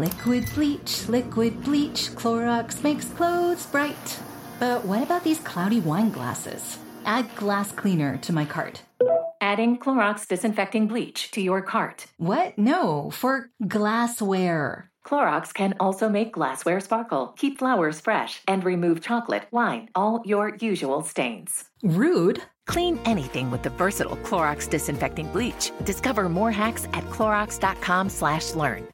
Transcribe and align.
Liquid 0.00 0.46
bleach, 0.54 1.08
liquid 1.10 1.62
bleach, 1.62 2.08
Clorox 2.14 2.82
makes 2.82 3.04
clothes 3.04 3.66
bright. 3.66 4.18
But 4.58 4.82
what 4.86 5.02
about 5.02 5.24
these 5.24 5.40
cloudy 5.40 5.80
wine 5.80 6.10
glasses? 6.10 6.78
Add 7.04 7.36
glass 7.36 7.70
cleaner 7.70 8.16
to 8.22 8.32
my 8.32 8.46
cart. 8.46 8.80
Adding 9.42 9.78
Clorox 9.78 10.26
disinfecting 10.26 10.88
bleach 10.88 11.30
to 11.32 11.42
your 11.42 11.60
cart. 11.60 12.06
What? 12.16 12.56
No, 12.56 13.10
for 13.10 13.50
glassware. 13.68 14.90
Clorox 15.04 15.52
can 15.52 15.74
also 15.78 16.08
make 16.08 16.32
glassware 16.32 16.80
sparkle, 16.80 17.34
keep 17.36 17.58
flowers 17.58 18.00
fresh, 18.00 18.40
and 18.48 18.64
remove 18.64 19.02
chocolate, 19.02 19.48
wine, 19.50 19.90
all 19.94 20.22
your 20.24 20.56
usual 20.60 21.02
stains. 21.02 21.66
Rude. 21.82 22.40
Clean 22.66 22.98
anything 23.04 23.50
with 23.50 23.62
the 23.62 23.76
versatile 23.76 24.16
Clorox 24.16 24.66
disinfecting 24.66 25.30
bleach. 25.30 25.72
Discover 25.84 26.30
more 26.30 26.52
hacks 26.52 26.86
at 26.94 27.04
clorox.com/learn. 27.10 28.86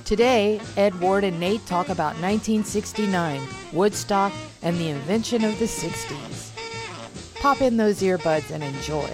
Today, 0.06 0.60
Ed 0.76 1.00
Ward 1.00 1.24
and 1.24 1.40
Nate 1.40 1.66
talk 1.66 1.88
about 1.88 2.14
1969, 2.22 3.42
Woodstock, 3.72 4.32
and 4.66 4.76
the 4.78 4.88
invention 4.88 5.44
of 5.44 5.56
the 5.60 5.64
60s. 5.64 6.50
Pop 7.40 7.60
in 7.60 7.76
those 7.76 8.00
earbuds 8.00 8.50
and 8.50 8.64
enjoy. 8.64 9.08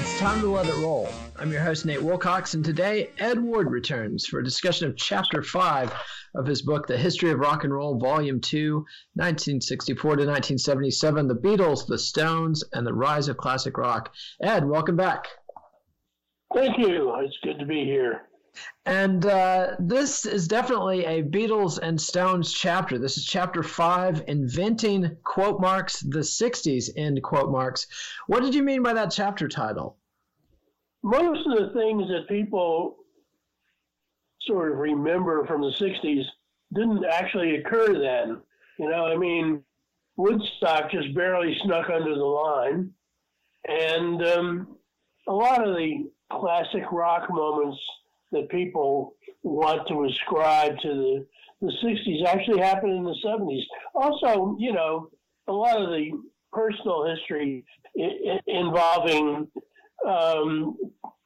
It's 0.00 0.18
time 0.18 0.40
to 0.40 0.50
let 0.50 0.66
it 0.66 0.74
roll. 0.76 1.06
I'm 1.38 1.52
your 1.52 1.60
host, 1.60 1.84
Nate 1.84 2.02
Wilcox, 2.02 2.54
and 2.54 2.64
today 2.64 3.10
Ed 3.18 3.38
Ward 3.38 3.70
returns 3.70 4.24
for 4.24 4.40
a 4.40 4.44
discussion 4.44 4.88
of 4.88 4.96
Chapter 4.96 5.42
5 5.42 5.92
of 6.36 6.46
his 6.46 6.62
book, 6.62 6.86
The 6.86 6.96
History 6.96 7.30
of 7.30 7.40
Rock 7.40 7.64
and 7.64 7.74
Roll, 7.74 7.98
Volume 7.98 8.40
2, 8.40 8.76
1964 8.76 10.02
to 10.02 10.24
1977 10.24 11.28
The 11.28 11.34
Beatles, 11.34 11.86
The 11.86 11.98
Stones, 11.98 12.64
and 12.72 12.86
the 12.86 12.94
Rise 12.94 13.28
of 13.28 13.36
Classic 13.36 13.76
Rock. 13.76 14.14
Ed, 14.40 14.66
welcome 14.66 14.96
back. 14.96 15.26
Thank 16.54 16.78
you. 16.78 17.14
It's 17.20 17.36
good 17.42 17.58
to 17.58 17.66
be 17.66 17.84
here. 17.84 18.22
And 18.84 19.24
uh, 19.24 19.76
this 19.78 20.26
is 20.26 20.46
definitely 20.46 21.04
a 21.06 21.22
Beatles 21.22 21.78
and 21.78 21.98
Stones 22.00 22.52
chapter. 22.52 22.98
This 22.98 23.16
is 23.16 23.24
chapter 23.24 23.62
five, 23.62 24.24
inventing 24.26 25.16
quote 25.24 25.60
marks 25.60 26.00
the 26.00 26.18
60s, 26.18 26.90
end 26.96 27.22
quote 27.22 27.50
marks. 27.50 27.86
What 28.26 28.42
did 28.42 28.54
you 28.54 28.62
mean 28.62 28.82
by 28.82 28.92
that 28.94 29.10
chapter 29.10 29.48
title? 29.48 29.96
Most 31.02 31.46
of 31.46 31.58
the 31.58 31.72
things 31.78 32.08
that 32.08 32.28
people 32.28 32.96
sort 34.42 34.72
of 34.72 34.78
remember 34.78 35.46
from 35.46 35.62
the 35.62 35.72
60s 35.80 36.24
didn't 36.74 37.04
actually 37.04 37.56
occur 37.56 37.98
then. 37.98 38.42
You 38.78 38.90
know, 38.90 39.06
I 39.06 39.16
mean, 39.16 39.62
Woodstock 40.16 40.90
just 40.90 41.14
barely 41.14 41.56
snuck 41.64 41.88
under 41.88 42.14
the 42.14 42.24
line. 42.24 42.90
And 43.66 44.26
um, 44.26 44.76
a 45.28 45.32
lot 45.32 45.66
of 45.66 45.76
the 45.76 46.10
classic 46.40 46.84
rock 46.90 47.28
moments 47.30 47.78
that 48.32 48.48
people 48.50 49.14
want 49.42 49.86
to 49.88 50.04
ascribe 50.04 50.78
to 50.80 50.88
the, 50.88 51.26
the 51.60 51.72
60s 51.84 52.26
actually 52.26 52.60
happened 52.60 52.92
in 52.92 53.04
the 53.04 53.16
70s. 53.24 53.62
Also, 53.94 54.56
you 54.58 54.72
know, 54.72 55.08
a 55.48 55.52
lot 55.52 55.80
of 55.80 55.90
the 55.90 56.10
personal 56.52 57.06
history 57.06 57.64
I- 57.98 58.40
involving 58.46 59.48
um, 60.06 60.76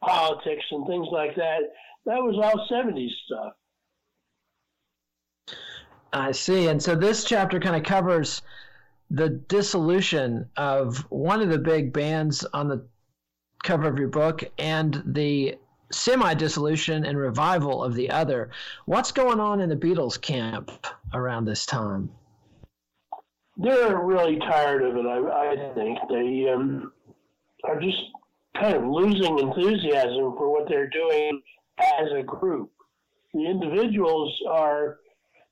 politics 0.03 0.65
and 0.71 0.87
things 0.87 1.07
like 1.13 1.35
that, 1.37 1.61
that 2.07 2.19
was 2.19 2.37
all 2.43 2.67
70s 2.71 3.11
stuff. 3.27 3.53
I 6.13 6.33
see. 6.33 6.69
And 6.69 6.83
so 6.83 6.95
this 6.95 7.25
chapter 7.25 7.61
kind 7.61 7.77
of 7.77 7.83
covers 7.83 8.43
the 9.11 9.29
dissolution 9.29 10.49
of 10.57 10.99
one 11.11 11.43
of 11.43 11.51
the 11.51 11.59
big 11.59 11.93
bands 11.93 12.45
on 12.45 12.69
the 12.69 12.87
cover 13.67 13.89
of 13.89 13.99
your 13.99 14.09
book 14.09 14.45
and 14.59 15.03
the 15.05 15.57
semi 15.91 16.35
dissolution 16.35 17.05
and 17.05 17.19
revival 17.19 17.83
of 17.83 17.95
the 17.95 18.09
other. 18.11 18.51
What's 18.87 19.13
going 19.13 19.41
on 19.41 19.61
in 19.61 19.69
the 19.69 19.77
Beatles 19.77 20.21
camp 20.21 20.71
around 21.13 21.45
this 21.45 21.67
time? 21.67 22.11
They're 23.57 23.99
really 23.99 24.39
tired 24.39 24.83
of 24.83 24.97
it, 24.97 25.07
I, 25.07 25.53
I 25.53 25.75
think. 25.75 25.99
They 26.09 26.49
um, 26.53 26.93
are 27.65 27.81
just 27.81 27.99
kind 28.61 28.77
of 28.77 28.85
losing 28.85 29.39
enthusiasm 29.39 30.35
for 30.37 30.51
what 30.53 30.69
they're 30.69 30.91
doing 30.91 31.43
as 31.79 32.09
a 32.17 32.23
group. 32.23 32.71
The 33.35 33.47
individuals 33.47 34.35
are 34.49 34.99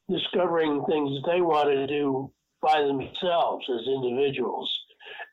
discovering 0.08 0.84
things 0.86 1.18
they 1.26 1.40
want 1.40 1.68
to 1.68 1.86
do 1.86 2.30
by 2.62 2.80
themselves 2.82 3.64
as 3.68 3.86
individuals. 3.86 4.70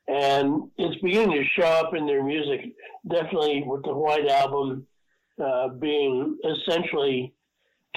And 0.08 0.70
it's 0.78 1.00
beginning 1.00 1.42
to 1.42 1.44
show 1.60 1.66
up 1.66 1.94
in 1.94 2.06
their 2.06 2.24
music, 2.24 2.72
definitely 3.08 3.62
with 3.64 3.84
the 3.84 3.94
White 3.94 4.28
Album 4.28 4.86
uh, 5.42 5.68
being 5.68 6.38
essentially 6.44 7.32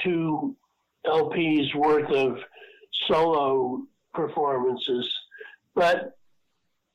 two 0.04 0.56
LPs 1.06 1.74
worth 1.76 2.10
of 2.12 2.38
solo 3.08 3.84
performances. 4.14 5.12
But 5.74 6.18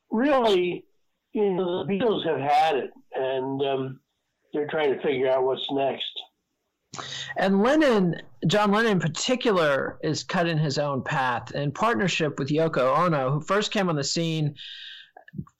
really, 0.09 0.85
you 1.33 1.53
know, 1.53 1.85
the 1.85 1.93
Beatles 1.93 2.25
have 2.25 2.39
had 2.39 2.75
it, 2.77 2.91
and 3.13 3.61
um, 3.61 3.99
they're 4.53 4.67
trying 4.67 4.93
to 4.93 5.01
figure 5.01 5.29
out 5.29 5.43
what's 5.43 5.65
next. 5.71 6.19
And 7.37 7.61
Lennon, 7.61 8.15
John 8.47 8.71
Lennon 8.71 8.93
in 8.93 8.99
particular, 8.99 9.97
is 10.03 10.23
cutting 10.23 10.57
his 10.57 10.77
own 10.77 11.03
path 11.03 11.51
in 11.53 11.71
partnership 11.71 12.37
with 12.37 12.49
Yoko 12.49 12.97
Ono, 12.97 13.31
who 13.31 13.41
first 13.41 13.71
came 13.71 13.87
on 13.87 13.95
the 13.95 14.03
scene 14.03 14.55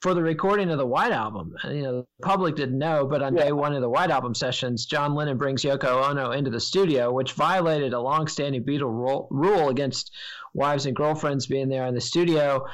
for 0.00 0.14
the 0.14 0.22
recording 0.22 0.70
of 0.70 0.78
the 0.78 0.86
White 0.86 1.12
Album. 1.12 1.54
You 1.64 1.82
know, 1.82 1.92
the 2.00 2.06
public 2.22 2.56
didn't 2.56 2.78
know, 2.78 3.06
but 3.06 3.22
on 3.22 3.34
yeah. 3.34 3.44
day 3.44 3.52
one 3.52 3.74
of 3.74 3.80
the 3.80 3.88
White 3.88 4.10
Album 4.10 4.34
sessions, 4.34 4.86
John 4.86 5.14
Lennon 5.14 5.38
brings 5.38 5.62
Yoko 5.62 6.10
Ono 6.10 6.32
into 6.32 6.50
the 6.50 6.60
studio, 6.60 7.12
which 7.12 7.32
violated 7.32 7.92
a 7.92 8.00
long-standing 8.00 8.64
Beatle 8.64 9.26
rule 9.30 9.68
against 9.68 10.12
wives 10.54 10.86
and 10.86 10.96
girlfriends 10.96 11.46
being 11.46 11.68
there 11.68 11.86
in 11.86 11.94
the 11.94 12.00
studio. 12.00 12.66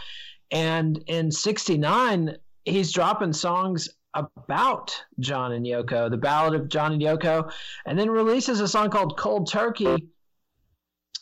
And 0.50 1.02
in 1.06 1.30
'69, 1.30 2.36
he's 2.64 2.92
dropping 2.92 3.32
songs 3.32 3.88
about 4.14 5.00
John 5.20 5.52
and 5.52 5.66
Yoko, 5.66 6.10
the 6.10 6.16
ballad 6.16 6.58
of 6.58 6.68
John 6.68 6.92
and 6.92 7.02
Yoko, 7.02 7.52
and 7.86 7.98
then 7.98 8.10
releases 8.10 8.60
a 8.60 8.68
song 8.68 8.90
called 8.90 9.18
Cold 9.18 9.50
Turkey 9.50 10.08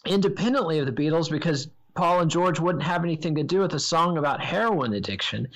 independently 0.07 0.79
of 0.79 0.87
the 0.87 0.93
Beatles 0.93 1.31
because 1.31 1.69
Paul 1.97 2.21
and 2.21 2.31
George 2.31 2.61
wouldn't 2.61 2.85
have 2.85 3.03
anything 3.03 3.35
to 3.35 3.43
do 3.43 3.61
with 3.61 3.75
a 3.75 3.81
song 3.81 4.19
about 4.19 4.45
heroin 4.45 4.93
addiction. 4.93 5.49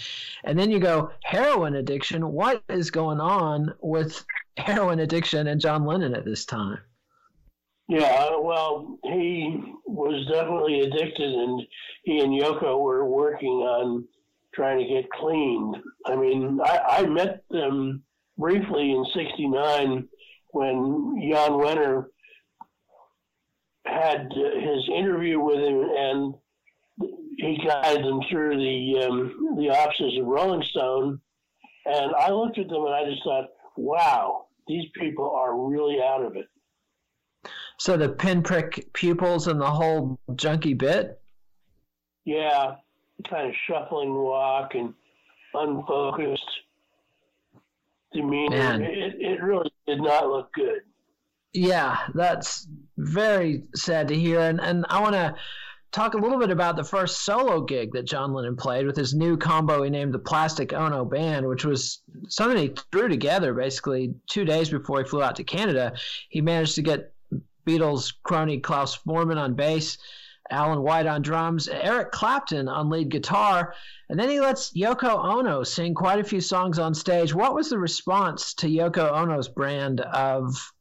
And 0.43 0.59
then 0.59 0.71
you 0.71 0.81
go, 0.81 1.11
heroin 1.23 1.77
addiction? 1.77 2.33
What 2.33 2.65
is 2.69 2.91
going 2.91 3.21
on 3.21 3.75
with 3.81 4.25
heroin 4.57 5.01
addiction 5.01 5.47
and 5.47 5.61
John 5.61 5.85
Lennon 5.85 6.15
at 6.15 6.25
this 6.25 6.45
time? 6.47 6.79
Yeah, 7.89 8.37
well, 8.39 8.99
he 9.03 9.61
was 9.85 10.25
definitely 10.33 10.81
addicted, 10.81 11.29
and 11.29 11.61
he 12.05 12.21
and 12.21 12.41
Yoko 12.41 12.81
were 12.81 13.05
working 13.05 13.51
on 13.51 14.07
trying 14.55 14.79
to 14.79 14.85
get 14.85 15.11
cleaned. 15.11 15.77
I 16.07 16.15
mean, 16.15 16.61
I, 16.65 16.81
I 16.89 17.07
met 17.07 17.43
them 17.51 18.05
briefly 18.39 18.93
in 18.93 19.05
'69 19.13 20.09
when 20.53 21.21
Jan 21.21 21.51
Wenner 21.51 22.07
had 23.87 24.33
his 24.33 24.89
interview 24.95 25.41
with 25.41 25.59
him, 25.59 25.91
and 25.97 26.35
he 27.39 27.59
guided 27.67 28.05
them 28.05 28.21
through 28.31 28.57
the 28.57 29.07
um, 29.07 29.57
the 29.59 29.71
offices 29.71 30.19
of 30.19 30.27
Rolling 30.27 30.63
Stone. 30.63 31.21
And 31.87 32.15
I 32.15 32.31
looked 32.31 32.59
at 32.59 32.69
them 32.69 32.85
and 32.85 32.95
I 32.95 33.05
just 33.09 33.25
thought, 33.25 33.49
wow, 33.77 34.47
these 34.69 34.85
people 34.95 35.31
are 35.31 35.59
really 35.59 36.01
out 36.03 36.23
of 36.23 36.37
it. 36.37 36.47
So 37.79 37.97
the 37.97 38.11
pinprick 38.11 38.93
pupils 38.93 39.47
and 39.47 39.59
the 39.59 39.71
whole 39.71 40.21
junky 40.33 40.77
bit? 40.77 41.19
Yeah, 42.27 42.75
kind 43.29 43.49
of 43.49 43.55
shuffling 43.67 44.13
walk 44.13 44.75
and 44.75 44.93
unfocused 45.55 46.45
demeanor. 48.13 48.83
It, 48.83 49.15
it 49.19 49.43
really 49.43 49.73
did 49.87 50.03
not 50.03 50.29
look 50.29 50.53
good. 50.53 50.83
Yeah, 51.55 51.97
that's 52.15 52.69
very 53.01 53.65
sad 53.75 54.09
to 54.09 54.15
hear. 54.15 54.41
And, 54.41 54.61
and 54.61 54.85
I 54.89 55.01
want 55.01 55.15
to 55.15 55.35
talk 55.93 56.15
a 56.15 56.19
little 56.19 56.39
bit 56.39 56.51
about 56.51 56.77
the 56.77 56.85
first 56.85 57.25
solo 57.25 57.63
gig 57.63 57.93
that 57.93 58.07
John 58.07 58.33
Lennon 58.33 58.57
played 58.57 58.87
with 58.87 58.97
his 58.97 59.15
new 59.15 59.37
combo 59.37 59.83
he 59.83 59.91
named 59.91 60.15
the 60.15 60.19
Plastic 60.19 60.73
Ono 60.73 61.05
Band, 61.05 61.49
which 61.49 61.65
was 61.65 62.03
something 62.29 62.59
he 62.59 62.75
threw 62.93 63.09
together 63.09 63.55
basically 63.55 64.15
two 64.29 64.45
days 64.45 64.71
before 64.71 65.03
he 65.03 65.09
flew 65.09 65.23
out 65.23 65.37
to 65.37 65.45
Canada. 65.45 65.95
He 66.29 66.41
managed 66.41 66.77
to 66.77 66.83
get 66.83 67.13
Beatles 67.67 68.13
crony 68.23 68.61
Klaus 68.61 68.99
Voormann 68.99 69.39
on 69.39 69.55
bass, 69.55 69.99
Alan 70.51 70.83
White 70.83 71.07
on 71.07 71.23
drums, 71.23 71.69
Eric 71.69 72.11
Clapton 72.13 72.69
on 72.69 72.91
lead 72.91 73.09
guitar, 73.09 73.75
and 74.09 74.19
then 74.19 74.29
he 74.29 74.41
lets 74.41 74.73
Yoko 74.73 75.25
Ono 75.37 75.63
sing 75.63 75.95
quite 75.95 76.19
a 76.19 76.25
few 76.25 76.41
songs 76.41 76.79
on 76.79 76.95
stage. 76.95 77.35
What 77.35 77.55
was 77.55 77.71
the 77.71 77.79
response 77.79 78.55
to 78.55 78.69
Yoko 78.69 79.13
Ono's 79.13 79.49
brand 79.49 80.01
of 80.01 80.73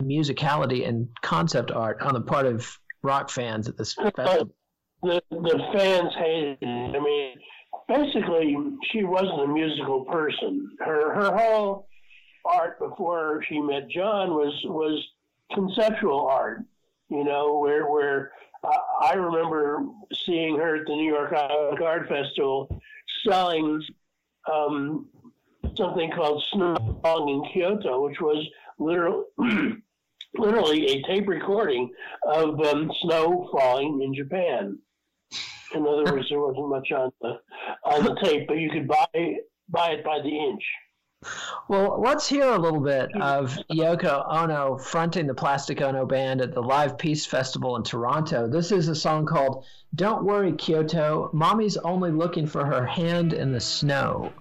musicality 0.00 0.88
and 0.88 1.08
concept 1.22 1.70
art 1.70 2.00
on 2.02 2.14
the 2.14 2.20
part 2.20 2.46
of 2.46 2.66
rock 3.02 3.30
fans 3.30 3.68
at 3.68 3.76
this 3.76 3.94
festival? 3.94 4.54
The, 5.02 5.22
the 5.30 5.62
fans 5.72 6.12
hated 6.16 6.58
it. 6.60 6.66
I 6.66 7.00
mean, 7.00 7.34
basically, 7.88 8.56
she 8.90 9.04
wasn't 9.04 9.40
a 9.40 9.46
musical 9.46 10.04
person. 10.04 10.76
Her 10.80 11.14
her 11.14 11.36
whole 11.36 11.88
art 12.44 12.78
before 12.78 13.42
she 13.48 13.60
met 13.60 13.88
John 13.88 14.30
was 14.30 14.54
was 14.64 15.02
conceptual 15.54 16.26
art. 16.26 16.64
You 17.08 17.24
know, 17.24 17.58
where 17.58 17.90
where 17.90 18.32
uh, 18.62 18.70
I 19.02 19.14
remember 19.14 19.84
seeing 20.26 20.56
her 20.56 20.76
at 20.76 20.86
the 20.86 20.94
New 20.94 21.10
York 21.10 21.32
Art 21.32 22.08
Festival 22.08 22.80
selling 23.26 23.82
um, 24.52 25.06
something 25.76 26.10
called 26.12 26.42
Snow 26.52 26.76
in 27.04 27.44
Kyoto, 27.52 28.04
which 28.06 28.20
was 28.20 28.46
literally 28.78 29.24
literally 30.36 30.86
a 30.86 31.02
tape 31.02 31.28
recording 31.28 31.90
of 32.24 32.60
um, 32.60 32.90
snow 33.02 33.48
falling 33.52 34.02
in 34.02 34.14
Japan. 34.14 34.78
In 35.74 35.86
other 35.86 36.12
words, 36.12 36.26
there 36.28 36.40
wasn't 36.40 36.68
much 36.68 36.90
on 36.92 37.12
the 37.20 37.38
on 37.84 38.04
the 38.04 38.16
tape, 38.22 38.48
but 38.48 38.58
you 38.58 38.70
could 38.70 38.88
buy 38.88 39.06
buy 39.68 39.90
it 39.90 40.04
by 40.04 40.20
the 40.20 40.28
inch. 40.28 40.62
Well, 41.68 42.00
let's 42.00 42.26
hear 42.26 42.46
a 42.46 42.58
little 42.58 42.80
bit 42.80 43.14
of 43.20 43.56
Yoko 43.70 44.24
Ono 44.26 44.78
fronting 44.78 45.26
the 45.26 45.34
Plastic 45.34 45.82
Ono 45.82 46.06
Band 46.06 46.40
at 46.40 46.54
the 46.54 46.62
Live 46.62 46.96
Peace 46.96 47.26
Festival 47.26 47.76
in 47.76 47.82
Toronto. 47.82 48.48
This 48.48 48.72
is 48.72 48.88
a 48.88 48.94
song 48.94 49.26
called 49.26 49.66
Don't 49.94 50.24
Worry, 50.24 50.52
Kyoko. 50.52 51.32
Mommy's 51.34 51.76
only 51.76 52.10
looking 52.10 52.46
for 52.46 52.64
her 52.64 52.86
hand 52.86 53.34
in 53.34 53.52
the 53.52 53.60
snow. 53.60 54.32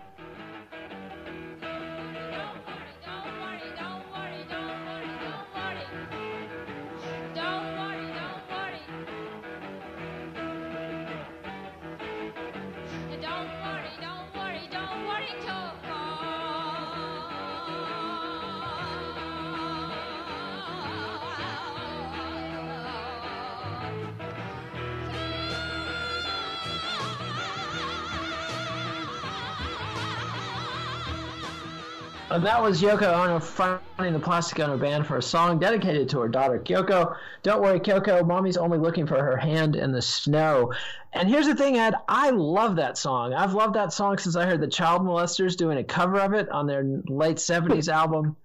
That 32.40 32.62
was 32.62 32.82
Yoko 32.82 33.14
Ono 33.14 33.40
fronting 33.40 34.14
the 34.14 34.20
Plastic 34.20 34.60
Ono 34.60 34.78
Band 34.78 35.06
for 35.06 35.18
a 35.18 35.22
song 35.22 35.60
dedicated 35.60 36.10
to 36.10 36.20
her 36.20 36.28
daughter 36.28 36.60
Kyoko. 36.60 37.16
Don't 37.44 37.62
worry, 37.62 37.80
Kyoko, 37.80 38.26
mommy's 38.26 38.58
only 38.58 38.78
looking 38.78 39.06
for 39.06 39.22
her 39.22 39.36
hand 39.36 39.76
in 39.76 39.92
the 39.92 40.02
snow. 40.02 40.74
And 41.14 41.28
here's 41.28 41.48
the 41.48 41.56
thing, 41.56 41.78
Ed, 41.78 41.96
I 42.08 42.30
love 42.30 42.78
that 42.78 42.98
song. 42.98 43.34
I've 43.34 43.54
loved 43.54 43.76
that 43.76 43.92
song 43.92 44.18
since 44.18 44.36
I 44.36 44.46
heard 44.46 44.62
the 44.62 44.68
Child 44.68 45.02
Molesters 45.02 45.58
doing 45.58 45.78
a 45.78 45.84
cover 45.84 46.20
of 46.20 46.34
it 46.34 46.50
on 46.50 46.68
their 46.68 46.84
late 46.84 47.38
70s 47.38 47.88
album 47.94 48.38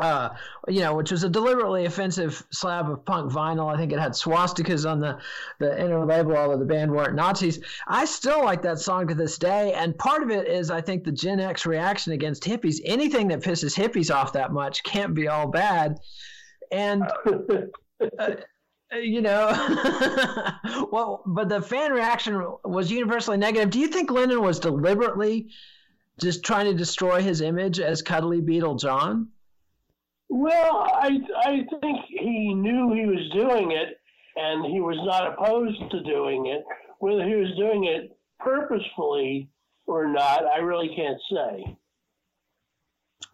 uh, 0.00 0.30
you 0.66 0.80
know, 0.80 0.94
which 0.94 1.10
was 1.10 1.24
a 1.24 1.28
deliberately 1.28 1.84
offensive 1.84 2.42
slab 2.50 2.90
of 2.90 3.04
punk 3.04 3.30
vinyl. 3.30 3.72
I 3.72 3.76
think 3.76 3.92
it 3.92 3.98
had 3.98 4.12
swastikas 4.12 4.90
on 4.90 4.98
the, 4.98 5.18
the 5.58 5.78
inner 5.78 6.04
label, 6.04 6.36
although 6.36 6.58
the 6.58 6.64
band 6.64 6.90
weren't 6.90 7.14
Nazis. 7.14 7.60
I 7.86 8.06
still 8.06 8.42
like 8.42 8.62
that 8.62 8.78
song 8.78 9.08
to 9.08 9.14
this 9.14 9.38
day. 9.38 9.74
And 9.74 9.96
part 9.96 10.22
of 10.22 10.30
it 10.30 10.48
is, 10.48 10.70
I 10.70 10.80
think, 10.80 11.04
the 11.04 11.12
Gen 11.12 11.38
X 11.38 11.66
reaction 11.66 12.12
against 12.14 12.44
hippies. 12.44 12.80
Anything 12.84 13.28
that 13.28 13.40
pisses 13.40 13.76
hippies 13.76 14.14
off 14.14 14.32
that 14.32 14.52
much 14.52 14.82
can't 14.82 15.14
be 15.14 15.28
all 15.28 15.48
bad. 15.48 15.98
And. 16.72 17.04
Uh, 18.18 18.30
you 18.94 19.20
know 19.20 19.46
well 20.90 21.22
but 21.26 21.50
the 21.50 21.60
fan 21.60 21.92
reaction 21.92 22.42
was 22.64 22.90
universally 22.90 23.36
negative 23.36 23.68
do 23.68 23.78
you 23.78 23.86
think 23.86 24.10
lennon 24.10 24.42
was 24.42 24.58
deliberately 24.58 25.50
just 26.18 26.42
trying 26.42 26.64
to 26.64 26.72
destroy 26.72 27.20
his 27.20 27.42
image 27.42 27.78
as 27.78 28.00
cuddly 28.00 28.40
beatle 28.40 28.80
john 28.80 29.28
well, 30.30 30.88
I 30.94 31.18
I 31.44 31.66
think 31.80 31.98
he 32.08 32.54
knew 32.54 32.94
he 32.94 33.06
was 33.06 33.30
doing 33.34 33.72
it, 33.72 33.98
and 34.36 34.64
he 34.72 34.80
was 34.80 34.96
not 35.04 35.32
opposed 35.32 35.90
to 35.90 36.02
doing 36.04 36.46
it. 36.46 36.64
Whether 37.00 37.26
he 37.26 37.34
was 37.34 37.54
doing 37.58 37.84
it 37.84 38.16
purposefully 38.38 39.50
or 39.86 40.06
not, 40.06 40.44
I 40.46 40.58
really 40.58 40.94
can't 40.94 41.20
say. 41.32 41.76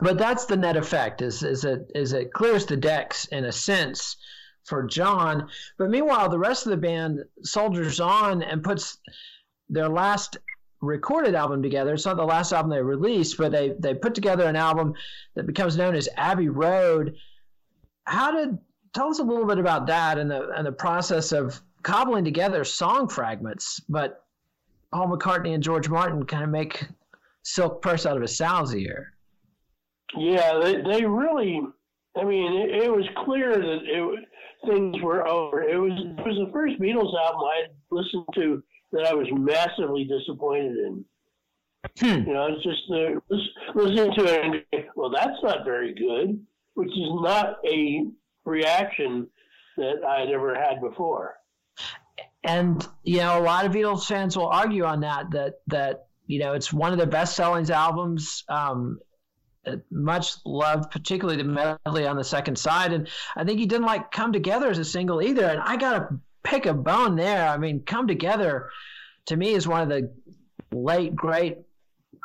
But 0.01 0.19
that's 0.19 0.47
the 0.47 0.57
net 0.57 0.77
effect. 0.77 1.21
Is 1.21 1.43
is 1.43 1.65
it 1.65 1.91
is 1.95 2.15
it 2.15 2.33
clears 2.33 2.65
the 2.65 2.77
decks 2.77 3.27
in 3.27 3.45
a 3.45 3.53
sense 3.53 4.17
for 4.65 4.83
John. 4.83 5.49
But 5.79 5.91
meanwhile, 5.91 6.31
the 6.31 6.39
rest 6.39 6.67
of 6.67 6.71
the 6.71 6.77
band 6.79 7.21
soldiers 7.43 8.01
on 8.01 8.43
and 8.43 8.65
puts 8.65 8.99
their 9.69 9.89
last 9.89 10.39
recorded 10.81 11.35
album 11.35 11.63
together. 11.63 11.95
It's 11.95 12.07
not 12.07 12.17
the 12.17 12.25
last 12.25 12.53
album 12.53 12.71
they 12.71 12.83
released, 12.83 13.39
but 13.39 13.53
they 13.53 13.75
they 13.79 13.95
put 13.95 14.15
together 14.15 14.47
an 14.47 14.57
album 14.57 14.95
that 15.35 15.47
becomes 15.47 15.77
known 15.77 15.95
as 15.95 16.09
Abbey 16.17 16.49
Road. 16.49 17.17
How 18.05 18.31
did 18.31 18.59
tell 18.95 19.09
us 19.09 19.19
a 19.19 19.23
little 19.23 19.47
bit 19.47 19.59
about 19.59 19.87
that 19.87 20.19
and 20.19 20.31
the 20.31 20.51
and 20.51 20.67
the 20.67 20.73
process 20.73 21.33
of 21.33 21.61
cobbling 21.83 22.25
together 22.25 22.65
song 22.65 23.09
fragments, 23.09 23.81
but 23.89 24.25
Paul 24.93 25.09
McCartney 25.09 25.55
and 25.55 25.63
George 25.63 25.89
Martin 25.89 26.25
kind 26.27 26.45
of 26.45 26.51
make 26.51 26.85
silk 27.43 27.83
purse 27.83 28.07
out 28.07 28.17
of 28.17 28.23
a 28.23 28.29
sow's 28.29 28.75
ear. 28.75 29.13
Yeah, 30.17 30.59
they 30.63 30.83
they 30.83 31.05
really. 31.05 31.61
I 32.19 32.25
mean, 32.25 32.55
it, 32.55 32.85
it 32.85 32.91
was 32.91 33.05
clear 33.25 33.53
that 33.53 33.79
it, 33.85 34.25
things 34.67 34.97
were 35.03 35.27
over. 35.29 35.63
It 35.63 35.77
was 35.77 35.93
it 35.93 36.27
was 36.27 36.47
the 36.47 36.53
first 36.53 36.81
Beatles 36.81 37.15
album 37.15 37.43
I 37.43 37.63
had 37.63 37.71
listened 37.91 38.25
to 38.35 38.63
that 38.93 39.07
I 39.07 39.15
was 39.15 39.27
massively 39.33 40.05
disappointed 40.05 40.77
in. 40.77 41.05
Hmm. 41.99 42.29
You 42.29 42.35
know, 42.35 42.49
it's 42.51 42.65
just 42.65 42.83
uh, 42.91 43.37
listening 43.75 44.13
to 44.17 44.25
it 44.25 44.45
and 44.45 44.85
well, 44.97 45.11
that's 45.11 45.41
not 45.43 45.65
very 45.65 45.95
good, 45.95 46.45
which 46.75 46.91
is 46.91 47.11
not 47.21 47.59
a 47.65 48.07
reaction 48.45 49.29
that 49.77 50.05
I'd 50.05 50.31
ever 50.31 50.55
had 50.55 50.81
before. 50.81 51.37
And 52.43 52.87
you 53.03 53.19
know, 53.19 53.41
a 53.41 53.43
lot 53.43 53.67
of 53.67 53.73
Beatles 53.73 54.07
fans 54.07 54.37
will 54.37 54.47
argue 54.47 54.85
on 54.85 55.01
that 55.01 55.31
that 55.33 55.55
that 55.69 56.07
you 56.27 56.39
know 56.39 56.55
it's 56.55 56.73
one 56.73 56.93
of 56.93 56.99
the 56.99 57.07
best 57.07 57.37
selling 57.37 57.69
albums. 57.71 58.45
Um, 58.49 59.01
much 59.91 60.35
loved, 60.45 60.93
particularly 60.93 61.43
the 61.43 61.49
medley 61.49 62.07
on 62.07 62.17
the 62.17 62.25
second 62.25 62.57
side, 62.57 62.93
and 62.93 63.09
I 63.35 63.43
think 63.43 63.59
he 63.59 63.67
didn't 63.67 63.87
like 63.87 64.13
come 64.13 64.33
together 64.33 64.71
as 64.71 64.79
a 64.79 64.85
single 64.85 65.21
either. 65.21 65.45
And 65.45 65.61
I 65.61 65.77
gotta 65.77 66.09
pick 66.47 66.67
a 66.67 66.75
bone 66.75 67.17
there. 67.17 67.49
I 67.49 67.59
mean, 67.59 67.83
come 67.85 68.07
together 68.07 68.71
to 69.27 69.37
me 69.37 69.53
is 69.53 69.67
one 69.67 69.83
of 69.83 69.89
the 69.89 70.13
late 70.73 71.15
great 71.15 71.59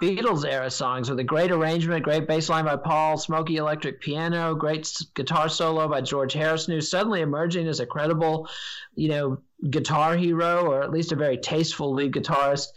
Beatles 0.01 0.45
era 0.45 0.71
songs 0.71 1.09
with 1.09 1.19
a 1.19 1.23
great 1.23 1.51
arrangement, 1.51 2.03
great 2.03 2.27
bass 2.27 2.49
line 2.49 2.65
by 2.65 2.75
Paul, 2.75 3.17
smoky 3.17 3.57
electric 3.57 4.01
piano, 4.01 4.55
great 4.55 4.91
guitar 5.13 5.47
solo 5.47 5.87
by 5.87 6.01
George 6.01 6.33
Harrison, 6.33 6.73
who's 6.73 6.89
suddenly 6.89 7.21
emerging 7.21 7.67
as 7.67 7.79
a 7.79 7.85
credible, 7.85 8.49
you 8.95 9.09
know, 9.09 9.37
guitar 9.69 10.17
hero 10.17 10.65
or 10.65 10.81
at 10.81 10.91
least 10.91 11.11
a 11.11 11.15
very 11.15 11.37
tasteful 11.37 11.93
lead 11.93 12.13
guitarist. 12.13 12.67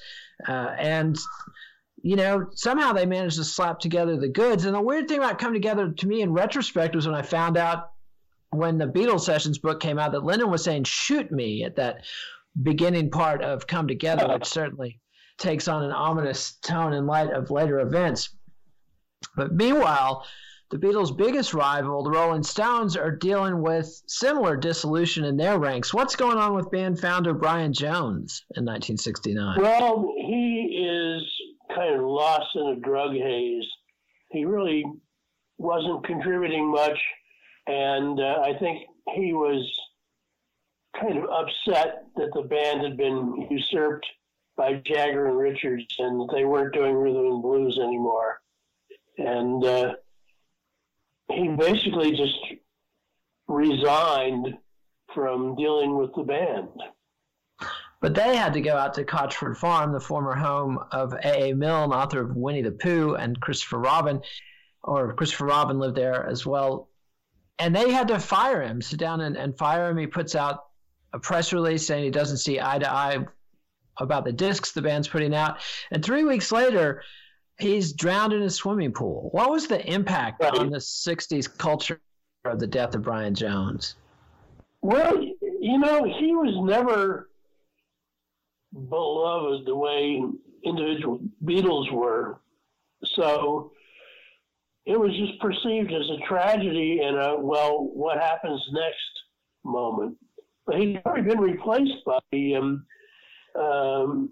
Uh, 0.47 0.75
and 0.79 1.17
you 2.03 2.17
know, 2.17 2.49
somehow 2.53 2.93
they 2.93 3.07
managed 3.07 3.37
to 3.37 3.45
slap 3.45 3.81
together 3.81 4.19
the 4.19 4.29
goods. 4.29 4.67
And 4.67 4.75
the 4.75 4.81
weird 4.83 5.09
thing 5.09 5.19
about 5.19 5.39
Come 5.39 5.55
Together 5.55 5.91
to 5.91 6.07
me 6.07 6.21
in 6.21 6.35
retrospect 6.35 6.95
was 6.95 7.07
when 7.07 7.15
I 7.15 7.23
found 7.23 7.57
out 7.57 7.94
when 8.57 8.79
the 8.79 8.87
Beatles 8.87 9.21
sessions 9.21 9.59
book 9.59 9.81
came 9.81 9.99
out 9.99 10.13
that 10.13 10.25
Lennon 10.25 10.51
was 10.51 10.65
saying 10.65 10.85
"shoot 10.85 11.31
me" 11.31 11.65
at 11.65 11.77
that 11.77 12.05
beginning 12.63 13.11
part 13.11 13.43
of 13.43 13.67
"Come 13.67 13.89
Together," 13.89 14.29
which 14.29 14.47
certainly 14.47 15.01
takes 15.39 15.69
on 15.69 15.83
an 15.83 15.93
ominous 15.93 16.55
tone 16.63 16.93
in 16.93 17.07
light 17.07 17.31
of 17.31 17.51
later 17.51 17.81
events. 17.81 18.31
But 19.37 19.53
meanwhile, 19.53 20.25
the 20.71 20.79
Beatles' 20.79 21.17
biggest 21.17 21.55
rival, 21.55 22.03
the 22.03 22.11
Rolling 22.11 22.43
Stones, 22.43 22.97
are 22.97 23.11
dealing 23.11 23.63
with 23.63 24.03
similar 24.07 24.57
dissolution 24.57 25.25
in 25.25 25.37
their 25.37 25.59
ranks. 25.59 25.93
What's 25.93 26.17
going 26.17 26.39
on 26.39 26.55
with 26.55 26.71
band 26.71 27.01
founder 27.01 27.35
Brian 27.35 27.73
Jones 27.73 28.45
in 28.57 28.65
1969? 28.65 29.61
Well, 29.61 30.13
he 30.17 30.85
is 30.85 31.23
kind 31.75 31.97
of 31.97 32.03
lost 32.03 32.49
in 32.55 32.67
a 32.67 32.77
drug 32.77 33.13
haze. 33.13 33.67
He 34.31 34.45
really 34.45 34.85
wasn't 35.59 36.05
contributing 36.07 36.71
much, 36.71 36.99
and 37.67 38.21
uh, 38.21 38.43
I 38.45 38.59
think 38.59 38.87
he 39.15 39.33
was 39.33 39.71
kind 41.01 41.19
of 41.19 41.25
upset 41.25 42.05
that 42.17 42.33
the 42.35 42.43
band 42.43 42.83
had 42.83 42.97
been 42.97 43.49
usurped 43.51 44.07
by 44.57 44.75
Jagger 44.85 45.27
and 45.27 45.39
Richards 45.39 45.87
and 45.99 46.29
they 46.33 46.45
weren't 46.45 46.75
doing 46.75 46.95
rhythm 46.95 47.27
and 47.27 47.43
blues 47.43 47.79
anymore. 47.79 48.41
And 49.19 49.65
uh, 49.65 49.95
he 51.33 51.49
basically 51.49 52.13
just 52.13 52.39
resigned 53.49 54.57
from 55.15 55.57
dealing 55.57 55.97
with 55.97 56.11
the 56.15 56.23
band. 56.23 56.69
But 58.01 58.15
they 58.15 58.37
had 58.37 58.53
to 58.53 58.61
go 58.61 58.77
out 58.77 58.95
to 58.95 59.05
Cotchford 59.05 59.57
Farm, 59.57 59.93
the 59.93 60.01
former 60.01 60.35
home 60.35 60.79
of 60.93 61.15
A.A. 61.25 61.55
Milne, 61.55 61.93
author 61.93 62.21
of 62.21 62.37
Winnie 62.37 62.61
the 62.61 62.73
Pooh, 62.73 63.15
and 63.15 63.41
Christopher 63.41 63.79
Robin, 63.79 64.21
or 64.83 65.15
Christopher 65.15 65.47
Robin 65.47 65.79
lived 65.79 65.97
there 65.97 66.27
as 66.27 66.45
well. 66.45 66.91
And 67.59 67.75
they 67.75 67.91
had 67.91 68.09
to 68.09 68.19
fire 68.19 68.63
him, 68.63 68.83
sit 68.83 68.99
down 68.99 69.21
and, 69.21 69.37
and 69.37 69.57
fire 69.57 69.91
him. 69.91 69.97
He 69.97 70.07
puts 70.07 70.35
out 70.35 70.65
a 71.13 71.19
press 71.19 71.53
release 71.53 71.87
saying 71.87 72.05
he 72.05 72.11
doesn't 72.11 72.39
see 72.39 72.61
eye 72.61 72.79
to 72.79 72.91
eye 72.91 73.25
about 73.99 74.25
the 74.25 74.33
discs 74.33 74.73
the 74.73 74.83
band's 74.83 75.09
putting 75.09 75.35
out. 75.35 75.59
And 75.91 76.05
three 76.05 76.25
weeks 76.25 76.51
later, 76.51 77.03
he's 77.59 77.93
drowned 77.93 78.33
in 78.33 78.43
a 78.43 78.51
swimming 78.51 78.93
pool. 78.93 79.29
What 79.33 79.51
was 79.51 79.69
the 79.69 79.85
impact 79.93 80.43
right. 80.43 80.59
on 80.59 80.71
the 80.71 80.79
60s 80.79 81.57
culture 81.57 82.01
of 82.45 82.59
the 82.59 82.67
death 82.67 82.95
of 82.95 83.03
Brian 83.03 83.35
Jones? 83.35 83.95
Well, 84.83 85.23
you 85.23 85.79
know, 85.79 86.05
he 86.05 86.35
was 86.35 86.55
never 86.67 87.31
beloved 88.89 89.67
the 89.67 89.77
way 89.77 90.21
individual 90.65 91.21
Beatles 91.45 91.91
were. 91.93 92.41
So 93.05 93.73
it 94.87 94.99
was 94.99 95.13
just 95.17 95.41
perceived 95.41 95.93
as 95.93 96.09
a 96.11 96.27
tragedy 96.27 97.01
and 97.03 97.17
a, 97.17 97.37
well, 97.39 97.91
what 97.95 98.19
happens 98.19 98.61
next 98.73 98.97
moment. 99.65 100.17
But 100.67 100.77
he'd 100.77 101.01
already 101.05 101.29
been 101.29 101.41
replaced 101.41 102.05
by 102.05 102.19
um, 102.57 102.87
um, 103.59 104.31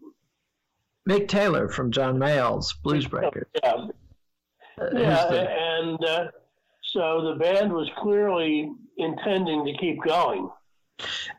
Mick 1.09 1.29
Taylor 1.29 1.69
from 1.69 1.91
John 1.91 2.19
Mayall's 2.19 2.73
Blues 2.85 3.07
Breakers. 3.07 3.49
Yeah, 3.63 3.71
uh, 3.71 4.89
yeah 4.95 5.27
the... 5.27 5.51
and 5.51 6.05
uh, 6.05 6.25
so 6.93 7.33
the 7.33 7.39
band 7.39 7.73
was 7.73 7.89
clearly 7.99 8.71
intending 8.99 9.65
to 9.65 9.77
keep 9.79 10.03
going. 10.03 10.51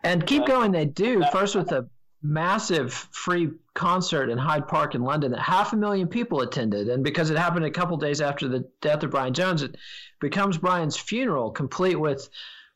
And 0.03 0.25
keep 0.25 0.43
uh, 0.43 0.47
going, 0.47 0.71
they 0.71 0.85
do. 0.85 1.23
First 1.31 1.55
with 1.55 1.71
a 1.71 1.87
massive 2.23 2.93
free 2.93 3.51
concert 3.73 4.29
in 4.29 4.37
Hyde 4.37 4.67
Park 4.67 4.95
in 4.95 5.03
London 5.03 5.31
that 5.31 5.41
half 5.41 5.73
a 5.73 5.75
million 5.75 6.07
people 6.07 6.41
attended. 6.41 6.87
And 6.87 7.03
because 7.03 7.29
it 7.29 7.37
happened 7.37 7.65
a 7.65 7.71
couple 7.71 7.97
days 7.97 8.21
after 8.21 8.47
the 8.47 8.67
death 8.81 9.03
of 9.03 9.11
Brian 9.11 9.33
Jones, 9.33 9.61
it 9.61 9.75
becomes 10.21 10.57
Brian's 10.57 10.95
funeral, 10.95 11.51
complete 11.51 11.99
with 11.99 12.29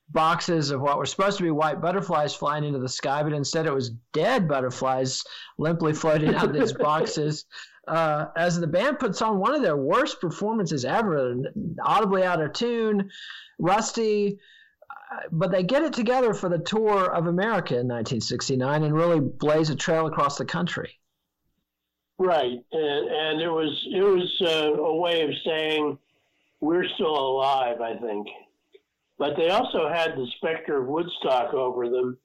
boxes 0.10 0.70
of 0.72 0.82
what 0.82 0.98
were 0.98 1.06
supposed 1.06 1.38
to 1.38 1.44
be 1.44 1.51
white 1.51 1.82
butterflies 1.82 2.36
flying 2.36 2.63
into 2.63 2.80
the 2.80 2.89
sky, 2.89 3.24
but 3.24 3.34
instead 3.34 3.66
it 3.66 3.74
was 3.74 3.92
dead 4.13 4.48
butterflies 4.48 5.24
limply 5.58 5.94
floating 5.94 6.34
out 6.34 6.46
of 6.46 6.54
these 6.54 6.74
boxes. 6.80 7.46
Uh, 7.88 8.27
as 8.36 8.60
the 8.60 8.68
band 8.68 9.00
puts 9.00 9.22
on 9.22 9.39
one 9.39 9.54
of 9.54 9.62
their 9.62 9.77
worst 9.77 10.20
performances 10.20 10.84
ever, 10.84 11.36
audibly 11.82 12.24
out 12.24 12.42
of 12.42 12.51
tune, 12.51 13.10
rusty, 13.60 14.39
but 15.32 15.52
they 15.52 15.64
get 15.64 15.84
it 15.84 15.94
together 15.94 16.34
for 16.34 16.50
the 16.50 16.60
tour 16.60 17.14
of 17.14 17.28
America 17.28 17.74
in 17.74 17.88
1969 17.88 18.84
and 18.84 18.94
really 18.94 19.20
blaze 19.20 19.70
a 19.70 19.76
trail 19.76 20.08
across 20.08 20.38
the 20.38 20.46
country. 20.46 21.00
Right, 22.20 22.60
and, 22.72 23.10
and 23.10 23.42
it 23.42 23.50
was 23.50 23.88
it 23.94 24.02
was 24.02 24.42
uh, 24.42 24.82
a 24.82 24.96
way 24.96 25.22
of 25.22 25.30
saying 25.46 25.98
we're 26.60 26.88
still 26.96 27.16
alive. 27.16 27.80
I 27.82 27.96
think 27.98 28.28
but 29.18 29.36
they 29.36 29.50
also 29.50 29.90
had 29.90 30.16
the 30.16 30.28
specter 30.38 30.82
of 30.82 30.88
Woodstock 30.88 31.54
over 31.54 31.90
them, 31.90 32.18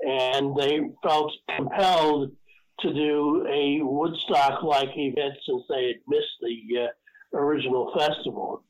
and 0.00 0.56
they 0.56 0.80
felt 1.02 1.32
compelled 1.56 2.32
to 2.80 2.94
do 2.94 3.46
a 3.48 3.80
Woodstock 3.82 4.62
like 4.62 4.88
event 4.96 5.34
since 5.44 5.62
they 5.68 5.88
had 5.88 5.96
missed 6.06 6.38
the 6.40 6.86
uh, 6.86 7.36
original 7.36 7.92
festival. 7.96 8.62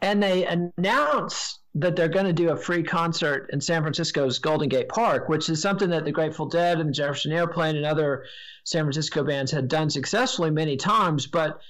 And 0.00 0.22
they 0.22 0.46
announced 0.46 1.60
that 1.74 1.96
they're 1.96 2.08
going 2.08 2.26
to 2.26 2.32
do 2.32 2.50
a 2.50 2.56
free 2.56 2.82
concert 2.82 3.48
in 3.52 3.60
San 3.60 3.82
Francisco's 3.82 4.38
Golden 4.38 4.68
Gate 4.68 4.88
Park, 4.88 5.28
which 5.28 5.48
is 5.48 5.62
something 5.62 5.90
that 5.90 6.04
the 6.04 6.12
Grateful 6.12 6.46
Dead 6.46 6.78
and 6.78 6.90
the 6.90 6.92
Jefferson 6.92 7.32
Airplane 7.32 7.76
and 7.76 7.86
other 7.86 8.24
San 8.64 8.84
Francisco 8.84 9.24
bands 9.24 9.50
had 9.50 9.68
done 9.68 9.88
successfully 9.88 10.50
many 10.50 10.76
times. 10.76 11.26
But 11.26 11.60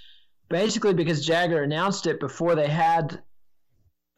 basically, 0.48 0.94
because 0.94 1.24
Jagger 1.24 1.62
announced 1.62 2.06
it 2.06 2.18
before 2.18 2.56
they 2.56 2.66
had 2.66 3.22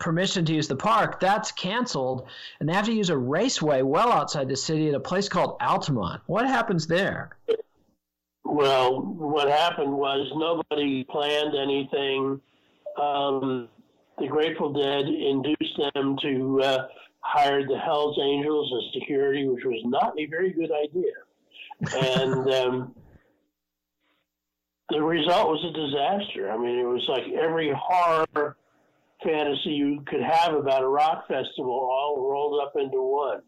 permission 0.00 0.46
to 0.46 0.54
use 0.54 0.68
the 0.68 0.76
park, 0.76 1.20
that's 1.20 1.52
canceled, 1.52 2.28
and 2.60 2.68
they 2.68 2.72
have 2.72 2.86
to 2.86 2.92
use 2.92 3.10
a 3.10 3.16
raceway 3.16 3.82
well 3.82 4.10
outside 4.10 4.48
the 4.48 4.56
city 4.56 4.88
at 4.88 4.94
a 4.94 5.00
place 5.00 5.28
called 5.28 5.56
Altamont. 5.60 6.22
What 6.26 6.46
happens 6.46 6.86
there? 6.86 7.36
Well, 8.44 9.00
what 9.02 9.48
happened 9.48 9.92
was 9.92 10.30
nobody 10.34 11.04
planned 11.04 11.54
anything. 11.54 12.40
Um, 13.00 13.68
the 14.18 14.26
Grateful 14.26 14.72
Dead 14.72 15.06
induced 15.06 15.78
them 15.94 16.16
to 16.22 16.60
uh, 16.62 16.86
hire 17.20 17.66
the 17.66 17.78
Hells 17.78 18.18
Angels 18.22 18.72
as 18.76 19.00
security, 19.00 19.48
which 19.48 19.64
was 19.64 19.80
not 19.84 20.18
a 20.18 20.26
very 20.26 20.52
good 20.52 20.70
idea. 20.70 21.12
And 21.96 22.52
um, 22.54 22.94
the 24.90 25.02
result 25.02 25.48
was 25.48 25.64
a 25.64 25.72
disaster. 25.72 26.50
I 26.50 26.56
mean, 26.56 26.78
it 26.78 26.84
was 26.84 27.06
like 27.08 27.24
every 27.32 27.72
horror 27.76 28.56
fantasy 29.22 29.70
you 29.70 30.02
could 30.06 30.22
have 30.22 30.54
about 30.54 30.82
a 30.82 30.88
rock 30.88 31.26
festival 31.26 31.72
all 31.72 32.28
rolled 32.30 32.60
up 32.62 32.74
into 32.76 33.00
one. 33.00 33.40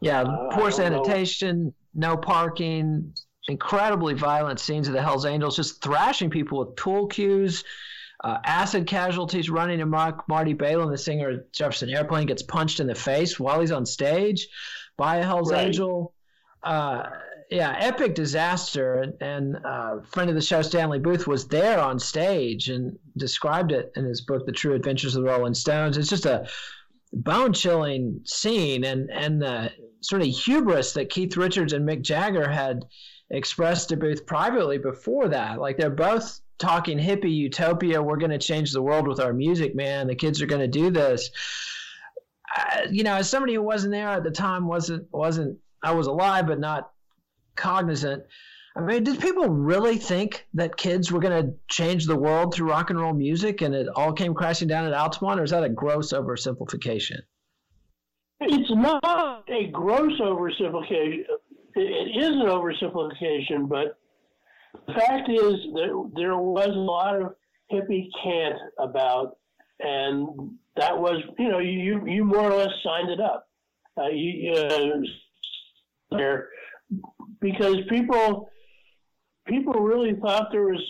Yeah, 0.00 0.22
uh, 0.22 0.50
poor 0.52 0.70
sanitation, 0.70 1.74
know. 1.94 2.10
no 2.10 2.16
parking, 2.16 3.14
incredibly 3.48 4.14
violent 4.14 4.60
scenes 4.60 4.86
of 4.86 4.94
the 4.94 5.02
Hells 5.02 5.26
Angels 5.26 5.56
just 5.56 5.82
thrashing 5.82 6.30
people 6.30 6.58
with 6.58 6.76
tool 6.76 7.06
cues, 7.06 7.64
uh, 8.24 8.38
acid 8.44 8.86
casualties 8.86 9.50
running 9.50 9.82
amok. 9.82 10.26
Marty 10.28 10.54
Balin, 10.54 10.90
the 10.90 10.96
singer 10.96 11.28
of 11.28 11.52
Jefferson 11.52 11.90
Airplane, 11.90 12.26
gets 12.26 12.42
punched 12.42 12.80
in 12.80 12.86
the 12.86 12.94
face 12.94 13.38
while 13.38 13.60
he's 13.60 13.70
on 13.70 13.84
stage 13.84 14.48
by 14.96 15.16
a 15.16 15.22
Hells 15.22 15.52
right. 15.52 15.66
Angel. 15.66 16.14
Uh, 16.62 17.02
yeah, 17.50 17.76
epic 17.78 18.14
disaster. 18.14 19.14
And 19.20 19.58
uh, 19.62 20.00
friend 20.10 20.30
of 20.30 20.36
the 20.36 20.42
show, 20.42 20.62
Stanley 20.62 20.98
Booth, 20.98 21.26
was 21.26 21.46
there 21.46 21.78
on 21.78 21.98
stage 21.98 22.70
and 22.70 22.98
described 23.18 23.72
it 23.72 23.92
in 23.94 24.06
his 24.06 24.22
book, 24.22 24.46
The 24.46 24.52
True 24.52 24.72
Adventures 24.72 25.14
of 25.14 25.22
the 25.22 25.30
Rolling 25.30 25.52
Stones. 25.52 25.98
It's 25.98 26.08
just 26.08 26.24
a 26.24 26.48
bone 27.12 27.52
chilling 27.52 28.22
scene, 28.24 28.84
and 28.84 29.10
and 29.10 29.40
the 29.40 29.70
sort 30.00 30.22
of 30.22 30.28
hubris 30.28 30.94
that 30.94 31.10
Keith 31.10 31.36
Richards 31.36 31.74
and 31.74 31.86
Mick 31.86 32.00
Jagger 32.00 32.48
had 32.48 32.86
expressed 33.28 33.90
to 33.90 33.96
Booth 33.98 34.24
privately 34.24 34.78
before 34.78 35.28
that. 35.28 35.60
Like 35.60 35.76
they're 35.76 35.90
both 35.90 36.40
talking 36.64 36.98
hippie 36.98 37.34
utopia. 37.34 38.02
We're 38.02 38.16
going 38.16 38.30
to 38.30 38.38
change 38.38 38.72
the 38.72 38.82
world 38.82 39.06
with 39.06 39.20
our 39.20 39.32
music, 39.32 39.74
man. 39.74 40.06
The 40.06 40.14
kids 40.14 40.40
are 40.40 40.46
going 40.46 40.62
to 40.62 40.68
do 40.68 40.90
this. 40.90 41.30
Uh, 42.56 42.86
you 42.90 43.04
know, 43.04 43.16
as 43.16 43.28
somebody 43.28 43.54
who 43.54 43.62
wasn't 43.62 43.92
there 43.92 44.08
at 44.08 44.24
the 44.24 44.30
time, 44.30 44.66
wasn't 44.66 45.06
wasn't 45.12 45.58
I 45.82 45.92
was 45.92 46.06
alive, 46.06 46.46
but 46.46 46.58
not 46.58 46.90
cognizant. 47.54 48.22
I 48.76 48.80
mean, 48.80 49.04
did 49.04 49.20
people 49.20 49.48
really 49.48 49.98
think 49.98 50.46
that 50.54 50.76
kids 50.76 51.12
were 51.12 51.20
going 51.20 51.44
to 51.44 51.54
change 51.68 52.06
the 52.06 52.16
world 52.16 52.54
through 52.54 52.70
rock 52.70 52.90
and 52.90 52.98
roll 52.98 53.12
music 53.12 53.60
and 53.62 53.72
it 53.74 53.88
all 53.94 54.12
came 54.12 54.34
crashing 54.34 54.66
down 54.66 54.86
at 54.86 54.92
Altamont, 54.92 55.38
or 55.38 55.44
is 55.44 55.50
that 55.50 55.62
a 55.62 55.68
gross 55.68 56.12
oversimplification? 56.12 57.20
It's 58.40 58.70
not 58.70 59.44
a 59.48 59.68
gross 59.68 60.18
oversimplification. 60.20 61.24
It 61.76 62.22
is 62.22 62.30
an 62.30 62.46
oversimplification, 62.46 63.68
but 63.68 63.98
fact 64.92 65.28
is 65.28 65.54
that 65.72 66.10
there 66.16 66.36
was 66.36 66.68
a 66.68 66.78
lot 66.78 67.20
of 67.20 67.34
hippie 67.72 68.08
cant 68.22 68.56
about, 68.78 69.36
and 69.80 70.28
that 70.76 70.98
was, 70.98 71.22
you 71.38 71.48
know, 71.48 71.58
you 71.58 72.04
you 72.06 72.24
more 72.24 72.50
or 72.50 72.56
less 72.56 72.72
signed 72.82 73.10
it 73.10 73.20
up. 73.20 73.48
Uh, 73.96 74.08
you, 74.08 74.52
uh, 74.52 74.96
there 76.10 76.48
because 77.40 77.76
people 77.88 78.48
people 79.46 79.74
really 79.74 80.14
thought 80.20 80.48
there 80.50 80.64
was 80.64 80.80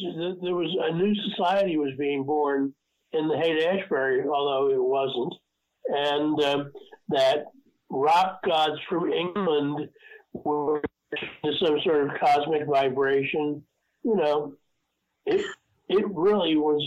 there 0.42 0.54
was 0.54 0.74
a 0.80 0.94
new 0.94 1.14
society 1.30 1.76
was 1.76 1.92
being 1.98 2.24
born 2.24 2.72
in 3.12 3.28
the 3.28 3.36
Haight 3.36 3.62
Ashbury, 3.62 4.26
although 4.28 4.70
it 4.70 4.82
wasn't. 4.82 5.34
and 5.88 6.42
um, 6.44 6.72
that 7.08 7.44
rock 7.90 8.40
gods 8.44 8.80
from 8.88 9.12
England 9.12 9.88
were 10.32 10.82
some 11.62 11.78
sort 11.84 12.08
of 12.08 12.20
cosmic 12.20 12.66
vibration. 12.66 13.62
You 14.04 14.16
know, 14.16 14.52
it 15.26 15.44
it 15.88 16.04
really 16.10 16.56
was 16.56 16.82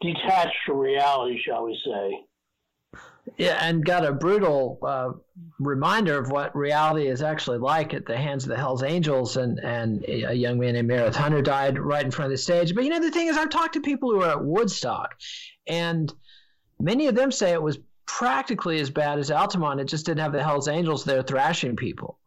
detached 0.00 0.56
from 0.66 0.78
reality, 0.78 1.40
shall 1.42 1.64
we 1.64 1.78
say? 1.84 2.96
Yeah, 3.36 3.58
and 3.60 3.84
got 3.84 4.04
a 4.04 4.12
brutal 4.12 4.78
uh, 4.82 5.12
reminder 5.60 6.18
of 6.18 6.30
what 6.30 6.54
reality 6.56 7.06
is 7.06 7.22
actually 7.22 7.58
like 7.58 7.94
at 7.94 8.04
the 8.04 8.16
hands 8.16 8.44
of 8.44 8.50
the 8.50 8.56
Hell's 8.56 8.82
Angels. 8.82 9.36
And, 9.36 9.60
and 9.60 10.04
a 10.08 10.34
young 10.34 10.58
man 10.58 10.74
named 10.74 10.88
Meredith 10.88 11.16
Hunter 11.16 11.40
died 11.40 11.78
right 11.78 12.04
in 12.04 12.10
front 12.10 12.32
of 12.32 12.36
the 12.36 12.42
stage. 12.42 12.74
But 12.74 12.84
you 12.84 12.90
know, 12.90 13.00
the 13.00 13.10
thing 13.10 13.28
is, 13.28 13.36
I've 13.36 13.48
talked 13.48 13.74
to 13.74 13.80
people 13.80 14.10
who 14.10 14.22
are 14.22 14.32
at 14.32 14.44
Woodstock, 14.44 15.14
and 15.66 16.12
many 16.80 17.06
of 17.06 17.14
them 17.14 17.30
say 17.30 17.52
it 17.52 17.62
was 17.62 17.78
practically 18.06 18.80
as 18.80 18.90
bad 18.90 19.18
as 19.18 19.30
Altamont. 19.30 19.80
It 19.80 19.86
just 19.86 20.04
didn't 20.04 20.20
have 20.20 20.32
the 20.32 20.42
Hell's 20.42 20.68
Angels 20.68 21.04
there 21.04 21.22
thrashing 21.22 21.76
people. 21.76 22.18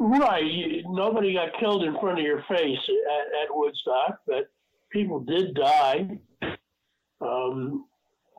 Right. 0.00 0.82
Nobody 0.86 1.34
got 1.34 1.50
killed 1.60 1.84
in 1.84 1.92
front 2.00 2.18
of 2.18 2.24
your 2.24 2.42
face 2.48 2.78
at, 2.88 3.44
at 3.44 3.48
Woodstock, 3.50 4.20
but 4.26 4.50
people 4.90 5.20
did 5.20 5.54
die. 5.54 6.18
Um, 7.20 7.84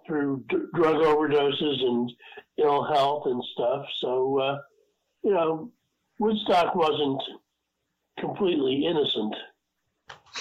through 0.07 0.43
d- 0.49 0.57
drug 0.73 0.95
overdoses 0.95 1.83
and 1.83 2.11
ill 2.57 2.83
health 2.83 3.23
and 3.27 3.43
stuff. 3.53 3.85
So, 3.99 4.39
uh, 4.39 4.57
you 5.23 5.31
know, 5.31 5.71
Woodstock 6.19 6.73
wasn't 6.73 7.21
completely 8.19 8.85
innocent. 8.85 9.35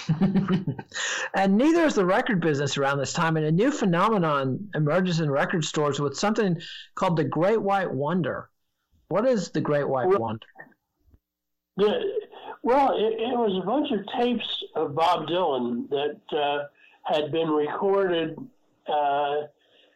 and 1.35 1.55
neither 1.55 1.83
is 1.83 1.95
the 1.95 2.05
record 2.05 2.41
business 2.41 2.79
around 2.79 2.97
this 2.97 3.13
time. 3.13 3.37
And 3.37 3.45
a 3.45 3.51
new 3.51 3.71
phenomenon 3.71 4.69
emerges 4.73 5.19
in 5.19 5.29
record 5.29 5.63
stores 5.63 5.99
with 5.99 6.17
something 6.17 6.59
called 6.95 7.15
the 7.15 7.23
Great 7.23 7.61
White 7.61 7.91
Wonder. 7.91 8.49
What 9.09 9.27
is 9.27 9.51
the 9.51 9.61
Great 9.61 9.87
White 9.87 10.07
well, 10.07 10.19
Wonder? 10.19 10.47
The, 11.77 12.01
well, 12.63 12.93
it, 12.95 13.21
it, 13.21 13.37
was 13.37 13.59
a 13.61 13.65
bunch 13.65 13.91
of 13.91 14.05
tapes 14.17 14.63
of 14.75 14.95
Bob 14.95 15.27
Dylan 15.27 15.89
that 15.89 16.37
uh, 16.37 16.65
had 17.03 17.31
been 17.31 17.49
recorded 17.49 18.37
uh, 18.87 19.35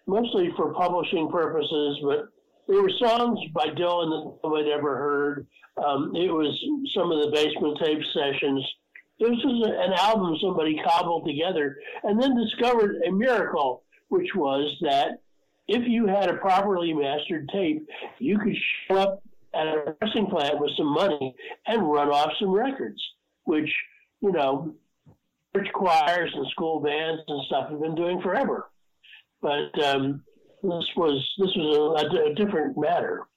mostly 0.08 0.52
for 0.56 0.74
publishing 0.74 1.30
purposes, 1.30 2.00
but 2.04 2.30
there 2.68 2.82
were 2.82 2.90
songs 2.90 3.40
by 3.54 3.68
Dylan 3.68 4.10
that 4.10 4.38
nobody 4.44 4.72
ever 4.72 4.98
heard. 4.98 5.48
Um, 5.86 6.16
it 6.16 6.32
was 6.32 6.58
some 6.94 7.12
of 7.12 7.22
the 7.22 7.32
basement 7.32 7.78
tape 7.84 8.02
sessions. 8.14 8.66
This 9.20 9.30
was 9.44 9.68
an 9.68 9.94
album 9.94 10.36
somebody 10.42 10.82
cobbled 10.84 11.28
together 11.28 11.78
and 12.04 12.22
then 12.22 12.36
discovered 12.36 13.02
a 13.08 13.12
miracle, 13.12 13.84
which 14.10 14.34
was 14.36 14.76
that 14.82 15.22
if 15.68 15.88
you 15.88 16.06
had 16.08 16.30
a 16.30 16.38
properly 16.38 16.94
mastered 16.94 17.50
tape, 17.50 17.88
you 18.20 18.38
could 18.38 18.56
show 18.88 18.98
up 18.98 19.24
at 19.56 19.68
a 19.68 19.92
pressing 20.00 20.28
plant 20.28 20.60
with 20.60 20.72
some 20.78 20.94
money 20.94 21.36
and 21.68 21.90
run 21.92 22.10
off 22.10 22.32
some 22.40 22.50
records, 22.50 23.02
which, 23.44 23.70
you 24.22 24.32
know, 24.32 24.74
church 25.56 25.68
choirs 25.74 26.32
and 26.34 26.48
school 26.52 26.80
bands 26.80 27.22
and 27.28 27.46
stuff 27.46 27.70
have 27.70 27.82
been 27.82 27.96
doing 27.96 28.22
forever 28.22 28.70
but 29.46 29.86
um, 29.86 30.24
this 30.64 30.86
was 30.98 31.34
this 31.38 31.52
was 31.56 32.02
a, 32.02 32.32
a 32.32 32.34
different 32.34 32.76
matter, 32.76 33.28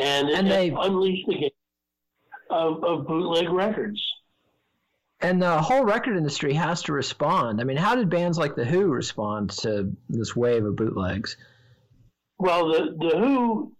and, 0.00 0.30
and 0.30 0.46
it, 0.46 0.50
they 0.50 0.68
unleashed 0.70 1.26
the 1.28 1.34
game 1.34 1.50
of, 2.48 2.82
of 2.82 3.06
bootleg 3.06 3.50
records. 3.50 4.02
And 5.20 5.42
the 5.42 5.60
whole 5.60 5.84
record 5.84 6.16
industry 6.16 6.54
has 6.54 6.82
to 6.84 6.94
respond. 6.94 7.60
I 7.60 7.64
mean, 7.64 7.76
how 7.76 7.94
did 7.94 8.08
bands 8.08 8.38
like 8.38 8.56
the 8.56 8.64
Who 8.64 8.86
respond 8.86 9.50
to 9.50 9.92
this 10.08 10.34
wave 10.34 10.64
of 10.64 10.76
bootlegs? 10.76 11.36
Well, 12.38 12.68
the 12.68 12.96
the 12.98 13.18
Who 13.18 13.73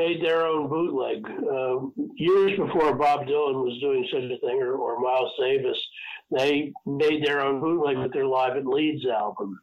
made 0.00 0.22
their 0.24 0.46
own 0.46 0.68
bootleg 0.68 1.24
uh, 1.26 2.02
years 2.16 2.58
before 2.58 2.94
Bob 2.94 3.26
Dylan 3.26 3.62
was 3.62 3.78
doing 3.80 4.06
such 4.10 4.24
a 4.24 4.38
thing, 4.38 4.60
or, 4.62 4.74
or 4.74 5.00
Miles 5.00 5.32
Davis. 5.38 5.78
They 6.30 6.72
made 6.86 7.24
their 7.24 7.40
own 7.44 7.60
bootleg 7.60 7.98
with 7.98 8.12
their 8.12 8.26
Live 8.26 8.56
at 8.56 8.66
Leeds 8.66 9.04
album 9.06 9.60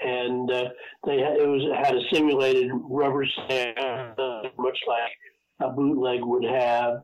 and 0.00 0.50
uh, 0.50 0.68
they 1.06 1.18
had, 1.18 1.36
it 1.36 1.48
was 1.48 1.62
had 1.84 1.96
a 1.96 2.00
simulated 2.12 2.70
rubber 2.72 3.26
stamp, 3.26 3.78
uh, 4.18 4.42
much 4.58 4.78
like 4.86 5.12
a 5.60 5.70
bootleg 5.70 6.20
would 6.22 6.44
have, 6.44 7.02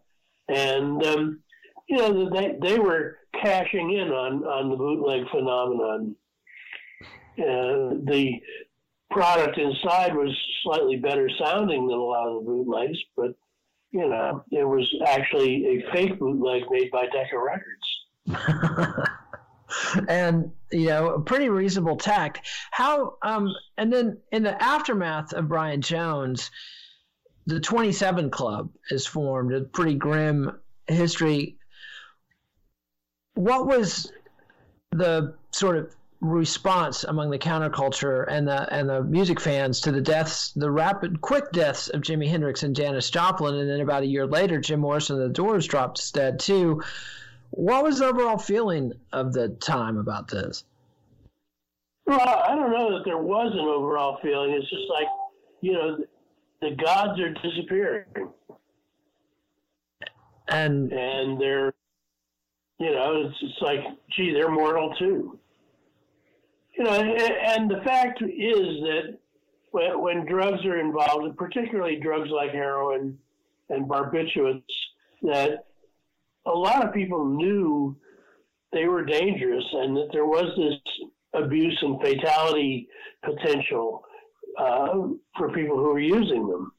and 0.49 1.05
um, 1.05 1.41
you 1.89 1.97
know 1.97 2.31
they 2.31 2.57
they 2.63 2.79
were 2.79 3.19
cashing 3.43 3.93
in 3.93 4.09
on 4.09 4.45
on 4.45 4.71
the 4.71 4.77
bootleg 4.77 5.29
phenomenon. 5.31 6.17
Uh, 7.37 7.99
the 8.07 8.41
product 9.11 9.59
inside 9.59 10.15
was 10.15 10.37
slightly 10.63 10.97
better 10.97 11.29
sounding 11.43 11.87
than 11.87 11.97
a 11.97 12.03
lot 12.03 12.29
of 12.29 12.45
the 12.45 12.51
bootlegs, 12.51 12.99
but 13.17 13.35
you 13.91 14.09
know 14.09 14.45
it 14.51 14.65
was 14.65 14.89
actually 15.07 15.67
a 15.67 15.93
fake 15.93 16.19
bootleg 16.19 16.65
made 16.71 16.91
by 16.91 17.07
Decca 17.07 17.39
Records. 17.39 19.09
and 20.09 20.53
you 20.71 20.87
know 20.87 21.15
a 21.15 21.21
pretty 21.21 21.49
reasonable 21.49 21.97
tact 21.97 22.47
how 22.71 23.17
um 23.23 23.49
and 23.77 23.93
then 23.93 24.19
in 24.31 24.43
the 24.43 24.63
aftermath 24.63 25.33
of 25.33 25.49
brian 25.49 25.81
jones 25.81 26.51
the 27.47 27.61
27 27.61 28.31
club 28.31 28.71
is 28.91 29.07
formed 29.07 29.53
a 29.53 29.63
pretty 29.63 29.95
grim 29.95 30.59
history 30.87 31.57
what 33.35 33.67
was 33.67 34.13
the 34.93 35.35
sort 35.51 35.77
of 35.77 35.95
response 36.25 37.05
among 37.05 37.31
the 37.31 37.39
counterculture 37.39 38.25
and 38.29 38.49
the 38.49 38.73
and 38.75 38.89
the 38.89 39.03
music 39.03 39.39
fans 39.39 39.81
to 39.83 39.93
the 39.93 40.01
deaths, 40.01 40.53
the 40.53 40.71
rapid, 40.71 41.21
quick 41.21 41.53
deaths 41.53 41.89
of 41.89 42.01
Jimi 42.01 42.29
Hendrix 42.29 42.63
and 42.63 42.75
Janis 42.75 43.11
Joplin, 43.11 43.55
and 43.57 43.69
then 43.69 43.81
about 43.81 44.03
a 44.03 44.07
year 44.07 44.27
later, 44.27 44.59
Jim 44.61 44.81
Morrison 44.81 45.21
and 45.21 45.31
the 45.31 45.35
Doors 45.35 45.67
dropped 45.67 46.15
dead 46.15 46.41
too. 46.41 46.83
What 47.51 47.85
was 47.85 47.99
the 47.99 48.07
overall 48.07 48.39
feeling 48.39 48.93
of 49.13 49.33
the 49.33 49.51
time 49.51 49.99
about 49.99 50.29
this? 50.29 50.65
Well, 52.07 52.19
I 52.21 52.55
don't 52.55 52.73
know 52.73 52.97
that 52.97 53.05
there 53.05 53.19
was 53.19 53.53
an 53.53 53.61
overall 53.61 54.19
feeling. 54.23 54.51
It's 54.53 54.69
just 54.69 54.91
like, 54.91 55.07
you 55.61 55.73
know, 55.73 55.99
the 56.61 56.75
gods 56.83 57.21
are 57.21 57.31
disappearing. 57.31 58.07
And 60.49 60.93
and 60.93 61.41
they're, 61.41 61.73
you 62.79 62.91
know, 62.91 63.27
it's, 63.27 63.37
it's 63.41 63.63
like, 63.63 63.81
gee, 64.15 64.33
they're 64.33 64.51
mortal 64.51 64.95
too. 64.99 65.39
You 66.77 66.85
know, 66.85 66.91
and, 66.91 67.21
and 67.21 67.71
the 67.71 67.83
fact 67.85 68.23
is 68.23 68.81
that 68.83 69.19
when, 69.71 70.01
when 70.01 70.27
drugs 70.27 70.65
are 70.65 70.81
involved, 70.81 71.37
particularly 71.37 71.97
drugs 71.97 72.31
like 72.31 72.51
heroin 72.51 73.19
and 73.71 73.89
barbiturates, 73.89 74.63
that 75.23 75.67
a 76.47 76.51
lot 76.51 76.85
of 76.85 76.93
people 76.93 77.25
knew 77.25 77.97
they 78.73 78.87
were 78.87 79.05
dangerous 79.05 79.65
and 79.73 79.97
that 79.97 80.09
there 80.13 80.27
was 80.27 80.53
this 80.57 81.07
abuse 81.33 81.79
and 81.83 82.01
fatality 82.01 82.89
potential 83.25 84.05
uh, 84.59 85.09
for 85.37 85.53
people 85.53 85.77
who 85.77 85.85
were 85.85 86.01
using 86.01 86.47
them. 86.47 86.73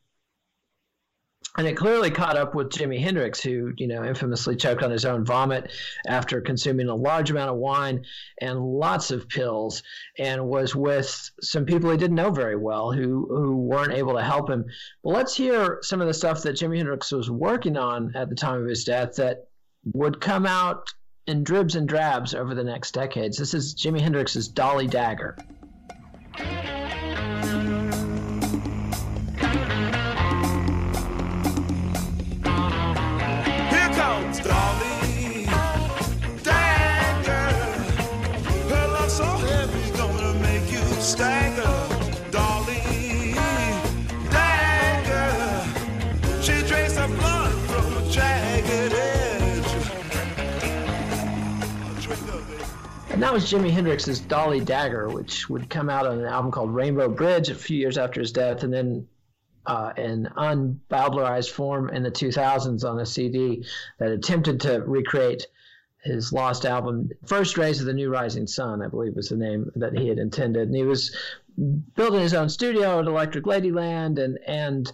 And 1.58 1.68
it 1.68 1.78
clearly 1.78 2.12
caught 2.12 2.36
up 2.36 2.54
with 2.54 2.70
Jimi 2.70 3.00
Hendrix, 3.00 3.42
who, 3.42 3.74
you 3.78 3.88
know, 3.88 4.04
infamously 4.04 4.58
choked 4.58 4.84
on 4.84 4.92
his 4.92 5.06
own 5.06 5.24
vomit 5.24 5.72
after 6.06 6.42
consuming 6.42 6.90
a 6.90 6.96
large 6.96 7.32
amount 7.32 7.50
of 7.50 7.56
wine 7.56 8.06
and 8.42 8.60
lots 8.60 9.10
of 9.12 9.30
pills, 9.30 9.82
and 10.20 10.48
was 10.48 10.76
with 10.76 11.32
some 11.42 11.66
people 11.66 11.92
he 11.92 11.98
didn't 11.98 12.16
know 12.16 12.32
very 12.32 12.58
well 12.58 12.92
who 12.92 13.26
who 13.30 13.56
weren't 13.56 13.94
able 13.94 14.16
to 14.16 14.24
help 14.24 14.50
him. 14.50 14.66
But 15.04 15.12
let's 15.12 15.36
hear 15.36 15.80
some 15.82 16.02
of 16.02 16.08
the 16.08 16.14
stuff 16.14 16.44
that 16.44 16.58
Jimi 16.58 16.78
Hendrix 16.78 17.12
was 17.12 17.32
working 17.32 17.78
on 17.78 18.14
at 18.16 18.30
the 18.30 18.36
time 18.36 18.62
of 18.62 18.68
his 18.68 18.84
death 18.84 19.16
that 19.16 19.48
would 19.94 20.20
come 20.20 20.46
out 20.46 20.90
in 21.28 21.44
dribs 21.44 21.76
and 21.76 21.88
drabs 21.88 22.36
over 22.36 22.54
the 22.54 22.64
next 22.64 22.92
decades. 22.92 23.38
This 23.38 23.54
is 23.54 23.76
Jimi 23.76 24.02
Hendrix's 24.02 24.48
Dolly 24.48 24.88
Dagger. 24.88 25.38
And 53.16 53.24
that 53.24 53.32
was 53.32 53.50
Jimi 53.50 53.72
Hendrix's 53.72 54.20
Dolly 54.20 54.60
Dagger, 54.60 55.08
which 55.08 55.50
would 55.50 55.70
come 55.70 55.90
out 55.90 56.06
on 56.06 56.20
an 56.20 56.26
album 56.26 56.52
called 56.52 56.76
Rainbow 56.76 57.08
Bridge 57.08 57.48
a 57.48 57.56
few 57.56 57.78
years 57.78 57.98
after 57.98 58.20
his 58.20 58.34
death, 58.34 58.64
and 58.64 58.74
then 58.74 59.08
uh, 59.66 59.94
in 59.96 60.28
unbowdlerized 60.36 61.50
form 61.50 61.90
in 61.90 62.04
the 62.04 62.12
2000s 62.12 62.84
on 62.84 63.00
a 63.00 63.06
CD 63.06 63.66
that 64.00 64.12
attempted 64.12 64.60
to 64.60 64.82
recreate 64.82 65.48
his 66.04 66.34
lost 66.34 66.66
album. 66.66 67.10
First 67.26 67.58
Rays 67.58 67.80
of 67.80 67.86
the 67.86 67.94
New 67.94 68.10
Rising 68.10 68.48
Sun, 68.48 68.82
I 68.82 68.90
believe 68.90 69.16
was 69.16 69.30
the 69.30 69.38
name 69.38 69.72
that 69.76 69.98
he 69.98 70.10
had 70.10 70.20
intended. 70.20 70.68
And 70.68 70.76
he 70.76 70.84
was 70.84 71.16
building 71.96 72.20
his 72.20 72.34
own 72.34 72.50
studio 72.50 73.00
at 73.00 73.08
Electric 73.08 73.46
Ladyland, 73.46 74.20
and 74.20 74.38
and 74.46 74.92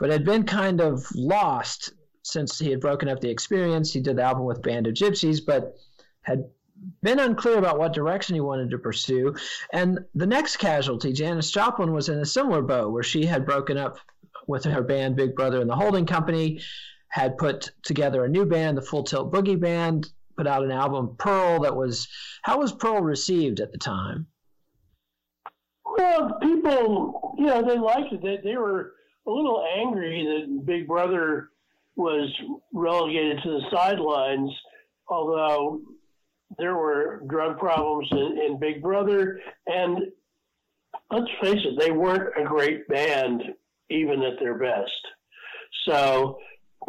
but 0.00 0.10
had 0.10 0.24
been 0.24 0.42
kind 0.42 0.80
of 0.80 1.06
lost 1.14 1.92
since 2.24 2.58
he 2.58 2.70
had 2.72 2.80
broken 2.80 3.08
up 3.08 3.20
the 3.20 3.30
experience. 3.30 3.92
He 3.92 4.00
did 4.00 4.16
the 4.16 4.22
album 4.22 4.44
with 4.44 4.60
Band 4.60 4.88
of 4.88 4.94
Gypsys, 4.94 5.38
but 5.46 5.76
had 6.22 6.44
been 7.02 7.18
unclear 7.18 7.58
about 7.58 7.78
what 7.78 7.92
direction 7.92 8.34
he 8.34 8.40
wanted 8.40 8.70
to 8.70 8.78
pursue. 8.78 9.34
And 9.72 10.00
the 10.14 10.26
next 10.26 10.56
casualty, 10.56 11.12
Janis 11.12 11.50
Joplin, 11.50 11.92
was 11.92 12.08
in 12.08 12.18
a 12.18 12.26
similar 12.26 12.62
boat 12.62 12.92
where 12.92 13.02
she 13.02 13.24
had 13.24 13.46
broken 13.46 13.76
up 13.76 13.98
with 14.46 14.64
her 14.64 14.82
band 14.82 15.16
Big 15.16 15.34
Brother 15.34 15.60
and 15.60 15.68
the 15.68 15.76
Holding 15.76 16.06
Company, 16.06 16.60
had 17.08 17.38
put 17.38 17.70
together 17.82 18.24
a 18.24 18.28
new 18.28 18.44
band, 18.44 18.76
the 18.76 18.82
Full 18.82 19.04
Tilt 19.04 19.32
Boogie 19.32 19.60
Band, 19.60 20.08
put 20.36 20.46
out 20.46 20.64
an 20.64 20.70
album, 20.70 21.16
Pearl, 21.18 21.60
that 21.60 21.76
was. 21.76 22.08
How 22.42 22.58
was 22.58 22.72
Pearl 22.72 23.02
received 23.02 23.60
at 23.60 23.72
the 23.72 23.78
time? 23.78 24.26
Well, 25.84 26.38
people, 26.40 27.34
you 27.38 27.46
know, 27.46 27.62
they 27.62 27.78
liked 27.78 28.12
it. 28.12 28.22
They, 28.22 28.38
they 28.42 28.56
were 28.56 28.92
a 29.26 29.30
little 29.30 29.64
angry 29.76 30.24
that 30.24 30.66
Big 30.66 30.86
Brother 30.86 31.50
was 31.96 32.30
relegated 32.72 33.42
to 33.42 33.50
the 33.50 33.62
sidelines, 33.70 34.50
although 35.08 35.80
there 36.56 36.76
were 36.76 37.22
drug 37.28 37.58
problems 37.58 38.08
in, 38.10 38.38
in 38.46 38.58
Big 38.58 38.82
Brother. 38.82 39.40
And 39.66 39.98
let's 41.10 41.30
face 41.42 41.60
it, 41.64 41.78
they 41.78 41.90
weren't 41.90 42.40
a 42.40 42.44
great 42.44 42.88
band, 42.88 43.42
even 43.90 44.22
at 44.22 44.38
their 44.40 44.58
best. 44.58 45.06
So 45.86 46.38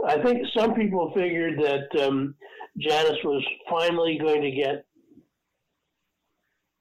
I 0.07 0.21
think 0.21 0.45
some 0.57 0.73
people 0.73 1.11
figured 1.15 1.59
that 1.59 2.07
um, 2.07 2.35
Janis 2.77 3.17
was 3.23 3.43
finally 3.69 4.17
going 4.17 4.41
to 4.41 4.51
get 4.51 4.85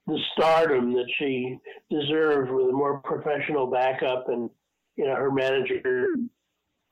the 0.07 0.19
stardom 0.33 0.95
that 0.95 1.09
she 1.19 1.59
deserved 1.91 2.51
with 2.51 2.69
a 2.69 2.73
more 2.73 3.01
professional 3.01 3.67
backup 3.67 4.29
and 4.29 4.49
you 4.97 5.05
know 5.05 5.15
her 5.15 5.31
manager 5.31 6.07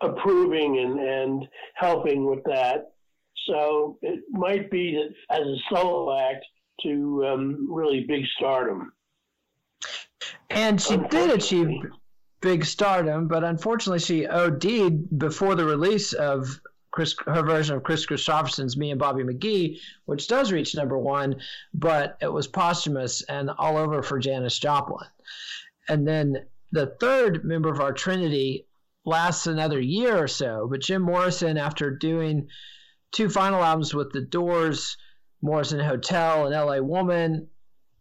approving 0.03 0.79
and, 0.79 1.01
and 1.01 1.49
helping 1.75 2.27
with 2.27 2.45
that. 2.45 2.93
So 3.47 3.99
it 4.03 4.25
might 4.31 4.71
be 4.71 4.95
that 4.95 5.37
as 5.37 5.47
a 5.47 5.57
solo 5.71 6.17
act 6.19 6.45
to 6.83 7.27
um, 7.27 7.69
really 7.71 8.05
big 8.07 8.25
stardom. 8.37 8.93
And 10.51 10.81
she 10.81 10.97
did 10.97 11.31
achieve 11.31 11.69
big 12.41 12.65
stardom, 12.65 13.29
but 13.29 13.45
unfortunately 13.45 13.99
she 13.99 14.27
OD'd 14.27 15.19
before 15.19 15.55
the 15.55 15.65
release 15.65 16.13
of 16.13 16.61
Kris, 16.91 17.15
her 17.27 17.43
version 17.43 17.77
of 17.77 17.83
Kris 17.83 18.07
Kristofferson's 18.07 18.77
"Me 18.77 18.91
and 18.91 18.99
Bobby 18.99 19.23
McGee," 19.23 19.79
which 20.07 20.29
does 20.29 20.53
reach 20.53 20.75
number 20.75 20.97
one, 20.99 21.37
but 21.75 22.17
it 22.23 22.33
was 22.33 22.47
posthumous 22.47 23.23
and 23.23 23.51
all 23.59 23.77
over 23.77 24.03
for 24.03 24.19
Janis 24.19 24.59
Joplin. 24.59 25.07
And 25.89 26.07
then 26.09 26.47
the 26.73 26.87
third 27.01 27.45
member 27.45 27.71
of 27.71 27.81
our 27.81 27.93
trinity 27.93 28.67
lasts 29.05 29.47
another 29.47 29.81
year 29.81 30.17
or 30.17 30.29
so, 30.29 30.67
but 30.71 30.81
Jim 30.81 31.03
Morrison, 31.03 31.59
after 31.59 31.91
doing 31.91 32.49
two 33.13 33.29
final 33.29 33.63
albums 33.63 33.95
with 33.95 34.13
The 34.13 34.21
Doors, 34.21 34.97
Morrison 35.43 35.81
Hotel, 35.81 36.47
and 36.47 36.55
L.A. 36.55 36.83
Woman, 36.83 37.49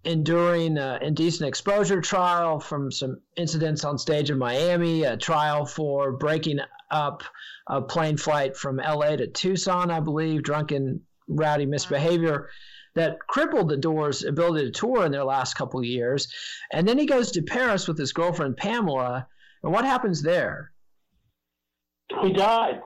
enduring 0.03 0.77
an 0.77 1.01
indecent 1.01 1.47
exposure 1.47 2.01
trial 2.01 2.59
from 2.59 2.91
some 2.91 3.19
incidents 3.35 3.83
on 3.83 3.97
stage 3.97 4.29
in 4.29 4.37
Miami, 4.37 5.03
a 5.03 5.17
trial 5.17 5.65
for 5.65 6.11
breaking 6.11 6.59
up 6.91 7.23
a 7.67 7.81
plane 7.81 8.17
flight 8.17 8.55
from 8.55 8.77
LA 8.77 9.15
to 9.15 9.27
Tucson, 9.27 9.89
I 9.89 9.99
believe, 9.99 10.43
drunken, 10.43 11.01
rowdy 11.27 11.65
misbehavior 11.65 12.49
that 12.93 13.19
crippled 13.27 13.69
the 13.69 13.77
Doors' 13.77 14.23
ability 14.23 14.65
to 14.65 14.71
tour 14.71 15.05
in 15.05 15.11
their 15.11 15.25
last 15.25 15.55
couple 15.55 15.83
years. 15.83 16.33
And 16.71 16.87
then 16.87 16.97
he 16.97 17.05
goes 17.05 17.31
to 17.31 17.41
Paris 17.41 17.87
with 17.87 17.97
his 17.97 18.13
girlfriend 18.13 18.57
Pamela. 18.57 19.27
And 19.63 19.73
what 19.73 19.85
happens 19.85 20.21
there? 20.21 20.71
He 22.21 22.31
died. 22.31 22.81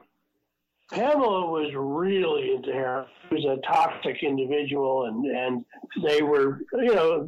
Pamela 0.91 1.52
was 1.52 1.71
really 1.75 2.56
into 2.56 2.71
heroin. 2.71 3.06
He 3.30 3.36
was 3.36 3.45
a 3.45 3.62
toxic 3.67 4.23
individual, 4.23 5.06
and 5.06 5.25
and 5.25 5.65
they 6.04 6.21
were, 6.21 6.62
you 6.73 6.95
know, 6.95 7.28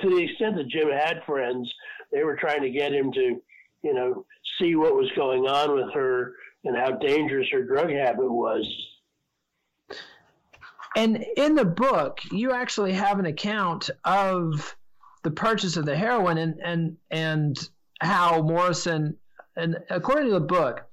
to 0.00 0.10
the 0.10 0.18
extent 0.18 0.56
that 0.56 0.68
Jim 0.68 0.90
had 0.90 1.22
friends, 1.24 1.72
they 2.12 2.22
were 2.22 2.36
trying 2.36 2.62
to 2.62 2.70
get 2.70 2.92
him 2.92 3.12
to, 3.12 3.40
you 3.82 3.94
know, 3.94 4.26
see 4.60 4.76
what 4.76 4.94
was 4.94 5.10
going 5.16 5.46
on 5.46 5.74
with 5.74 5.92
her 5.94 6.34
and 6.64 6.76
how 6.76 6.92
dangerous 6.92 7.48
her 7.50 7.62
drug 7.62 7.90
habit 7.90 8.30
was. 8.30 8.66
And 10.94 11.24
in 11.36 11.54
the 11.54 11.64
book, 11.64 12.20
you 12.30 12.52
actually 12.52 12.92
have 12.92 13.18
an 13.18 13.26
account 13.26 13.88
of 14.04 14.76
the 15.22 15.30
purchase 15.30 15.76
of 15.76 15.86
the 15.86 15.96
heroin 15.96 16.36
and 16.38 16.60
and 16.62 16.96
and 17.10 17.68
how 18.00 18.42
Morrison 18.42 19.16
and 19.56 19.78
according 19.88 20.26
to 20.26 20.34
the 20.34 20.40
book, 20.40 20.84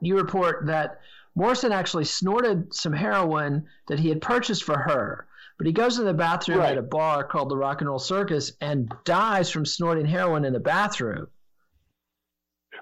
you 0.00 0.16
report 0.16 0.66
that 0.66 1.00
Morrison 1.34 1.72
actually 1.72 2.04
snorted 2.04 2.72
some 2.72 2.92
heroin 2.92 3.66
that 3.88 3.98
he 3.98 4.08
had 4.08 4.20
purchased 4.20 4.64
for 4.64 4.78
her. 4.78 5.26
But 5.58 5.66
he 5.66 5.72
goes 5.72 5.98
in 5.98 6.04
the 6.04 6.14
bathroom 6.14 6.58
right. 6.58 6.72
at 6.72 6.78
a 6.78 6.82
bar 6.82 7.24
called 7.24 7.48
the 7.48 7.56
Rock 7.56 7.80
and 7.80 7.88
Roll 7.88 7.98
Circus 7.98 8.52
and 8.60 8.92
dies 9.04 9.50
from 9.50 9.64
snorting 9.64 10.06
heroin 10.06 10.44
in 10.44 10.52
the 10.52 10.60
bathroom. 10.60 11.28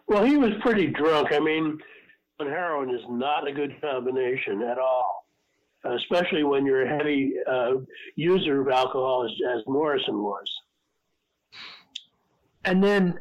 Well, 0.07 0.25
he 0.25 0.37
was 0.37 0.51
pretty 0.63 0.87
drunk. 0.89 1.33
I 1.33 1.39
mean, 1.39 1.79
heroin 2.39 2.91
is 2.91 3.03
not 3.09 3.47
a 3.47 3.53
good 3.53 3.81
combination 3.81 4.63
at 4.63 4.79
all, 4.79 5.27
especially 5.85 6.45
when 6.45 6.67
you're 6.67 6.83
a 6.83 6.97
heavy 6.97 7.35
uh, 7.49 7.73
user 8.17 8.61
of 8.61 8.69
alcohol, 8.69 9.25
as, 9.25 9.59
as 9.59 9.63
Morrison 9.67 10.23
was. 10.23 10.47
And 12.65 12.83
then, 12.83 13.19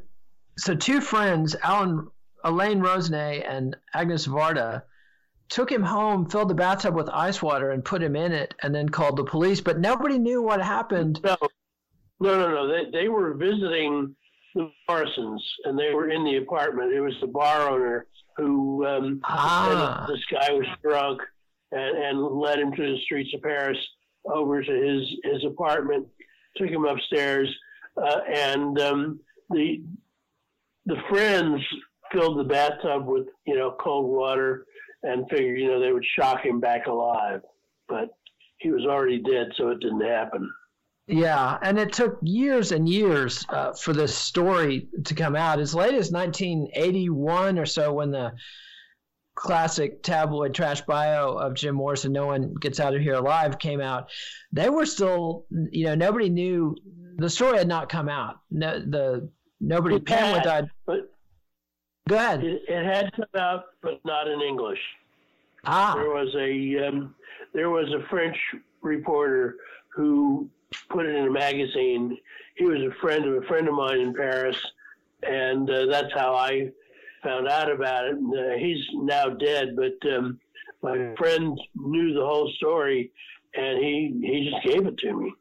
so 0.58 0.76
two 0.76 1.02
friends, 1.02 1.56
Alan, 1.64 2.10
Alain 2.44 2.82
Ronay 2.82 3.46
and 3.48 3.76
Agnes 3.94 4.28
Varda, 4.28 4.84
took 5.50 5.72
him 5.72 5.84
home, 5.84 6.30
filled 6.30 6.50
the 6.50 6.56
bathtub 6.56 6.96
with 6.96 7.10
ice 7.10 7.42
water, 7.42 7.72
and 7.72 7.84
put 7.84 8.02
him 8.02 8.16
in 8.16 8.32
it, 8.32 8.56
and 8.64 8.74
then 8.74 8.90
called 8.90 9.18
the 9.18 9.24
police. 9.24 9.62
But 9.62 9.80
nobody 9.80 10.18
knew 10.18 10.42
what 10.42 10.62
happened. 10.62 11.20
No, 11.24 11.38
no, 12.20 12.40
no, 12.40 12.50
no. 12.50 12.68
They, 12.68 12.90
they 12.92 13.10
were 13.10 13.34
visiting 13.34 14.16
the 14.56 14.72
Morrisons, 14.88 15.44
and 15.66 15.78
they 15.78 15.94
were 15.94 16.10
in 16.10 16.24
the 16.24 16.38
apartment. 16.38 16.94
It 16.94 17.02
was 17.02 17.16
the 17.20 17.28
bar 17.28 17.70
owner 17.70 18.08
who 18.38 18.86
um, 18.86 19.22
ah. 19.26 20.06
this 20.08 20.24
guy 20.32 20.52
was 20.52 20.66
drunk 20.82 21.22
and, 21.72 21.98
and 21.98 22.24
led 22.24 22.60
him 22.60 22.72
to 22.72 22.82
the 22.82 23.00
streets 23.04 23.34
of 23.34 23.42
Paris 23.42 23.78
over 24.26 24.64
to 24.64 24.72
his 24.72 25.34
his 25.34 25.44
apartment, 25.46 26.08
took 26.56 26.70
him 26.70 26.86
upstairs, 26.86 27.54
uh, 27.98 28.20
and 28.34 28.80
um, 28.80 29.20
the 29.50 29.82
the 30.86 30.98
friends 31.10 31.62
filled 32.12 32.40
the 32.40 32.44
bathtub 32.44 33.08
with 33.08 33.28
you 33.46 33.56
know 33.56 33.76
cold 33.80 34.10
water 34.10 34.66
and 35.04 35.26
figured 35.30 35.60
you 35.60 35.68
know 35.68 35.80
they 35.80 35.92
would 35.92 36.06
shock 36.06 36.46
him 36.46 36.60
back 36.60 36.88
alive, 36.88 37.42
but 37.88 38.10
he 38.58 38.72
was 38.72 38.86
already 38.86 39.22
dead, 39.22 39.50
so 39.58 39.70
it 39.70 39.80
didn't 39.80 40.02
happen. 40.02 40.50
Yeah, 41.08 41.58
and 41.62 41.80
it 41.80 41.92
took 41.92 42.20
years 42.22 42.72
and 42.72 42.88
years 42.88 43.46
uh, 43.50 43.74
for 43.74 43.92
this 43.92 44.16
story 44.16 44.88
to 45.04 45.16
come 45.16 45.36
out. 45.36 45.60
As 45.60 45.74
late 45.74 45.96
as 45.96 46.12
1981 46.12 47.58
or 47.58 47.66
so, 47.66 47.92
when 47.92 48.12
the 48.12 48.34
classic 49.36 50.04
tabloid 50.04 50.54
trash 50.54 50.82
bio 50.82 51.32
of 51.32 51.56
Jim 51.56 51.76
Morrison, 51.76 52.14
"No 52.14 52.28
One 52.28 52.54
Gets 52.54 52.80
Out 52.80 52.96
of 52.96 53.02
Here 53.02 53.16
Alive," 53.16 53.60
came 53.60 53.82
out, 53.82 54.10
they 54.52 54.70
were 54.70 54.86
still, 54.86 55.46
you 55.72 55.86
know, 55.86 55.96
nobody 55.96 56.30
knew 56.30 56.76
the 57.18 57.30
story 57.30 57.58
had 57.58 57.68
not 57.68 57.90
come 57.90 58.08
out. 58.08 58.36
No, 58.50 58.80
the 58.80 59.30
nobody. 59.60 60.00
Pamela 60.00 60.44
died. 60.44 60.70
But 60.86 61.01
Go 62.12 62.18
ahead. 62.18 62.44
It, 62.44 62.64
it, 62.68 62.84
had 62.84 63.14
come 63.14 63.42
out, 63.42 63.68
but 63.82 64.04
not 64.04 64.28
in 64.28 64.42
English. 64.42 64.82
Ah. 65.64 65.94
There 65.96 66.10
was 66.10 66.36
a 66.36 66.88
um, 66.90 67.16
there 67.54 67.70
was 67.70 67.88
a 67.94 68.06
French 68.10 68.36
reporter 68.82 69.56
who 69.96 70.50
put 70.90 71.06
it 71.06 71.16
in 71.16 71.28
a 71.28 71.32
magazine. 71.32 72.18
He 72.58 72.66
was 72.66 72.82
a 72.82 72.92
friend 73.00 73.24
of 73.24 73.42
a 73.42 73.48
friend 73.48 73.66
of 73.70 73.76
mine 73.76 74.02
in 74.02 74.14
Paris, 74.14 74.58
and 75.24 75.70
uh, 75.70 75.86
that's 75.86 76.12
how 76.14 76.36
I 76.36 76.72
found 77.24 77.48
out 77.48 77.72
about 77.72 78.04
it. 78.04 78.18
Uh, 78.18 78.58
he's 78.58 78.86
now 78.94 79.30
dead, 79.30 79.78
but 79.78 80.12
um, 80.14 80.38
my 80.82 81.16
friend 81.18 81.58
knew 81.76 82.14
the 82.14 82.26
whole 82.26 82.52
story, 82.58 83.10
and 83.56 83.78
he 83.78 84.20
he 84.22 84.52
just 84.52 84.66
gave 84.66 84.86
it 84.86 84.98
to 84.98 85.14
me. 85.14 85.34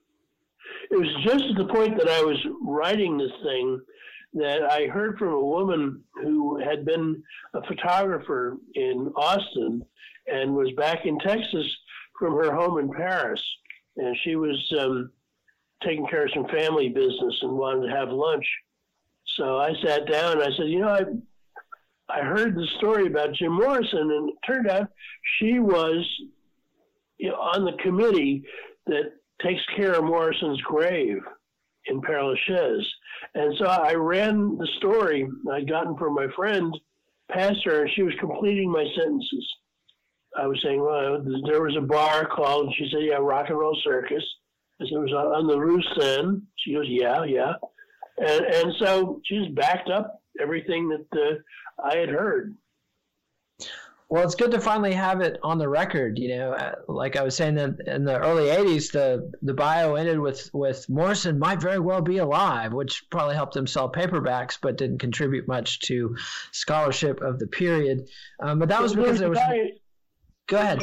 It 0.93 1.01
was 1.01 1.13
just 1.25 1.47
at 1.47 1.57
the 1.57 1.75
point 1.75 1.99
that 1.99 2.09
I 2.09 2.23
was 2.23 2.39
writing 2.63 3.19
this 3.19 3.33
thing 3.43 3.81
that 4.35 4.63
I 4.63 4.87
heard 4.87 5.19
from 5.19 5.33
a 5.33 5.45
woman 5.45 6.03
who 6.23 6.61
had 6.61 6.85
been 6.85 7.23
a 7.55 7.63
photographer 7.67 8.57
in 8.75 9.13
Austin 9.17 9.85
and 10.33 10.55
was 10.55 10.71
back 10.77 11.05
in 11.05 11.19
Texas 11.19 11.67
from 12.19 12.35
her 12.35 12.55
home 12.55 12.79
in 12.79 12.91
Paris. 12.91 13.43
And 13.97 14.17
she 14.23 14.37
was 14.37 14.57
um, 14.79 15.11
taking 15.83 16.07
care 16.07 16.25
of 16.25 16.33
some 16.33 16.47
family 16.49 16.89
business 16.89 17.39
and 17.43 17.53
wanted 17.53 17.89
to 17.89 17.97
have 17.97 18.11
lunch. 18.11 18.47
So 19.37 19.59
I 19.59 19.73
sat 19.85 20.11
down 20.11 20.41
and 20.41 20.43
I 20.43 20.57
said, 20.57 20.69
you 20.69 20.81
know, 20.81 20.89
I, 20.89 21.05
I 22.09 22.23
heard 22.23 22.55
the 22.55 22.67
story 22.79 23.07
about 23.07 23.35
Jim 23.35 23.53
Morrison, 23.53 24.11
and 24.11 24.29
it 24.31 24.35
turned 24.47 24.69
out 24.69 24.89
she 25.39 25.59
was 25.59 26.05
you 27.19 27.29
know, 27.29 27.37
on 27.37 27.65
the 27.65 27.73
committee 27.83 28.45
that 28.87 29.13
takes 29.43 29.63
care 29.77 29.95
of 29.95 30.05
Morrison's 30.05 30.61
grave. 30.63 31.23
In 31.87 32.01
Lachaise. 32.01 32.87
And 33.35 33.55
so 33.59 33.67
I 33.67 33.95
ran 33.95 34.57
the 34.59 34.69
story 34.79 35.29
I'd 35.53 35.69
gotten 35.69 35.97
from 35.97 36.15
my 36.15 36.27
friend, 36.37 36.77
pastor, 37.31 37.83
and 37.83 37.91
she 37.95 38.03
was 38.03 38.15
completing 38.21 38.71
my 38.71 38.85
sentences. 38.97 39.57
I 40.37 40.47
was 40.47 40.61
saying, 40.63 40.81
well, 40.81 41.25
there 41.47 41.63
was 41.63 41.77
a 41.77 41.81
bar 41.81 42.27
called, 42.27 42.73
she 42.77 42.89
said, 42.93 43.03
yeah, 43.03 43.17
Rock 43.17 43.47
and 43.49 43.59
Roll 43.59 43.77
Circus. 43.83 44.23
I 44.81 44.85
said, 44.85 44.93
it 44.93 44.99
was 44.99 45.13
on 45.13 45.47
the 45.47 45.59
Rue 45.59 45.83
Seine. 45.97 46.41
She 46.59 46.75
goes, 46.75 46.87
yeah, 46.89 47.25
yeah. 47.25 47.55
And, 48.19 48.45
and 48.45 48.75
so 48.79 49.21
she 49.25 49.39
just 49.39 49.55
backed 49.55 49.91
up 49.91 50.23
everything 50.41 50.89
that 50.89 51.21
uh, 51.21 51.85
I 51.85 51.97
had 51.97 52.09
heard. 52.09 52.55
Well, 54.11 54.25
it's 54.25 54.35
good 54.35 54.51
to 54.51 54.61
finally 54.61 54.93
have 54.93 55.21
it 55.21 55.39
on 55.45 55.59
the 55.59 55.69
record. 55.69 56.19
You 56.19 56.37
know, 56.37 56.53
uh, 56.53 56.75
like 56.89 57.15
I 57.15 57.23
was 57.23 57.37
saying 57.37 57.55
that 57.55 57.77
in 57.87 58.05
the 58.05 58.19
early 58.19 58.47
'80s, 58.47 58.91
the 58.91 59.31
the 59.43 59.55
bio 59.55 59.95
ended 59.95 60.19
with 60.19 60.51
with 60.53 60.89
Morrison 60.89 61.39
might 61.39 61.61
very 61.61 61.79
well 61.79 62.03
be 62.03 62.19
alive, 62.19 62.73
which 62.73 63.09
probably 63.11 63.37
helped 63.37 63.55
them 63.55 63.69
sell 63.69 63.91
paperbacks, 63.91 64.59
but 64.61 64.77
didn't 64.77 64.99
contribute 64.99 65.47
much 65.47 65.79
to 65.83 66.17
scholarship 66.51 67.21
of 67.21 67.39
the 67.39 67.47
period. 67.47 68.09
Um, 68.41 68.59
but 68.59 68.69
that 68.69 68.83
was 68.83 68.97
because 68.97 69.21
there 69.21 69.29
was. 69.29 69.39
Guy, 69.39 69.71
go 70.49 70.57
ahead. 70.57 70.81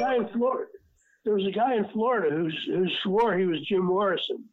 there 1.26 1.34
was 1.34 1.46
a 1.46 1.52
guy 1.52 1.76
in 1.76 1.86
Florida 1.92 2.34
who 2.34 2.50
who 2.74 2.88
swore 3.04 3.38
he 3.38 3.46
was 3.46 3.60
Jim 3.68 3.84
Morrison, 3.84 4.46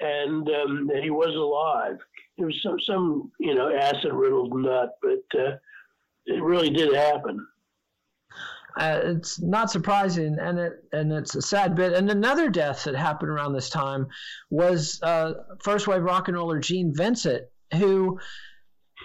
and 0.00 0.46
um, 0.50 0.86
that 0.88 1.02
he 1.02 1.08
was 1.08 1.34
alive. 1.34 1.96
It 2.36 2.44
was 2.44 2.62
some 2.62 2.78
some 2.80 3.32
you 3.40 3.54
know 3.54 3.74
acid 3.74 4.12
riddled 4.12 4.54
nut, 4.54 4.98
but 5.00 5.40
uh, 5.40 5.56
it 6.26 6.42
really 6.42 6.68
did 6.68 6.94
happen. 6.94 7.46
Uh, 8.78 9.00
it's 9.02 9.40
not 9.40 9.70
surprising, 9.70 10.38
and 10.40 10.58
it 10.58 10.84
and 10.92 11.12
it's 11.12 11.34
a 11.34 11.42
sad 11.42 11.74
bit. 11.74 11.94
And 11.94 12.08
another 12.10 12.48
death 12.48 12.84
that 12.84 12.94
happened 12.94 13.30
around 13.30 13.52
this 13.52 13.68
time 13.68 14.06
was 14.50 15.00
uh, 15.02 15.32
first 15.62 15.88
wave 15.88 16.02
rock 16.02 16.28
and 16.28 16.36
roller 16.36 16.60
Gene 16.60 16.94
Vincent, 16.94 17.42
who 17.74 18.20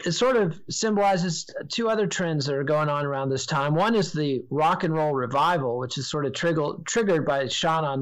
it 0.06 0.12
sort 0.12 0.36
of 0.36 0.62
symbolizes 0.70 1.48
two 1.70 1.90
other 1.90 2.06
trends 2.06 2.46
that 2.46 2.56
are 2.56 2.64
going 2.64 2.88
on 2.90 3.04
around 3.04 3.30
this 3.30 3.48
time. 3.48 3.74
One 3.74 3.96
is 3.96 4.12
the 4.12 4.44
rock 4.52 4.84
and 4.84 4.94
roll 4.94 5.14
revival, 5.14 5.80
which 5.80 5.98
is 5.98 6.08
sort 6.08 6.28
of 6.28 6.34
triggered 6.34 6.86
triggered 6.86 7.26
by 7.26 7.48
Sha 7.48 7.82
Na 7.82 7.96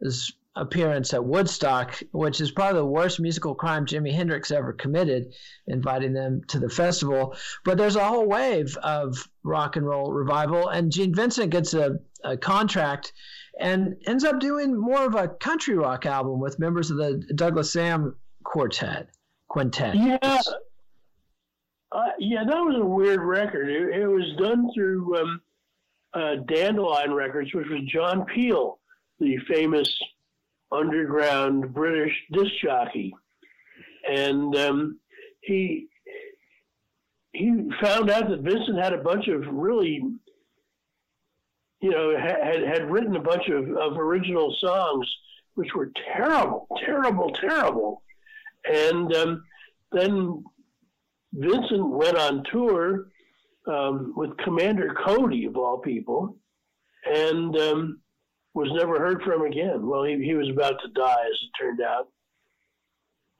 Na's 0.00 0.32
appearance 0.58 1.14
at 1.14 1.24
Woodstock, 1.24 2.00
which 2.12 2.40
is 2.40 2.50
probably 2.50 2.80
the 2.80 2.86
worst 2.86 3.20
musical 3.20 3.54
crime 3.54 3.86
Jimi 3.86 4.12
Hendrix 4.12 4.50
ever 4.50 4.72
committed, 4.72 5.32
inviting 5.68 6.12
them 6.12 6.42
to 6.48 6.58
the 6.58 6.68
festival. 6.68 7.36
But 7.64 7.78
there's 7.78 7.96
a 7.96 8.04
whole 8.04 8.26
wave 8.26 8.76
of 8.78 9.16
rock 9.44 9.76
and 9.76 9.86
roll 9.86 10.12
revival, 10.12 10.68
and 10.68 10.92
Gene 10.92 11.14
Vincent 11.14 11.50
gets 11.50 11.74
a, 11.74 11.98
a 12.24 12.36
contract 12.36 13.12
and 13.60 13.96
ends 14.06 14.24
up 14.24 14.40
doing 14.40 14.76
more 14.76 15.06
of 15.06 15.14
a 15.14 15.28
country 15.28 15.76
rock 15.76 16.06
album 16.06 16.40
with 16.40 16.58
members 16.58 16.90
of 16.90 16.96
the 16.96 17.24
Douglas 17.34 17.72
Sam 17.72 18.14
Quartet 18.44 19.08
Quintet. 19.48 19.94
Yeah. 19.94 20.40
Uh, 21.90 22.02
yeah, 22.18 22.44
that 22.44 22.60
was 22.60 22.76
a 22.78 22.84
weird 22.84 23.20
record. 23.20 23.70
It, 23.70 24.00
it 24.00 24.06
was 24.06 24.36
done 24.38 24.68
through 24.74 25.16
um, 25.18 25.40
uh, 26.12 26.34
Dandelion 26.46 27.14
Records, 27.14 27.54
which 27.54 27.66
was 27.68 27.80
John 27.90 28.26
Peel, 28.26 28.78
the 29.20 29.38
famous 29.48 29.88
underground 30.72 31.72
British 31.72 32.12
disc 32.32 32.52
jockey, 32.62 33.14
and 34.08 34.54
um, 34.56 34.98
he 35.40 35.88
he 37.32 37.70
found 37.80 38.10
out 38.10 38.28
that 38.28 38.40
Vincent 38.40 38.78
had 38.78 38.92
a 38.92 39.02
bunch 39.02 39.28
of 39.28 39.46
really, 39.46 40.02
you 41.80 41.90
know, 41.90 42.16
had 42.18 42.62
had 42.62 42.90
written 42.90 43.16
a 43.16 43.20
bunch 43.20 43.48
of, 43.48 43.68
of 43.76 43.98
original 43.98 44.54
songs 44.60 45.06
which 45.54 45.74
were 45.74 45.90
terrible, 46.14 46.68
terrible, 46.84 47.30
terrible, 47.30 48.02
and 48.64 49.14
um, 49.16 49.44
then 49.92 50.44
Vincent 51.32 51.88
went 51.88 52.16
on 52.16 52.44
tour 52.50 53.08
um, 53.66 54.12
with 54.16 54.36
Commander 54.38 54.94
Cody 55.04 55.44
of 55.44 55.56
all 55.56 55.78
people, 55.78 56.36
and 57.04 57.56
um, 57.56 58.00
was 58.58 58.72
never 58.72 58.98
heard 58.98 59.22
from 59.22 59.42
again. 59.42 59.86
Well, 59.86 60.04
he, 60.04 60.22
he 60.22 60.34
was 60.34 60.50
about 60.50 60.80
to 60.82 60.88
die, 60.88 61.10
as 61.12 61.38
it 61.42 61.58
turned 61.58 61.80
out. 61.80 62.08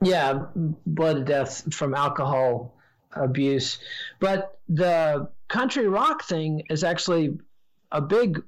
Yeah, 0.03 0.47
blood 0.55 1.27
death 1.27 1.75
from 1.75 1.95
alcohol 1.95 2.77
abuse. 3.13 3.79
But 4.21 4.59
the 4.69 5.29
country 5.49 5.89
rock 5.89 6.25
thing 6.25 6.63
is 6.71 6.85
actually 6.85 7.39
a 7.91 8.01
big 8.01 8.43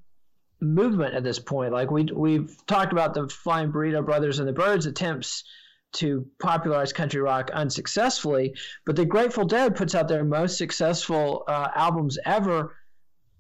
movement 0.61 1.14
at 1.14 1.24
this 1.24 1.38
point. 1.38 1.72
Like 1.72 1.90
we 1.90 2.04
we've 2.04 2.56
talked 2.66 2.92
about 2.92 3.14
the 3.14 3.28
Flying 3.28 3.72
Burrito 3.72 4.04
Brothers 4.04 4.38
and 4.38 4.46
the 4.46 4.52
Byrds 4.52 4.87
attempts 4.87 5.44
to 5.92 6.24
popularize 6.40 6.92
country 6.92 7.20
rock 7.20 7.50
unsuccessfully, 7.52 8.54
but 8.87 8.94
the 8.94 9.04
Grateful 9.04 9.44
Dead 9.44 9.74
puts 9.74 9.96
out 9.96 10.06
their 10.06 10.22
most 10.24 10.56
successful 10.56 11.42
uh, 11.48 11.68
albums 11.74 12.16
ever, 12.24 12.76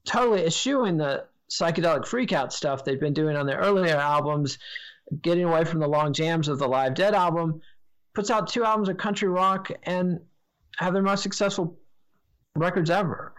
totally 0.04 0.44
eschewing 0.44 0.96
the 0.96 1.26
psychedelic 1.50 2.04
freakout 2.04 2.52
stuff 2.52 2.84
they'd 2.84 3.00
been 3.00 3.12
doing 3.12 3.36
on 3.36 3.46
their 3.46 3.58
earlier 3.58 3.96
albums, 3.96 4.58
getting 5.22 5.44
away 5.44 5.64
from 5.64 5.80
the 5.80 5.88
long 5.88 6.12
jams 6.12 6.48
of 6.48 6.58
the 6.58 6.68
Live 6.68 6.94
Dead 6.94 7.14
album, 7.14 7.60
puts 8.14 8.30
out 8.30 8.48
two 8.48 8.64
albums 8.64 8.88
of 8.88 8.96
country 8.96 9.28
rock 9.28 9.70
and 9.82 10.20
have 10.76 10.92
their 10.92 11.02
most 11.02 11.22
successful 11.22 11.78
records 12.54 12.90
ever. 12.90 13.34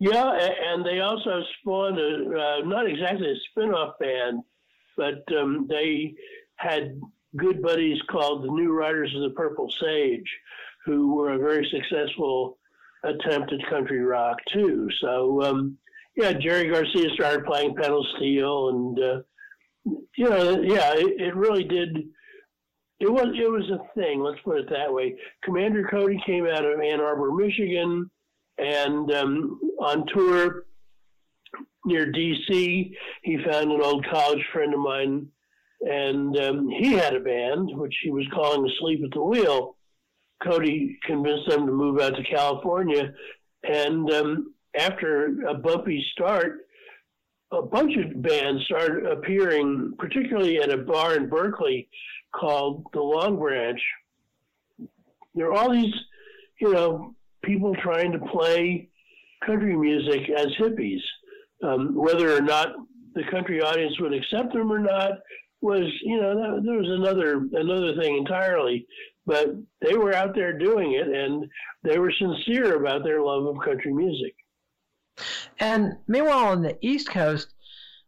Yeah, 0.00 0.36
and 0.66 0.84
they 0.84 1.00
also 1.00 1.42
spawned 1.60 1.98
a, 1.98 2.38
uh, 2.38 2.66
not 2.66 2.88
exactly 2.88 3.30
a 3.30 3.36
spin-off 3.50 3.98
band, 3.98 4.42
but 4.96 5.24
um, 5.36 5.66
they 5.68 6.14
had 6.56 7.00
good 7.36 7.62
buddies 7.62 8.00
called 8.10 8.44
the 8.44 8.50
New 8.50 8.72
Riders 8.72 9.14
of 9.14 9.22
the 9.22 9.30
Purple 9.30 9.72
Sage, 9.80 10.30
who 10.84 11.14
were 11.14 11.32
a 11.32 11.38
very 11.38 11.68
successful 11.70 12.58
attempt 13.02 13.52
at 13.52 13.66
country 13.68 14.00
rock 14.00 14.38
too. 14.52 14.88
So 15.00 15.42
um, 15.42 15.78
yeah, 16.16 16.32
Jerry 16.32 16.68
Garcia 16.68 17.08
started 17.14 17.44
playing 17.44 17.74
pedal 17.74 18.06
steel, 18.16 18.68
and 18.68 18.98
uh, 18.98 19.22
you 20.16 20.28
know, 20.28 20.62
yeah, 20.62 20.92
it, 20.94 21.20
it, 21.20 21.34
really 21.34 21.64
did. 21.64 21.96
It 23.00 23.10
was 23.10 23.28
it 23.36 23.50
was 23.50 23.68
a 23.70 23.98
thing. 23.98 24.22
Let's 24.22 24.40
put 24.44 24.58
it 24.58 24.70
that 24.70 24.92
way. 24.92 25.16
Commander 25.42 25.86
Cody 25.90 26.20
came 26.24 26.46
out 26.46 26.64
of 26.64 26.80
Ann 26.80 27.00
Arbor, 27.00 27.32
Michigan, 27.32 28.08
and 28.58 29.12
um, 29.12 29.60
on 29.80 30.06
tour 30.06 30.66
near 31.84 32.10
D.C. 32.10 32.96
He 33.22 33.38
found 33.44 33.72
an 33.72 33.82
old 33.82 34.06
college 34.06 34.44
friend 34.52 34.72
of 34.72 34.80
mine, 34.80 35.26
and 35.80 36.36
um, 36.38 36.68
he 36.68 36.92
had 36.92 37.14
a 37.14 37.20
band 37.20 37.70
which 37.72 37.94
he 38.02 38.10
was 38.10 38.26
calling 38.32 38.68
"Asleep 38.70 39.00
at 39.04 39.10
the 39.12 39.22
Wheel." 39.22 39.76
Cody 40.44 40.98
convinced 41.04 41.48
them 41.48 41.66
to 41.66 41.72
move 41.72 42.00
out 42.00 42.14
to 42.16 42.22
California, 42.22 43.12
and 43.64 44.10
um, 44.12 44.53
after 44.74 45.46
a 45.46 45.54
bumpy 45.54 46.04
start, 46.12 46.66
a 47.52 47.62
bunch 47.62 47.96
of 47.96 48.20
bands 48.22 48.64
started 48.64 49.06
appearing, 49.06 49.94
particularly 49.98 50.58
at 50.58 50.70
a 50.70 50.78
bar 50.78 51.16
in 51.16 51.28
Berkeley 51.28 51.88
called 52.34 52.84
the 52.92 53.00
Long 53.00 53.38
Branch. 53.38 53.80
There 55.34 55.46
are 55.46 55.52
all 55.52 55.70
these, 55.70 55.94
you 56.60 56.72
know, 56.72 57.14
people 57.42 57.74
trying 57.82 58.12
to 58.12 58.18
play 58.18 58.88
country 59.46 59.76
music 59.76 60.30
as 60.36 60.46
hippies. 60.58 61.00
Um, 61.62 61.94
whether 61.94 62.36
or 62.36 62.40
not 62.40 62.68
the 63.14 63.22
country 63.30 63.62
audience 63.62 63.98
would 64.00 64.12
accept 64.12 64.52
them 64.52 64.72
or 64.72 64.80
not 64.80 65.12
was, 65.60 65.84
you 66.02 66.20
know, 66.20 66.34
that, 66.34 66.62
there 66.64 66.78
was 66.78 66.90
another 66.90 67.48
another 67.52 67.96
thing 68.00 68.16
entirely. 68.16 68.86
But 69.26 69.54
they 69.80 69.96
were 69.96 70.14
out 70.14 70.34
there 70.34 70.58
doing 70.58 70.92
it, 70.92 71.08
and 71.08 71.46
they 71.82 71.98
were 71.98 72.12
sincere 72.12 72.76
about 72.76 73.04
their 73.04 73.22
love 73.22 73.46
of 73.46 73.56
country 73.64 73.92
music. 73.92 74.33
And 75.58 75.96
meanwhile, 76.08 76.46
on 76.46 76.62
the 76.62 76.76
East 76.80 77.08
Coast, 77.08 77.54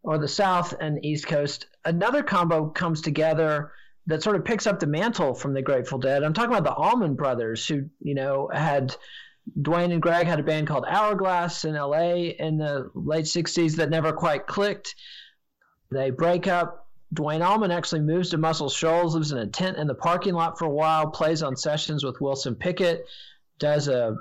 or 0.02 0.18
the 0.18 0.28
South 0.28 0.72
and 0.80 1.04
East 1.04 1.26
Coast, 1.26 1.66
another 1.85 2.22
combo 2.22 2.68
comes 2.68 3.00
together 3.00 3.72
that 4.06 4.22
sort 4.22 4.37
of 4.37 4.44
picks 4.44 4.66
up 4.66 4.78
the 4.78 4.87
mantle 4.87 5.35
from 5.35 5.52
the 5.52 5.62
Grateful 5.62 5.98
Dead. 5.98 6.22
I'm 6.22 6.32
talking 6.32 6.52
about 6.52 6.62
the 6.62 6.72
Allman 6.72 7.16
Brothers, 7.16 7.66
who 7.66 7.87
you 8.00 8.14
know 8.14 8.48
had 8.52 8.94
Duane 9.61 9.92
and 9.92 10.00
Gregg 10.00 10.26
had 10.26 10.38
a 10.38 10.44
band 10.44 10.68
called 10.68 10.85
Hourglass 10.88 11.64
in 11.64 11.74
LA 11.74 12.14
in 12.38 12.56
the 12.56 12.90
late 12.94 13.24
60s 13.24 13.76
that 13.76 13.90
never 13.90 14.12
quite 14.12 14.46
clicked. 14.46 14.94
They 15.90 16.11
break 16.11 16.46
up. 16.46 16.88
Duane 17.12 17.42
Allman 17.42 17.70
actually 17.70 18.00
moves 18.00 18.30
to 18.30 18.38
Muscle 18.38 18.68
Shoals, 18.68 19.14
lives 19.14 19.32
in 19.32 19.38
a 19.38 19.46
tent 19.46 19.76
in 19.76 19.87
the 19.87 19.94
parking 19.94 20.35
lot 20.35 20.59
for 20.59 20.66
a 20.66 20.70
while, 20.70 21.11
plays 21.11 21.42
on 21.42 21.56
sessions 21.56 22.04
with 22.04 22.20
Wilson 22.20 22.54
Pickett, 22.54 23.06
does 23.59 23.88
a 23.88 24.16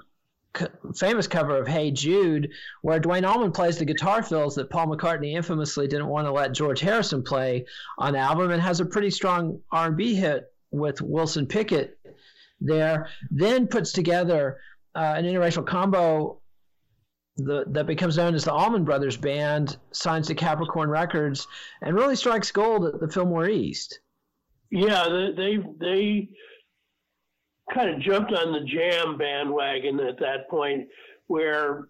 famous 0.96 1.28
cover 1.28 1.58
of 1.58 1.68
Hey 1.68 1.92
Jude, 1.92 2.52
where 2.82 3.00
Duane 3.00 3.26
Allman 3.26 3.52
plays 3.52 3.78
the 3.78 3.86
guitar 3.86 4.24
fills 4.24 4.56
that 4.56 4.70
Paul 4.70 4.88
McCartney 4.88 5.34
infamously 5.34 5.88
didn't 5.88 6.08
want 6.08 6.28
to 6.28 6.32
let 6.32 6.54
George 6.54 6.80
Harrison 6.80 7.24
play 7.24 7.66
on 7.98 8.14
the 8.14 8.20
album, 8.20 8.52
and 8.52 8.62
has 8.62 8.80
a 8.80 8.86
pretty 8.86 9.10
strong 9.10 9.60
R&B 9.72 10.16
hit 10.16 10.52
with 10.72 11.02
Wilson 11.02 11.48
Pickett 11.48 11.98
there. 12.60 13.10
Then 13.32 13.68
puts 13.68 13.92
together 13.92 14.58
uh, 14.96 15.14
an 15.18 15.26
interracial 15.26 15.66
combo 15.66 16.42
the, 17.38 17.66
that 17.68 17.86
becomes 17.86 18.18
known 18.18 18.34
as 18.34 18.46
the 18.46 18.54
Allman 18.54 18.86
Brothers 18.86 19.18
Band, 19.18 19.78
signs 19.92 20.28
to 20.28 20.36
Capricorn 20.36 20.90
Records, 20.90 21.48
and 21.82 21.94
really 21.96 22.16
strikes 22.16 22.52
gold 22.52 22.86
at 22.86 23.00
the 23.00 23.10
Fillmore 23.10 23.50
East. 23.50 24.00
Yeah, 24.72 25.08
they 25.10 25.32
they, 25.36 25.64
they 25.80 26.30
kind 27.76 27.90
of 27.90 28.00
jumped 28.00 28.34
on 28.34 28.54
the 28.54 28.66
jam 28.66 29.18
bandwagon 29.18 30.00
at 30.00 30.20
that 30.20 30.50
point, 30.50 30.88
where 31.28 31.90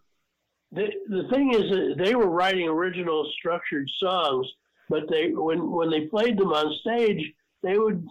the 0.72 0.88
the 1.10 1.28
thing 1.32 1.54
is 1.54 1.70
that 1.70 1.96
they 2.04 2.16
were 2.16 2.30
writing 2.30 2.68
original 2.68 3.32
structured 3.38 3.90
songs, 4.00 4.48
but 4.90 5.04
they 5.10 5.30
when 5.30 5.72
when 5.72 5.90
they 5.90 6.08
played 6.08 6.38
them 6.38 6.52
on 6.52 6.74
stage, 6.82 7.32
they 7.64 7.78
would 7.78 8.06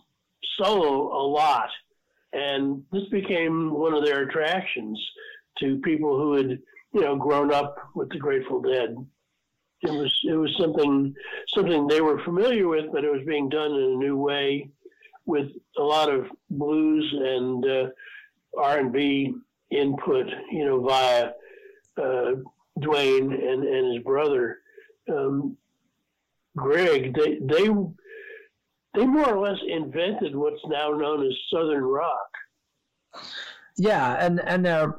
solo 0.59 1.13
a 1.13 1.25
lot, 1.27 1.69
and 2.33 2.83
this 2.93 3.09
became 3.11 3.73
one 3.73 3.93
of 3.93 4.05
their 4.05 4.23
attractions 4.23 4.99
to 5.59 5.81
people 5.81 6.17
who 6.17 6.35
had 6.35 6.59
you 6.93 7.01
know 7.01 7.17
grown 7.17 7.53
up 7.53 7.77
with 7.95 8.09
the 8.11 8.19
Grateful 8.19 8.63
Dead. 8.63 8.97
It 9.83 9.91
was 9.91 10.13
it 10.25 10.35
was 10.35 10.55
something 10.59 11.15
something 11.49 11.87
they 11.87 12.01
were 12.01 12.23
familiar 12.25 12.69
with, 12.69 12.87
but 12.93 13.05
it 13.05 13.13
was 13.13 13.27
being 13.27 13.49
done 13.49 13.73
in 13.73 13.83
a 13.83 13.97
new 13.97 14.17
way, 14.17 14.71
with 15.27 15.49
a 15.79 15.83
lot 15.83 16.11
of 16.13 16.27
blues 16.51 17.13
and 17.13 17.65
uh, 17.65 17.87
R 18.59 18.79
and 18.79 18.93
B 18.93 19.35
input, 19.71 20.27
you 20.51 20.65
know, 20.65 20.81
via 20.81 21.31
uh, 22.01 22.33
Duane 22.81 23.33
and, 23.33 23.65
and 23.65 23.95
his 23.95 24.05
brother 24.05 24.59
um, 25.09 25.57
Gregg. 26.57 27.15
They 27.15 27.39
they 27.41 27.69
they 28.95 29.07
more 29.07 29.35
or 29.35 29.47
less 29.47 29.59
invented 29.67 30.37
what's 30.37 30.63
now 30.67 30.91
known 30.91 31.27
as 31.27 31.33
Southern 31.53 31.85
rock. 31.85 32.31
Yeah, 33.77 34.17
and 34.25 34.41
and 34.41 34.65
their 34.65 34.97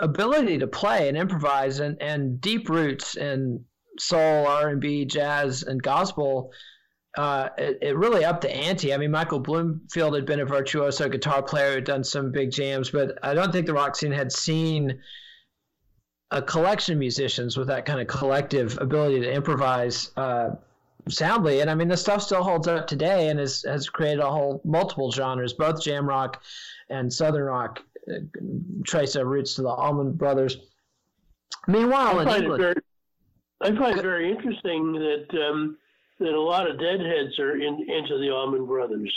ability 0.00 0.58
to 0.58 0.66
play 0.66 1.08
and 1.08 1.16
improvise 1.16 1.80
and, 1.80 2.00
and 2.00 2.40
deep 2.40 2.68
roots 2.68 3.16
in 3.16 3.64
soul, 3.98 4.46
R 4.46 4.68
and 4.68 4.80
B, 4.80 5.04
jazz, 5.04 5.62
and 5.62 5.82
gospel. 5.82 6.52
Uh, 7.16 7.48
it, 7.56 7.78
it, 7.80 7.96
really 7.96 8.24
upped 8.24 8.42
the 8.42 8.50
ante. 8.50 8.92
I 8.92 8.96
mean, 8.96 9.12
Michael 9.12 9.38
Bloomfield 9.38 10.16
had 10.16 10.26
been 10.26 10.40
a 10.40 10.44
virtuoso 10.44 11.08
guitar 11.08 11.42
player, 11.42 11.74
who'd 11.74 11.84
done 11.84 12.02
some 12.02 12.32
big 12.32 12.50
jams, 12.50 12.90
but 12.90 13.16
I 13.22 13.34
don't 13.34 13.52
think 13.52 13.66
the 13.66 13.72
rock 13.72 13.94
scene 13.94 14.10
had 14.10 14.32
seen 14.32 15.00
a 16.32 16.42
collection 16.42 16.94
of 16.94 16.98
musicians 16.98 17.56
with 17.56 17.68
that 17.68 17.86
kind 17.86 18.00
of 18.00 18.08
collective 18.08 18.76
ability 18.80 19.20
to 19.20 19.32
improvise 19.32 20.10
uh, 20.16 20.50
soundly. 21.08 21.60
And 21.60 21.70
I 21.70 21.76
mean, 21.76 21.86
the 21.86 21.96
stuff 21.96 22.22
still 22.22 22.42
holds 22.42 22.66
up 22.66 22.88
today 22.88 23.28
and 23.28 23.38
has, 23.38 23.62
has 23.62 23.88
created 23.88 24.20
a 24.20 24.28
whole 24.28 24.60
multiple 24.64 25.12
genres, 25.12 25.52
both 25.52 25.80
jam 25.82 26.08
rock 26.08 26.42
and 26.90 27.12
southern 27.12 27.44
rock 27.44 27.80
uh, 28.10 28.14
trace 28.84 29.12
their 29.12 29.26
roots 29.26 29.54
to 29.54 29.62
the 29.62 29.68
Allman 29.68 30.12
Brothers. 30.12 30.56
Meanwhile, 31.68 32.20
in 32.20 32.28
England, 32.28 32.60
very, 32.60 32.74
I 33.60 33.78
find 33.78 33.98
it 33.98 34.02
very 34.02 34.30
interesting 34.30 34.92
that 34.94 35.48
um, 35.48 35.78
that 36.18 36.32
a 36.32 36.40
lot 36.40 36.70
of 36.70 36.78
deadheads 36.78 37.38
are 37.38 37.56
in, 37.56 37.86
into 37.88 38.18
the 38.18 38.30
Allman 38.30 38.66
Brothers. 38.66 39.12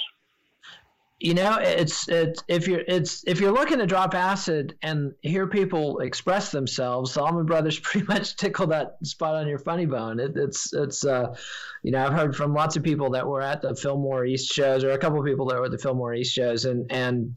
You 1.19 1.33
know 1.33 1.57
it's 1.60 2.07
it's 2.10 2.43
if 2.47 2.67
you're 2.67 2.83
it's 2.88 3.23
if 3.25 3.39
you're 3.39 3.51
looking 3.51 3.79
to 3.79 3.88
drop 3.88 4.13
acid 4.13 4.75
and 4.83 5.13
hear 5.23 5.47
people 5.47 5.97
express 5.99 6.51
themselves 6.51 7.15
the 7.15 7.23
Allman 7.23 7.47
Brothers 7.47 7.79
pretty 7.83 8.05
much 8.05 8.36
tickle 8.36 8.67
that 8.67 8.97
spot 9.03 9.33
on 9.33 9.47
your 9.47 9.57
funny 9.57 9.88
bone. 9.88 10.19
It, 10.19 10.33
it's 10.36 10.71
it's 10.73 11.03
uh 11.03 11.33
you 11.81 11.91
know 11.91 12.05
I've 12.05 12.13
heard 12.13 12.36
from 12.36 12.53
lots 12.53 12.75
of 12.75 12.83
people 12.83 13.10
that 13.12 13.25
were 13.25 13.41
at 13.41 13.63
the 13.63 13.75
Fillmore 13.75 14.25
East 14.25 14.53
shows 14.53 14.83
or 14.83 14.91
a 14.91 14.97
couple 14.99 15.19
of 15.19 15.25
people 15.25 15.47
that 15.47 15.57
were 15.57 15.65
at 15.65 15.71
the 15.71 15.79
Fillmore 15.79 16.13
East 16.13 16.33
shows 16.33 16.65
and 16.65 16.86
and 16.91 17.33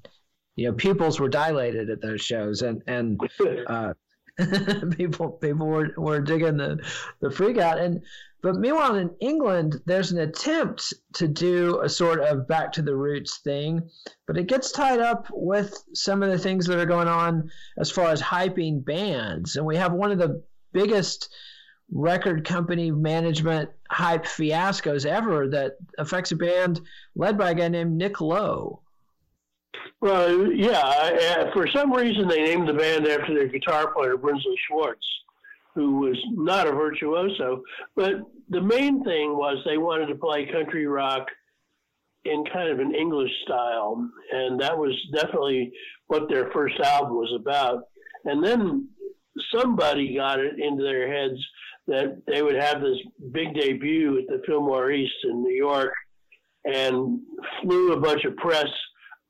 you 0.57 0.69
know 0.69 0.75
pupils 0.75 1.19
were 1.19 1.31
dilated 1.31 1.89
at 1.89 2.03
those 2.03 2.21
shows 2.21 2.61
and 2.61 2.83
and 2.87 3.19
uh 3.67 3.95
people 4.97 5.31
people 5.31 5.67
were, 5.67 5.93
were 5.97 6.21
digging 6.21 6.57
the 6.57 6.79
the 7.21 7.31
freak 7.31 7.59
out 7.59 7.79
and 7.79 8.03
but 8.43 8.57
meanwhile, 8.57 8.95
in 8.95 9.11
England, 9.21 9.83
there's 9.85 10.13
an 10.13 10.19
attempt 10.19 10.95
to 11.15 11.29
do 11.29 11.81
a 11.83 11.89
sort 11.89 12.21
of 12.21 12.49
back 12.49 12.73
to 12.73 12.83
the 12.83 12.97
roots 12.97 13.39
thing, 13.39 13.89
but 14.27 14.39
it 14.39 14.47
gets 14.47 14.73
tied 14.73 15.01
up 15.01 15.27
with 15.31 15.77
some 15.93 16.23
of 16.23 16.31
the 16.31 16.39
things 16.39 16.67
that 16.67 16.79
are 16.79 16.87
going 16.87 17.09
on 17.09 17.51
as 17.79 17.91
far 17.91 18.09
as 18.09 18.23
hyping 18.23 18.83
bands. 18.83 19.57
And 19.57 19.67
we 19.67 19.77
have 19.77 19.93
one 19.93 20.11
of 20.11 20.19
the 20.19 20.43
biggest 20.73 21.29
record 21.93 22.45
company 22.45 22.91
management 22.91 23.69
hype 23.91 24.25
fiascos 24.25 25.05
ever 25.05 25.49
that 25.49 25.77
affects 25.99 26.33
a 26.33 26.37
band 26.37 26.81
led 27.15 27.37
by 27.37 27.51
a 27.51 27.55
guy 27.55 27.69
named 27.69 27.97
Nick 27.97 28.21
Lowe. 28.21 28.81
Well, 30.01 30.53
yeah, 30.53 30.79
uh, 30.79 31.53
for 31.53 31.69
some 31.69 31.93
reason 31.93 32.27
they 32.27 32.43
named 32.43 32.69
the 32.69 32.75
band 32.75 33.07
after 33.07 33.35
their 33.35 33.49
guitar 33.49 33.93
player, 33.93 34.17
Brinsley 34.17 34.57
Schwarz, 34.67 34.97
who 35.75 35.99
was 35.99 36.17
not 36.33 36.67
a 36.67 36.73
virtuoso. 36.73 37.63
But 37.95 38.15
the 38.49 38.61
main 38.61 39.05
thing 39.05 39.37
was 39.37 39.59
they 39.65 39.79
wanted 39.79 40.07
to 40.07 40.15
play 40.15 40.51
country 40.51 40.87
rock 40.87 41.27
in 42.25 42.45
kind 42.53 42.71
of 42.71 42.79
an 42.81 42.95
English 42.95 43.31
style. 43.45 44.09
And 44.33 44.61
that 44.61 44.77
was 44.77 44.95
definitely 45.15 45.73
what 46.07 46.29
their 46.29 46.51
first 46.51 46.79
album 46.81 47.17
was 47.17 47.33
about. 47.39 47.85
And 48.25 48.45
then 48.45 48.89
somebody 49.55 50.17
got 50.17 50.41
it 50.41 50.59
into 50.59 50.83
their 50.83 51.11
heads 51.13 51.39
that 51.87 52.23
they 52.27 52.43
would 52.43 52.57
have 52.57 52.81
this 52.81 52.99
big 53.33 53.55
debut 53.55 54.19
at 54.19 54.27
the 54.29 54.43
Fillmore 54.47 54.91
East 54.93 55.15
in 55.25 55.43
New 55.43 55.55
York 55.55 55.93
and 56.65 57.21
flew 57.63 57.93
a 57.93 58.01
bunch 58.01 58.25
of 58.25 58.37
press 58.37 58.69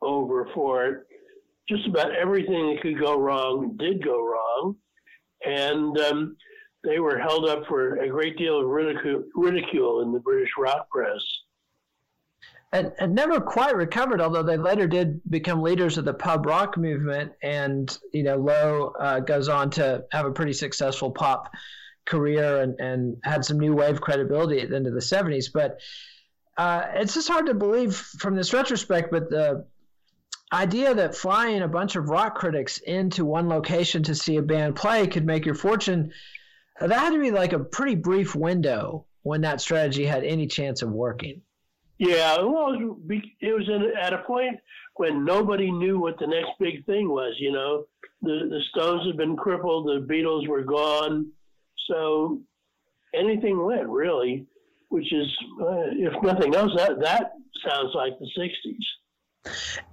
over 0.03 0.49
for 0.55 0.87
it. 0.87 1.07
Just 1.69 1.87
about 1.87 2.15
everything 2.15 2.75
that 2.75 2.83
could 2.83 2.99
go 2.99 3.19
wrong 3.19 3.77
did 3.79 4.05
go 4.05 4.25
wrong 4.25 4.77
and 5.45 5.99
um, 5.99 6.37
they 6.85 6.99
were 6.99 7.19
held 7.19 7.49
up 7.49 7.67
for 7.67 7.97
a 7.97 8.09
great 8.09 8.37
deal 8.37 8.61
of 8.61 8.67
ridicule, 8.67 9.25
ridicule 9.35 10.03
in 10.03 10.13
the 10.13 10.21
British 10.21 10.51
rock 10.59 10.89
press. 10.91 11.23
And, 12.73 12.93
and, 13.01 13.15
never 13.17 13.41
quite 13.41 13.75
recovered, 13.75 14.21
although 14.21 14.45
they 14.45 14.57
later 14.57 14.87
did 14.87 15.21
become 15.29 15.61
leaders 15.61 15.99
of 15.99 16.05
the 16.05 16.15
pub 16.15 16.47
rock 16.47 16.77
movement. 16.79 17.33
And, 17.43 17.97
you 18.13 18.23
know, 18.23 18.37
Lowe 18.37 18.95
uh, 18.99 19.21
goes 19.21 19.49
on 19.49 19.71
to 19.71 20.05
have 20.13 20.25
a 20.25 20.31
pretty 20.31 20.53
successful 20.53 21.11
pop 21.11 21.53
career 22.05 22.63
and, 22.63 22.79
and 22.79 23.17
had 23.25 23.45
some 23.45 23.59
new 23.59 23.75
wave 23.75 24.01
credibility 24.01 24.61
at 24.61 24.71
the 24.71 24.77
end 24.77 24.87
of 24.87 24.95
the 24.95 25.01
70s. 25.01 25.47
But 25.53 25.81
uh, 26.57 26.85
it's 26.95 27.15
just 27.15 27.29
hard 27.29 27.47
to 27.47 27.55
believe 27.55 27.97
from 27.97 28.37
this 28.37 28.53
retrospect, 28.53 29.11
but 29.11 29.31
the 29.31 29.67
idea 30.53 30.95
that 30.95 31.15
flying 31.15 31.63
a 31.63 31.69
bunch 31.69 31.97
of 31.97 32.09
rock 32.09 32.35
critics 32.35 32.79
into 32.79 33.25
one 33.25 33.49
location 33.49 34.03
to 34.05 34.15
see 34.15 34.37
a 34.37 34.43
band 34.43 34.77
play 34.77 35.07
could 35.07 35.25
make 35.25 35.47
your 35.47 35.55
fortune 35.55 36.13
that 36.81 36.91
had 36.99 37.11
to 37.11 37.21
be 37.21 37.31
like 37.31 37.53
a 37.53 37.59
pretty 37.59 37.95
brief 37.95 38.35
window 38.35 39.05
when 39.23 39.43
that 39.43 39.61
strategy 39.61 40.05
had 40.05 40.25
any 40.25 40.47
chance 40.47 40.83
of 40.83 40.91
working. 40.91 41.43
Yeah 41.99 42.39
well 42.41 42.99
it 43.11 43.53
was 43.53 43.69
at 44.01 44.13
a 44.13 44.19
point 44.19 44.59
when 44.97 45.25
nobody 45.25 45.71
knew 45.71 45.99
what 45.99 46.19
the 46.19 46.27
next 46.27 46.51
big 46.59 46.85
thing 46.87 47.09
was 47.09 47.35
you 47.39 47.53
know? 47.53 47.85
The 48.23 48.49
the 48.51 48.61
stones 48.71 49.07
had 49.07 49.17
been 49.17 49.37
crippled 49.37 49.87
the 49.87 50.07
beatles 50.13 50.49
were 50.49 50.65
gone 50.65 51.31
so 51.89 52.41
anything 53.15 53.65
went 53.65 53.89
really 53.89 54.47
which 54.89 55.13
is 55.13 55.27
uh, 55.61 55.93
if 55.93 56.21
nothing 56.23 56.55
else 56.55 56.73
that 56.77 57.01
that 57.01 57.33
sounds 57.67 57.95
like 57.95 58.19
the 58.19 58.29
60s 58.39 58.85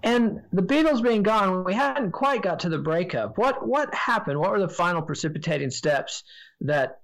and 0.03 0.41
the 0.51 0.61
Beatles 0.61 1.01
being 1.01 1.23
gone, 1.23 1.63
we 1.63 1.73
hadn't 1.73 2.11
quite 2.11 2.41
got 2.41 2.61
to 2.61 2.69
the 2.69 2.77
breakup. 2.77 3.37
What 3.37 3.65
what 3.65 3.93
happened? 3.93 4.39
What 4.39 4.51
were 4.51 4.59
the 4.59 4.69
final 4.69 5.01
precipitating 5.01 5.71
steps 5.71 6.23
that 6.61 7.01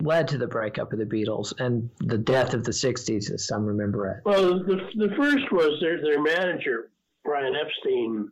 led 0.00 0.28
to 0.28 0.38
the 0.38 0.46
breakup 0.46 0.92
of 0.92 0.98
the 0.98 1.04
Beatles 1.04 1.52
and 1.58 1.90
the 2.00 2.18
death 2.18 2.54
of 2.54 2.64
the 2.64 2.72
'60s, 2.72 3.32
as 3.32 3.46
some 3.46 3.64
remember 3.64 4.08
it? 4.08 4.22
Well, 4.24 4.58
the 4.64 4.88
the 4.94 5.14
first 5.16 5.52
was 5.52 5.78
their 5.80 6.00
their 6.00 6.22
manager 6.22 6.90
Brian 7.24 7.54
Epstein 7.54 8.30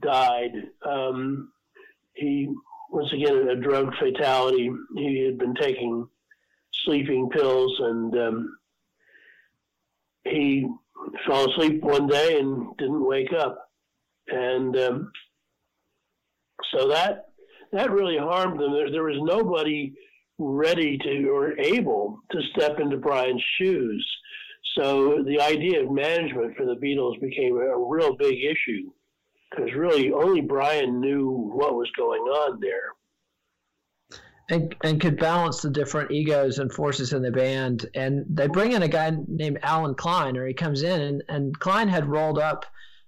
died. 0.00 0.52
Um, 0.84 1.52
he 2.14 2.52
once 2.90 3.12
again 3.12 3.48
a 3.48 3.56
drug 3.56 3.94
fatality. 3.96 4.70
He 4.96 5.24
had 5.24 5.38
been 5.38 5.54
taking 5.54 6.08
sleeping 6.84 7.28
pills 7.30 7.78
and 7.80 8.18
um, 8.18 8.58
he 10.24 10.66
fell 11.26 11.50
asleep 11.50 11.82
one 11.82 12.06
day 12.06 12.38
and 12.38 12.76
didn't 12.76 13.06
wake 13.06 13.32
up, 13.32 13.70
and 14.28 14.76
um, 14.76 15.12
so 16.74 16.88
that 16.88 17.26
that 17.72 17.90
really 17.90 18.18
harmed 18.18 18.58
them. 18.60 18.72
There, 18.72 18.90
there 18.90 19.04
was 19.04 19.20
nobody 19.20 19.94
ready 20.38 20.98
to 20.98 21.28
or 21.28 21.58
able 21.58 22.20
to 22.30 22.40
step 22.54 22.78
into 22.80 22.96
Brian's 22.96 23.42
shoes. 23.58 24.06
So 24.76 25.22
the 25.24 25.40
idea 25.40 25.82
of 25.82 25.90
management 25.90 26.56
for 26.56 26.64
the 26.64 26.76
Beatles 26.76 27.20
became 27.20 27.56
a 27.56 27.78
real 27.78 28.16
big 28.16 28.38
issue 28.44 28.90
because 29.50 29.72
really 29.74 30.12
only 30.12 30.40
Brian 30.40 31.00
knew 31.00 31.30
what 31.30 31.74
was 31.74 31.90
going 31.96 32.20
on 32.22 32.60
there 32.60 32.92
and, 34.48 34.74
and 34.82 35.00
could 35.00 35.18
balance 35.18 35.60
the 35.60 35.70
different 35.70 36.10
egos 36.10 36.58
and 36.58 36.72
forces 36.72 37.12
in 37.12 37.22
the 37.22 37.30
band. 37.30 37.86
And 37.94 38.24
they 38.28 38.46
bring 38.46 38.72
in 38.72 38.82
a 38.82 38.88
guy 38.88 39.12
named 39.26 39.58
Allen 39.62 39.94
Klein, 39.94 40.36
or 40.36 40.46
he 40.46 40.54
comes 40.54 40.82
in, 40.82 41.00
and, 41.00 41.22
and 41.28 41.58
Klein 41.58 41.88
had 41.88 42.08
rolled 42.08 42.38
up 42.38 42.64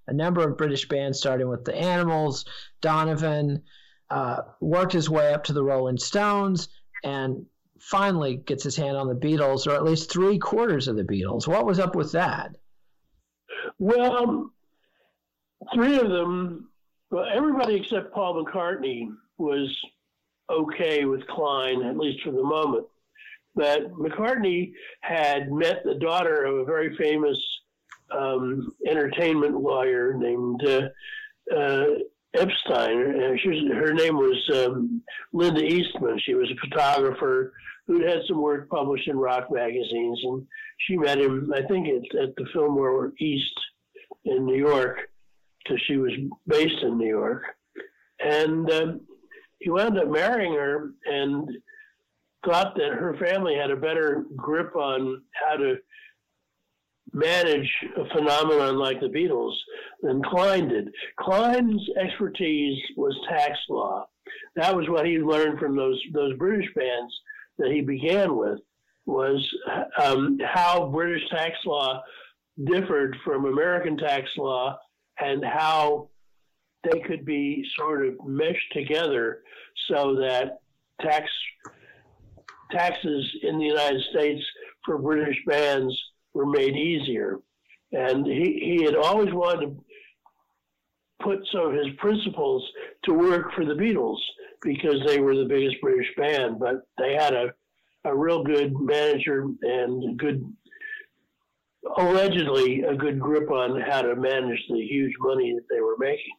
a 0.06 0.12
number 0.12 0.46
of 0.46 0.58
British 0.58 0.88
bands, 0.88 1.18
starting 1.18 1.48
with 1.48 1.64
the 1.64 1.74
Animals, 1.74 2.44
Donovan, 2.82 3.62
uh, 4.10 4.38
worked 4.60 4.92
his 4.92 5.08
way 5.08 5.32
up 5.32 5.44
to 5.44 5.52
the 5.52 5.62
Rolling 5.62 5.98
Stones, 5.98 6.68
and 7.04 7.46
finally 7.78 8.36
gets 8.36 8.64
his 8.64 8.76
hand 8.76 8.96
on 8.96 9.08
the 9.08 9.14
Beatles, 9.14 9.66
or 9.66 9.70
at 9.70 9.84
least 9.84 10.10
three 10.10 10.38
quarters 10.38 10.88
of 10.88 10.96
the 10.96 11.04
Beatles. 11.04 11.46
What 11.46 11.64
was 11.64 11.78
up 11.78 11.94
with 11.94 12.12
that? 12.12 12.56
Well, 13.78 14.50
three 15.72 15.98
of 15.98 16.10
them, 16.10 16.70
well, 17.10 17.24
everybody 17.32 17.76
except 17.76 18.12
Paul 18.12 18.44
McCartney 18.44 19.08
was 19.38 19.74
okay 20.50 21.04
with 21.04 21.26
Klein, 21.26 21.82
at 21.82 21.96
least 21.96 22.22
for 22.24 22.32
the 22.32 22.42
moment. 22.42 22.86
But 23.54 23.92
McCartney 23.92 24.72
had 25.00 25.50
met 25.50 25.82
the 25.84 25.96
daughter 25.96 26.44
of 26.44 26.58
a 26.58 26.64
very 26.64 26.96
famous 26.96 27.38
um, 28.10 28.72
entertainment 28.86 29.56
lawyer 29.60 30.14
named 30.14 30.64
uh, 30.66 30.88
uh, 31.54 31.86
Epstein. 32.34 33.38
She 33.42 33.48
was, 33.48 33.58
her 33.72 33.92
name 33.92 34.16
was 34.16 34.50
um, 34.54 35.02
Linda 35.32 35.64
Eastman. 35.64 36.20
She 36.20 36.34
was 36.34 36.50
a 36.50 36.68
photographer 36.68 37.52
who'd 37.86 38.08
had 38.08 38.22
some 38.28 38.40
work 38.40 38.68
published 38.68 39.08
in 39.08 39.16
rock 39.16 39.50
magazines, 39.50 40.20
and 40.22 40.46
she 40.78 40.96
met 40.96 41.18
him, 41.18 41.52
I 41.54 41.62
think, 41.62 41.88
at, 41.88 42.22
at 42.22 42.36
the 42.36 42.46
Fillmore 42.52 43.12
East 43.18 43.58
in 44.24 44.46
New 44.46 44.56
York, 44.56 44.98
because 45.58 45.80
she 45.86 45.96
was 45.96 46.12
based 46.46 46.82
in 46.82 46.98
New 46.98 47.08
York. 47.08 47.42
And 48.20 48.70
um, 48.70 49.00
he 49.60 49.70
wound 49.70 49.98
up 49.98 50.08
marrying 50.08 50.54
her 50.54 50.90
and 51.04 51.48
thought 52.44 52.74
that 52.76 52.92
her 52.92 53.16
family 53.18 53.54
had 53.54 53.70
a 53.70 53.76
better 53.76 54.24
grip 54.36 54.74
on 54.74 55.22
how 55.32 55.56
to 55.56 55.76
manage 57.12 57.68
a 57.96 58.08
phenomenon 58.14 58.78
like 58.78 59.00
the 59.00 59.06
Beatles 59.06 59.54
than 60.02 60.22
Klein 60.22 60.68
did. 60.68 60.88
Klein's 61.18 61.82
expertise 62.00 62.78
was 62.96 63.18
tax 63.28 63.58
law. 63.68 64.06
That 64.56 64.74
was 64.74 64.88
what 64.88 65.06
he 65.06 65.18
learned 65.18 65.58
from 65.58 65.76
those 65.76 66.00
those 66.12 66.36
British 66.38 66.68
bands 66.74 67.12
that 67.58 67.70
he 67.70 67.80
began 67.80 68.36
with 68.36 68.60
was 69.06 69.46
um, 70.02 70.38
how 70.44 70.88
British 70.88 71.22
tax 71.30 71.54
law 71.66 72.00
differed 72.64 73.16
from 73.24 73.46
American 73.46 73.96
tax 73.96 74.28
law 74.36 74.78
and 75.18 75.44
how 75.44 76.09
they 76.84 77.00
could 77.00 77.24
be 77.24 77.64
sort 77.76 78.06
of 78.06 78.14
meshed 78.26 78.72
together 78.72 79.42
so 79.88 80.16
that 80.16 80.60
tax 81.00 81.30
taxes 82.70 83.28
in 83.42 83.58
the 83.58 83.64
United 83.64 84.02
States 84.10 84.42
for 84.84 84.98
British 84.98 85.36
bands 85.46 85.92
were 86.34 86.46
made 86.46 86.76
easier. 86.76 87.38
And 87.92 88.24
he, 88.24 88.76
he 88.78 88.84
had 88.84 88.94
always 88.94 89.32
wanted 89.32 89.66
to 89.66 89.84
put 91.20 91.46
some 91.52 91.66
of 91.66 91.72
his 91.72 91.92
principles 91.98 92.66
to 93.04 93.12
work 93.12 93.52
for 93.54 93.64
the 93.64 93.74
Beatles 93.74 94.18
because 94.62 94.96
they 95.06 95.20
were 95.20 95.36
the 95.36 95.44
biggest 95.44 95.80
British 95.80 96.08
band, 96.16 96.58
but 96.58 96.82
they 96.98 97.14
had 97.14 97.34
a, 97.34 97.52
a 98.04 98.16
real 98.16 98.44
good 98.44 98.72
manager 98.78 99.46
and 99.62 100.18
good, 100.18 100.44
allegedly, 101.98 102.82
a 102.82 102.94
good 102.94 103.18
grip 103.18 103.50
on 103.50 103.80
how 103.80 104.02
to 104.02 104.14
manage 104.16 104.62
the 104.68 104.80
huge 104.80 105.14
money 105.18 105.52
that 105.54 105.66
they 105.68 105.80
were 105.80 105.96
making. 105.98 106.32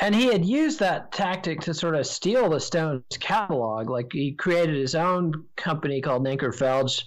And 0.00 0.14
he 0.14 0.26
had 0.26 0.44
used 0.44 0.80
that 0.80 1.12
tactic 1.12 1.60
to 1.62 1.74
sort 1.74 1.94
of 1.94 2.06
steal 2.06 2.48
the 2.48 2.58
Stones 2.58 3.04
catalog. 3.18 3.90
Like 3.90 4.10
he 4.12 4.32
created 4.32 4.76
his 4.76 4.94
own 4.94 5.44
company 5.56 6.00
called 6.00 6.24
Nanker 6.24 6.54
Phelge 6.54 7.04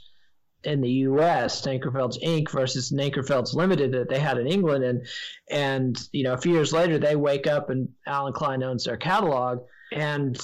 in 0.64 0.80
the 0.80 0.90
U.S. 0.90 1.66
Nanker 1.66 1.92
Phelge 1.92 2.22
Inc. 2.24 2.50
versus 2.52 2.92
Nanker 2.92 3.26
Phelge 3.26 3.54
Limited 3.54 3.92
that 3.94 4.10
they 4.10 4.20
had 4.20 4.38
in 4.38 4.48
England, 4.48 4.84
and 4.84 5.08
and 5.50 5.98
you 6.12 6.24
know 6.24 6.34
a 6.34 6.38
few 6.38 6.54
years 6.54 6.72
later 6.72 7.00
they 7.00 7.16
wake 7.16 7.48
up 7.48 7.70
and 7.70 7.90
Allen 8.06 8.34
Klein 8.34 8.64
owns 8.64 8.86
their 8.86 8.98
catalog, 8.98 9.60
and 9.92 10.40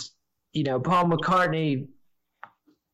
you 0.51 0.63
know 0.63 0.79
Paul 0.79 1.05
McCartney 1.05 1.87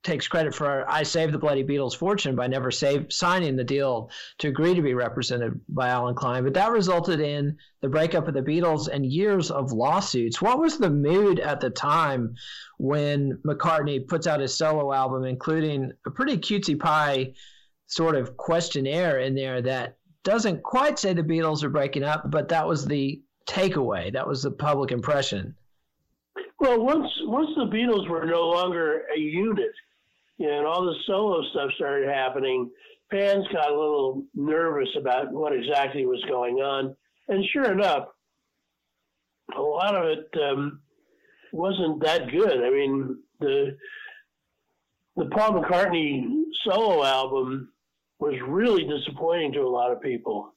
takes 0.05 0.27
credit 0.27 0.53
for 0.53 0.89
I 0.89 1.03
saved 1.03 1.33
the 1.33 1.39
Bloody 1.39 1.63
Beatles 1.63 1.97
fortune 1.97 2.35
by 2.35 2.47
never 2.47 2.69
save, 2.69 3.11
signing 3.11 3.55
the 3.55 3.63
deal 3.63 4.11
to 4.37 4.47
agree 4.47 4.75
to 4.75 4.81
be 4.81 4.93
represented 4.93 5.59
by 5.67 5.89
Allen 5.89 6.15
Klein. 6.15 6.43
But 6.43 6.53
that 6.53 6.71
resulted 6.71 7.19
in 7.19 7.57
the 7.81 7.89
breakup 7.89 8.27
of 8.27 8.35
the 8.35 8.41
Beatles 8.41 8.87
and 8.87 9.05
years 9.05 9.49
of 9.49 9.71
lawsuits. 9.71 10.41
What 10.41 10.59
was 10.59 10.77
the 10.77 10.89
mood 10.89 11.39
at 11.39 11.59
the 11.59 11.71
time 11.71 12.35
when 12.77 13.39
McCartney 13.45 14.07
puts 14.07 14.27
out 14.27 14.39
his 14.39 14.55
solo 14.55 14.93
album, 14.93 15.25
including 15.25 15.91
a 16.05 16.11
pretty 16.11 16.37
cutesy 16.37 16.79
pie 16.79 17.33
sort 17.87 18.15
of 18.15 18.37
questionnaire 18.37 19.19
in 19.19 19.33
there 19.33 19.61
that 19.63 19.97
doesn't 20.23 20.61
quite 20.63 20.99
say 20.99 21.13
the 21.13 21.23
Beatles 21.23 21.63
are 21.63 21.69
breaking 21.69 22.03
up, 22.03 22.29
but 22.29 22.49
that 22.49 22.67
was 22.67 22.85
the 22.85 23.21
takeaway. 23.47 24.13
That 24.13 24.27
was 24.27 24.43
the 24.43 24.51
public 24.51 24.91
impression. 24.91 25.55
Well, 26.59 26.83
once 26.83 27.07
once 27.23 27.49
the 27.55 27.65
Beatles 27.65 28.09
were 28.09 28.25
no 28.25 28.47
longer 28.47 29.03
a 29.15 29.19
unit, 29.19 29.71
you 30.37 30.47
know, 30.47 30.57
and 30.57 30.67
all 30.67 30.85
the 30.85 30.95
solo 31.05 31.41
stuff 31.51 31.71
started 31.75 32.09
happening, 32.09 32.69
fans 33.09 33.45
got 33.53 33.69
a 33.69 33.79
little 33.79 34.23
nervous 34.33 34.89
about 34.99 35.31
what 35.31 35.53
exactly 35.53 36.05
was 36.05 36.23
going 36.27 36.55
on. 36.55 36.95
And 37.27 37.43
sure 37.53 37.71
enough, 37.71 38.07
a 39.55 39.61
lot 39.61 39.95
of 39.95 40.05
it 40.05 40.29
um, 40.41 40.81
wasn't 41.51 42.03
that 42.03 42.29
good. 42.29 42.63
I 42.63 42.69
mean, 42.69 43.17
the 43.39 43.77
the 45.15 45.25
Paul 45.25 45.61
McCartney 45.61 46.25
solo 46.65 47.03
album 47.03 47.69
was 48.19 48.35
really 48.45 48.83
disappointing 48.83 49.53
to 49.53 49.61
a 49.61 49.69
lot 49.69 49.91
of 49.91 50.01
people. 50.01 50.53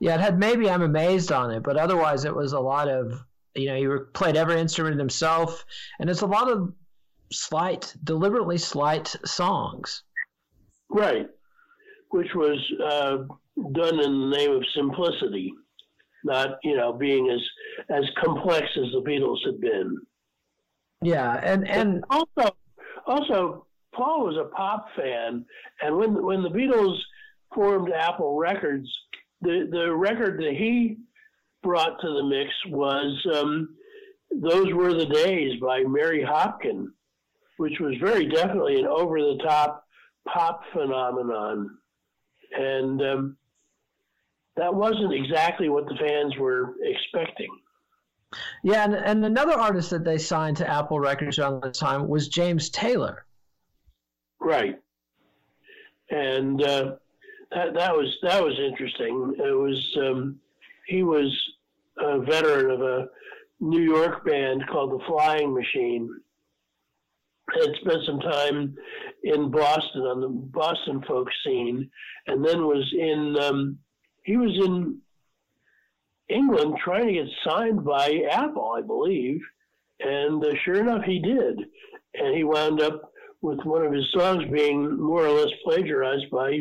Yeah, 0.00 0.14
it 0.14 0.20
had 0.20 0.38
maybe 0.38 0.70
I'm 0.70 0.82
amazed 0.82 1.32
on 1.32 1.50
it, 1.50 1.62
but 1.62 1.76
otherwise 1.76 2.24
it 2.24 2.34
was 2.34 2.52
a 2.52 2.60
lot 2.60 2.88
of 2.88 3.12
you 3.54 3.66
know 3.66 3.76
he 3.76 4.04
played 4.12 4.36
every 4.36 4.60
instrument 4.60 4.98
himself, 4.98 5.64
and 5.98 6.08
it's 6.08 6.22
a 6.22 6.26
lot 6.26 6.50
of 6.50 6.72
slight, 7.32 7.94
deliberately 8.04 8.58
slight 8.58 9.14
songs. 9.24 10.02
Right, 10.90 11.28
which 12.10 12.28
was 12.34 12.58
uh, 12.84 13.16
done 13.72 14.00
in 14.00 14.30
the 14.30 14.36
name 14.36 14.52
of 14.52 14.62
simplicity, 14.74 15.52
not 16.24 16.58
you 16.62 16.76
know 16.76 16.92
being 16.92 17.30
as 17.30 17.40
as 17.90 18.04
complex 18.22 18.66
as 18.76 18.92
the 18.92 19.02
Beatles 19.06 19.44
had 19.44 19.60
been. 19.60 19.96
Yeah, 21.02 21.40
and 21.42 21.68
and 21.68 22.04
also 22.10 22.56
also 23.06 23.66
Paul 23.94 24.26
was 24.26 24.36
a 24.36 24.54
pop 24.54 24.86
fan, 24.96 25.44
and 25.82 25.96
when 25.96 26.22
when 26.24 26.42
the 26.42 26.50
Beatles 26.50 26.98
formed 27.54 27.92
Apple 27.92 28.36
Records, 28.36 28.88
the 29.40 29.68
the 29.70 29.94
record 29.94 30.38
that 30.40 30.54
he 30.56 30.98
brought 31.62 32.00
to 32.00 32.08
the 32.08 32.22
mix 32.22 32.50
was 32.68 33.26
um, 33.34 33.68
"Those 34.30 34.72
Were 34.72 34.94
the 34.94 35.06
Days" 35.06 35.58
by 35.60 35.82
Mary 35.82 36.22
Hopkin, 36.22 36.88
which 37.56 37.80
was 37.80 37.94
very 38.00 38.26
definitely 38.26 38.80
an 38.80 38.86
over 38.86 39.18
the 39.20 39.38
top 39.42 39.84
pop 40.28 40.62
phenomenon. 40.72 41.78
And 42.56 43.02
um, 43.02 43.36
that 44.56 44.74
wasn't 44.74 45.12
exactly 45.12 45.68
what 45.68 45.86
the 45.86 45.96
fans 45.96 46.36
were 46.36 46.74
expecting. 46.82 47.50
Yeah, 48.62 48.84
and, 48.84 48.94
and 48.94 49.24
another 49.24 49.52
artist 49.52 49.90
that 49.90 50.04
they 50.04 50.18
signed 50.18 50.56
to 50.58 50.68
Apple 50.68 50.98
Records 50.98 51.38
around 51.38 51.62
the 51.62 51.70
time 51.70 52.08
was 52.08 52.28
James 52.28 52.70
Taylor. 52.70 53.24
Right. 54.40 54.78
And 56.10 56.62
uh, 56.62 56.96
that 57.50 57.74
that 57.74 57.94
was 57.94 58.16
that 58.22 58.42
was 58.42 58.58
interesting. 58.58 59.34
It 59.38 59.56
was 59.56 59.96
um, 60.00 60.38
he 60.86 61.02
was 61.02 61.36
a 61.98 62.20
veteran 62.20 62.70
of 62.70 62.82
a 62.82 63.08
New 63.60 63.82
York 63.82 64.24
band 64.24 64.64
called 64.70 64.92
the 64.92 65.04
Flying 65.06 65.54
Machine, 65.54 66.10
had 67.54 67.74
spent 67.80 68.04
some 68.04 68.20
time 68.20 68.76
in 69.22 69.50
Boston 69.50 70.02
on 70.02 70.20
the 70.20 70.28
Boston 70.28 71.02
folk 71.06 71.28
scene, 71.44 71.90
and 72.26 72.44
then 72.44 72.66
was 72.66 72.92
in 72.98 73.36
um, 73.40 73.78
he 74.24 74.36
was 74.36 74.52
in 74.64 74.98
England 76.28 76.74
trying 76.82 77.06
to 77.06 77.12
get 77.12 77.28
signed 77.44 77.84
by 77.84 78.22
Apple, 78.30 78.72
I 78.76 78.82
believe, 78.82 79.40
and 80.00 80.44
uh, 80.44 80.50
sure 80.64 80.80
enough, 80.80 81.04
he 81.04 81.20
did, 81.20 81.58
and 82.14 82.36
he 82.36 82.44
wound 82.44 82.80
up 82.80 83.12
with 83.42 83.60
one 83.64 83.84
of 83.84 83.92
his 83.92 84.10
songs 84.12 84.44
being 84.52 85.00
more 85.00 85.24
or 85.24 85.30
less 85.30 85.52
plagiarized 85.62 86.28
by 86.30 86.60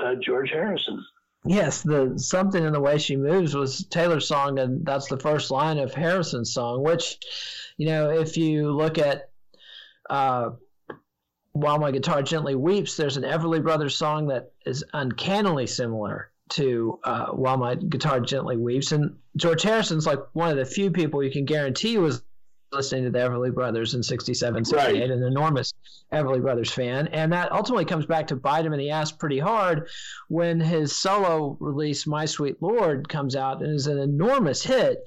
uh, 0.00 0.14
George 0.24 0.50
Harrison. 0.50 1.04
Yes, 1.46 1.82
the 1.82 2.14
something 2.16 2.64
in 2.64 2.72
the 2.72 2.80
way 2.80 2.96
she 2.96 3.16
moves 3.16 3.54
was 3.54 3.84
Taylor's 3.86 4.26
song, 4.26 4.58
and 4.58 4.84
that's 4.86 5.08
the 5.08 5.18
first 5.18 5.50
line 5.50 5.78
of 5.78 5.92
Harrison's 5.92 6.54
song. 6.54 6.82
Which, 6.82 7.18
you 7.76 7.86
know, 7.86 8.10
if 8.10 8.36
you 8.36 8.72
look 8.72 8.96
at 8.96 9.28
uh, 10.10 10.50
while 11.52 11.78
my 11.78 11.92
guitar 11.92 12.20
gently 12.22 12.56
weeps 12.56 12.96
there's 12.96 13.16
an 13.16 13.22
everly 13.22 13.62
brothers 13.62 13.96
song 13.96 14.26
that 14.26 14.52
is 14.66 14.84
uncannily 14.92 15.66
similar 15.66 16.30
to 16.48 16.98
uh, 17.04 17.26
while 17.26 17.56
my 17.56 17.74
guitar 17.74 18.20
gently 18.20 18.56
weeps. 18.56 18.92
And 18.92 19.16
george 19.36 19.62
harrison's 19.62 20.06
like 20.06 20.20
one 20.32 20.50
of 20.50 20.56
the 20.56 20.64
few 20.64 20.90
people 20.90 21.22
you 21.22 21.30
can 21.30 21.44
guarantee 21.44 21.96
was 21.98 22.22
listening 22.72 23.04
to 23.04 23.10
the 23.10 23.18
everly 23.20 23.54
brothers 23.54 23.94
in 23.94 24.02
67 24.02 24.64
68 24.64 25.00
right. 25.00 25.10
an 25.10 25.22
enormous 25.22 25.72
everly 26.12 26.42
brothers 26.42 26.72
fan. 26.72 27.06
And 27.08 27.32
that 27.32 27.52
ultimately 27.52 27.84
comes 27.84 28.04
back 28.04 28.26
to 28.28 28.36
bite 28.36 28.66
him 28.66 28.72
in 28.72 28.80
the 28.80 28.90
ass 28.90 29.12
pretty 29.12 29.38
hard 29.38 29.88
when 30.28 30.58
his 30.58 30.96
solo 30.96 31.56
release 31.60 32.04
my 32.04 32.26
sweet 32.26 32.60
lord 32.60 33.08
comes 33.08 33.36
out 33.36 33.62
and 33.62 33.72
is 33.72 33.86
an 33.86 33.98
enormous 33.98 34.62
hit. 34.62 34.98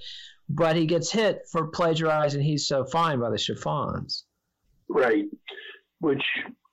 But 0.50 0.78
he 0.78 0.86
gets 0.86 1.12
hit 1.12 1.42
for 1.52 1.68
plagiarizing 1.68 2.42
he's 2.42 2.66
so 2.66 2.86
fine 2.86 3.20
by 3.20 3.30
the 3.30 3.38
chiffons 3.38 4.24
Right, 4.90 5.26
which 6.00 6.24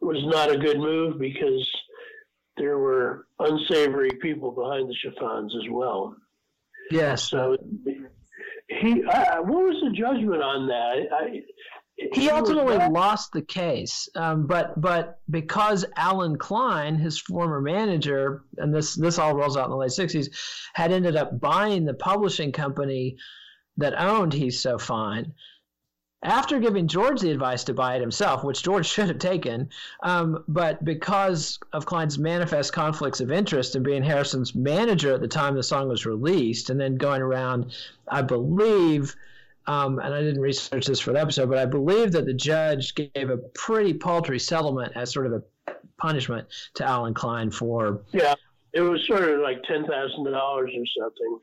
was 0.01 0.25
not 0.27 0.51
a 0.51 0.59
good 0.59 0.79
move 0.79 1.19
because 1.19 1.69
there 2.57 2.79
were 2.79 3.27
unsavory 3.39 4.11
people 4.23 4.53
behind 4.53 4.89
the 4.89 4.95
chiffons 4.95 5.55
as 5.57 5.69
well. 5.71 6.17
Yes. 6.91 7.25
So 7.31 7.57
he, 8.69 9.05
uh, 9.05 9.43
what 9.43 9.65
was 9.65 9.83
the 9.83 9.91
judgment 9.91 10.43
on 10.43 10.67
that? 10.69 11.09
I, 11.13 11.43
he 12.13 12.29
ultimately 12.29 12.77
lost 12.89 13.33
the 13.33 13.43
case, 13.43 14.09
um, 14.17 14.47
but 14.47 14.81
but 14.81 15.21
because 15.31 15.85
Allen 15.97 16.37
Klein, 16.37 16.97
his 16.97 17.21
former 17.21 17.61
manager, 17.61 18.43
and 18.57 18.75
this 18.75 18.97
this 18.97 19.19
all 19.19 19.35
rolls 19.35 19.57
out 19.57 19.67
in 19.67 19.71
the 19.71 19.77
late 19.77 19.91
'60s, 19.91 20.29
had 20.75 20.91
ended 20.91 21.15
up 21.15 21.39
buying 21.41 21.85
the 21.85 21.95
publishing 21.95 22.51
company 22.51 23.17
that 23.77 23.95
owned 23.97 24.33
He's 24.33 24.61
So 24.61 24.77
Fine. 24.77 25.35
After 26.25 26.59
giving 26.59 26.89
George 26.89 27.21
the 27.21 27.31
advice 27.31 27.65
to 27.65 27.75
buy 27.75 27.97
it 27.97 28.01
himself, 28.01 28.43
which 28.43 28.63
George 28.63 28.87
should 28.95 29.09
have 29.09 29.19
taken, 29.19 29.69
um, 30.03 30.43
but 30.49 30.83
because 30.85 31.59
of 31.73 31.85
Klein's 31.85 32.19
manifest 32.19 32.73
conflicts 32.73 33.21
of 33.21 33.31
interest 33.31 33.77
in 33.77 33.83
being 33.83 34.03
Harrison's 34.03 34.55
manager 34.55 35.13
at 35.13 35.21
the 35.21 35.29
time 35.29 35.55
the 35.55 35.63
song 35.63 35.89
was 35.89 36.07
released, 36.07 36.71
and 36.71 36.81
then 36.81 36.97
going 36.97 37.21
around, 37.21 37.77
I 38.09 38.23
believe, 38.23 39.15
um, 39.67 39.99
and 39.99 40.15
I 40.15 40.21
didn't 40.23 40.41
research 40.41 40.87
this 40.87 41.01
for 41.01 41.13
the 41.13 41.21
episode, 41.21 41.51
but 41.51 41.59
I 41.59 41.67
believe 41.67 42.13
that 42.13 42.25
the 42.25 42.35
judge 42.35 42.95
gave 42.95 43.29
a 43.31 43.37
pretty 43.37 43.93
paltry 43.93 44.39
settlement 44.39 44.93
as 44.97 45.13
sort 45.13 45.27
of 45.27 45.33
a 45.35 45.43
punishment 45.99 46.49
to 46.75 46.85
Allen 46.85 47.13
Klein 47.13 47.51
for. 47.51 48.03
Yeah, 48.13 48.35
it 48.73 48.81
was 48.81 49.07
sort 49.07 49.23
of 49.23 49.41
like 49.41 49.63
ten 49.65 49.87
thousand 49.87 50.25
dollars 50.25 50.71
or 50.75 51.03
something. 51.03 51.39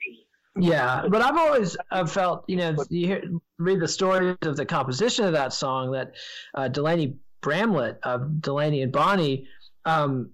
Yeah, 0.57 1.05
but 1.07 1.21
I've 1.21 1.37
always 1.37 1.77
uh, 1.91 2.05
felt, 2.05 2.43
you 2.47 2.57
know, 2.57 2.75
you 2.89 3.07
hear, 3.07 3.23
read 3.57 3.79
the 3.79 3.87
stories 3.87 4.37
of 4.41 4.57
the 4.57 4.65
composition 4.65 5.25
of 5.25 5.33
that 5.33 5.53
song 5.53 5.91
that 5.91 6.13
uh, 6.53 6.67
Delaney 6.67 7.15
Bramlett 7.41 7.99
of 8.03 8.41
Delaney 8.41 8.81
and 8.81 8.91
Bonnie 8.91 9.47
um, 9.85 10.31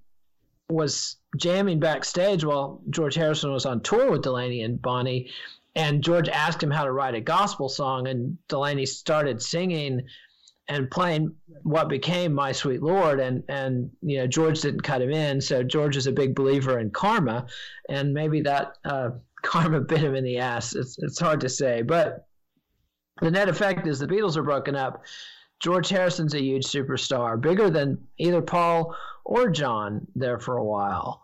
was 0.70 1.18
jamming 1.38 1.80
backstage 1.80 2.43
while 2.43 2.82
George 2.89 3.15
Harrison 3.15 3.51
was 3.51 3.65
on 3.65 3.82
tour 3.82 4.11
with 4.11 4.24
Delaney 4.24 4.63
and 4.63 4.82
Bonnie 4.82 5.30
and 5.78 6.03
George 6.03 6.28
asked 6.28 6.61
him 6.61 6.72
how 6.72 6.84
to 6.84 6.91
write 6.91 7.13
a 7.13 7.22
gospel 7.22 7.70
song, 7.70 8.07
and 8.07 8.36
Delaney 8.47 8.88
started 8.88 9.41
singing 9.41 10.01
and 10.68 10.89
playing 10.89 11.36
what 11.61 11.88
became 11.88 12.34
My 12.34 12.51
Sweet 12.51 12.82
Lord, 12.82 13.20
and 13.20 13.43
and 13.47 13.91
you 14.01 14.18
know 14.18 14.26
George 14.26 14.59
didn't 14.61 14.82
cut 14.82 15.03
him 15.03 15.11
in, 15.11 15.39
so 15.39 15.61
George 15.61 15.95
is 15.95 16.07
a 16.07 16.11
big 16.11 16.34
believer 16.34 16.80
in 16.80 16.89
karma, 16.89 17.45
and 17.89 18.11
maybe 18.11 18.41
that 18.41 18.74
uh, 18.84 19.11
karma 19.41 19.81
bit 19.81 19.99
him 19.99 20.15
in 20.15 20.23
the 20.23 20.38
ass. 20.38 20.75
It's 20.75 20.97
it's 20.99 21.19
hard 21.19 21.41
to 21.41 21.49
say, 21.49 21.81
but 21.81 22.27
the 23.21 23.31
net 23.31 23.49
effect 23.49 23.88
is 23.88 23.99
the 23.99 24.07
Beatles 24.07 24.38
are 24.38 24.43
broken 24.43 24.75
up. 24.75 25.03
George 25.59 25.89
Harrison's 25.89 26.35
a 26.35 26.41
huge 26.41 26.65
superstar, 26.65 27.39
bigger 27.39 27.69
than 27.69 27.97
either 28.19 28.41
Paul 28.41 28.95
or 29.25 29.49
John 29.49 30.05
there 30.15 30.38
for 30.38 30.57
a 30.57 30.63
while. 30.63 31.21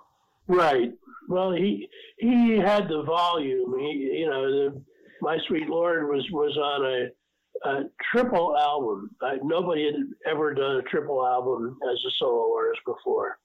Right. 0.47 0.91
Well, 1.30 1.51
he 1.51 1.88
he 2.18 2.57
had 2.57 2.88
the 2.89 3.03
volume. 3.03 3.78
He, 3.80 4.20
you 4.20 4.30
know, 4.30 4.51
the, 4.51 4.82
My 5.22 5.38
Sweet 5.47 5.70
Lord 5.70 6.09
was 6.09 6.26
was 6.32 6.57
on 6.57 6.86
a, 6.86 7.70
a 7.70 7.84
triple 8.11 8.57
album. 8.57 9.11
I, 9.22 9.38
nobody 9.43 9.86
had 9.86 9.95
ever 10.32 10.53
done 10.53 10.78
a 10.78 10.82
triple 10.84 11.26
album 11.26 11.78
as 11.91 11.97
a 12.07 12.11
solo 12.20 12.53
artist 12.55 12.82
before. 12.86 13.38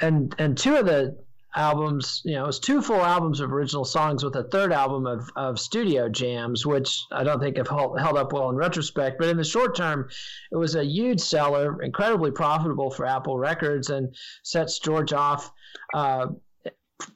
And 0.00 0.34
and 0.38 0.56
two 0.56 0.76
of 0.76 0.86
the 0.86 1.16
albums, 1.54 2.22
you 2.24 2.34
know, 2.34 2.44
it 2.44 2.46
was 2.46 2.58
two 2.58 2.80
full 2.80 3.02
albums 3.02 3.40
of 3.40 3.52
original 3.52 3.84
songs 3.84 4.24
with 4.24 4.36
a 4.36 4.44
third 4.44 4.72
album 4.72 5.06
of, 5.06 5.30
of 5.36 5.58
studio 5.58 6.08
jams, 6.08 6.64
which 6.64 7.04
I 7.12 7.24
don't 7.24 7.40
think 7.40 7.56
have 7.56 7.68
held, 7.68 8.00
held 8.00 8.16
up 8.16 8.32
well 8.32 8.48
in 8.50 8.56
retrospect. 8.56 9.18
But 9.18 9.28
in 9.28 9.36
the 9.36 9.44
short 9.44 9.76
term, 9.76 10.08
it 10.50 10.56
was 10.56 10.74
a 10.74 10.84
huge 10.84 11.20
seller, 11.20 11.82
incredibly 11.82 12.30
profitable 12.30 12.90
for 12.90 13.06
Apple 13.06 13.38
Records, 13.38 13.90
and 13.90 14.14
sets 14.42 14.78
George 14.78 15.12
off 15.12 15.52
uh, 15.94 16.28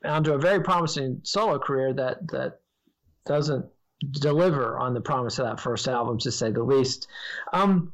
onto 0.04 0.32
a 0.32 0.38
very 0.38 0.62
promising 0.62 1.20
solo 1.22 1.58
career 1.58 1.92
that 1.94 2.26
that 2.28 2.60
doesn't 3.24 3.66
deliver 4.12 4.78
on 4.78 4.94
the 4.94 5.00
promise 5.00 5.38
of 5.38 5.46
that 5.46 5.60
first 5.60 5.88
album, 5.88 6.18
to 6.18 6.30
say 6.30 6.50
the 6.50 6.62
least. 6.62 7.08
Um, 7.52 7.92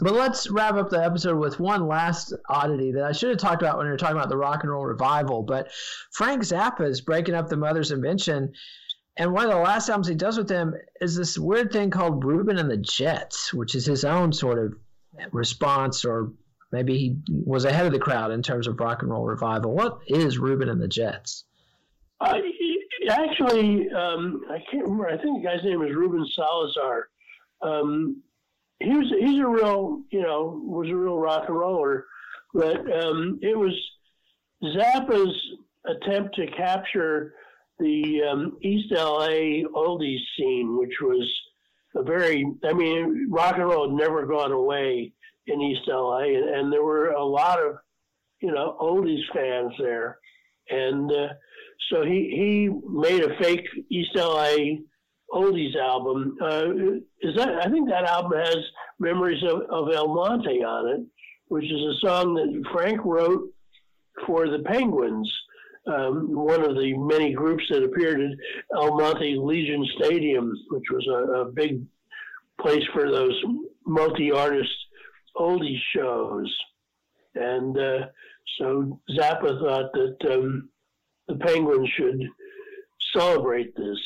but 0.00 0.12
let's 0.12 0.50
wrap 0.50 0.74
up 0.74 0.90
the 0.90 1.02
episode 1.02 1.38
with 1.38 1.60
one 1.60 1.86
last 1.86 2.32
oddity 2.48 2.92
that 2.92 3.04
I 3.04 3.12
should 3.12 3.30
have 3.30 3.38
talked 3.38 3.62
about 3.62 3.78
when 3.78 3.86
we 3.86 3.90
were 3.90 3.96
talking 3.96 4.16
about 4.16 4.28
the 4.28 4.36
rock 4.36 4.62
and 4.62 4.70
roll 4.70 4.84
revival. 4.84 5.42
But 5.42 5.70
Frank 6.12 6.42
Zappa 6.42 6.88
is 6.88 7.00
breaking 7.00 7.34
up 7.34 7.48
the 7.48 7.56
Mother's 7.56 7.90
Invention. 7.90 8.52
And 9.16 9.32
one 9.32 9.44
of 9.44 9.50
the 9.50 9.56
last 9.56 9.88
albums 9.88 10.08
he 10.08 10.14
does 10.14 10.36
with 10.36 10.48
them 10.48 10.74
is 11.00 11.16
this 11.16 11.38
weird 11.38 11.72
thing 11.72 11.90
called 11.90 12.24
Ruben 12.24 12.58
and 12.58 12.70
the 12.70 12.76
Jets, 12.76 13.54
which 13.54 13.74
is 13.74 13.86
his 13.86 14.04
own 14.04 14.32
sort 14.32 14.58
of 14.58 14.74
response 15.32 16.04
or 16.04 16.32
Maybe 16.72 16.98
he 16.98 17.16
was 17.28 17.64
ahead 17.64 17.86
of 17.86 17.92
the 17.92 17.98
crowd 17.98 18.32
in 18.32 18.42
terms 18.42 18.66
of 18.66 18.78
rock 18.78 19.02
and 19.02 19.10
roll 19.10 19.24
revival. 19.24 19.72
What 19.72 20.00
is 20.08 20.38
Ruben 20.38 20.68
and 20.68 20.80
the 20.80 20.88
Jets? 20.88 21.44
Uh, 22.20 22.34
actually, 23.08 23.88
um, 23.92 24.42
I 24.50 24.58
can't 24.70 24.84
remember. 24.84 25.08
I 25.08 25.16
think 25.16 25.42
the 25.42 25.48
guy's 25.48 25.64
name 25.64 25.82
is 25.82 25.94
Ruben 25.94 26.26
Salazar. 26.34 27.08
Um, 27.62 28.22
he 28.80 28.90
was 28.90 29.12
he's 29.18 29.40
a 29.40 29.46
real 29.46 30.02
you 30.10 30.22
know 30.22 30.60
was 30.62 30.88
a 30.88 30.94
real 30.94 31.18
rock 31.18 31.44
and 31.48 31.58
roller, 31.58 32.06
but 32.52 32.78
um, 32.92 33.38
it 33.42 33.56
was 33.56 33.72
Zappa's 34.62 35.34
attempt 35.86 36.34
to 36.36 36.46
capture 36.48 37.34
the 37.78 38.22
um, 38.22 38.56
East 38.62 38.92
LA 38.92 39.64
oldies 39.74 40.20
scene, 40.36 40.78
which 40.78 40.94
was 41.00 41.30
a 41.94 42.02
very 42.02 42.46
I 42.64 42.72
mean 42.72 43.28
rock 43.30 43.56
and 43.56 43.68
roll 43.68 43.88
had 43.88 43.96
never 43.96 44.26
gone 44.26 44.52
away 44.52 45.12
in 45.46 45.60
East 45.60 45.82
LA, 45.86 46.20
and, 46.20 46.48
and 46.48 46.72
there 46.72 46.84
were 46.84 47.10
a 47.10 47.24
lot 47.24 47.58
of 47.60 47.76
you 48.40 48.52
know 48.52 48.76
oldies 48.80 49.24
fans 49.32 49.72
there, 49.78 50.18
and 50.68 51.10
uh, 51.10 51.28
so 51.90 52.04
he 52.04 52.30
he 52.30 52.70
made 52.88 53.22
a 53.22 53.38
fake 53.42 53.66
East 53.90 54.14
LA 54.14 54.56
oldies 55.30 55.76
album. 55.76 56.36
Uh, 56.40 56.66
is 57.20 57.36
that 57.36 57.64
I 57.64 57.70
think 57.70 57.88
that 57.88 58.04
album 58.04 58.38
has 58.38 58.58
memories 58.98 59.42
of, 59.42 59.62
of 59.70 59.92
El 59.92 60.08
Monte 60.14 60.64
on 60.64 60.88
it, 60.88 61.06
which 61.48 61.64
is 61.64 61.80
a 61.80 62.06
song 62.06 62.34
that 62.34 62.64
Frank 62.72 63.00
wrote 63.04 63.50
for 64.26 64.48
the 64.48 64.60
Penguins. 64.60 65.32
Um, 65.86 66.34
one 66.34 66.62
of 66.64 66.74
the 66.74 66.94
many 66.96 67.32
groups 67.32 67.62
that 67.70 67.84
appeared 67.84 68.20
at 68.20 68.32
El 68.76 68.96
Monte 68.98 69.36
Legion 69.36 69.86
Stadium, 69.98 70.52
which 70.70 70.84
was 70.90 71.06
a, 71.06 71.42
a 71.42 71.44
big 71.52 71.82
place 72.60 72.82
for 72.92 73.08
those 73.10 73.40
multi-artist 73.86 74.74
oldie 75.36 75.78
shows. 75.94 76.52
And 77.36 77.78
uh, 77.78 78.06
so 78.58 79.00
Zappa 79.16 79.60
thought 79.60 79.92
that 79.92 80.32
um, 80.32 80.70
the 81.28 81.36
Penguins 81.36 81.88
should 81.96 82.20
celebrate 83.14 83.76
this. 83.76 83.98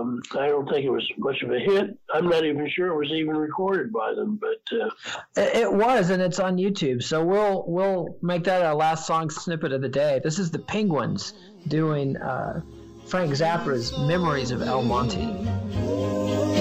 Um, 0.00 0.22
I 0.32 0.48
don't 0.48 0.68
think 0.68 0.84
it 0.84 0.90
was 0.90 1.06
much 1.18 1.42
of 1.42 1.50
a 1.50 1.58
hit. 1.58 1.96
I'm 2.12 2.28
not 2.28 2.44
even 2.44 2.68
sure 2.70 2.88
it 2.88 2.96
was 2.96 3.10
even 3.12 3.36
recorded 3.36 3.92
by 3.92 4.14
them, 4.14 4.40
but 4.40 4.78
uh, 4.78 4.90
it 5.36 5.72
was, 5.72 6.10
and 6.10 6.22
it's 6.22 6.38
on 6.38 6.56
YouTube. 6.56 7.02
So 7.02 7.24
we'll 7.24 7.64
we'll 7.66 8.16
make 8.22 8.44
that 8.44 8.62
our 8.62 8.74
last 8.74 9.06
song 9.06 9.30
snippet 9.30 9.72
of 9.72 9.80
the 9.80 9.88
day. 9.88 10.20
This 10.22 10.38
is 10.38 10.50
the 10.50 10.58
Penguins 10.58 11.32
doing 11.66 12.16
uh, 12.16 12.62
Frank 13.06 13.32
Zappa's 13.32 13.96
"Memories 13.98 14.50
of 14.50 14.62
El 14.62 14.82
Monte." 14.82 15.26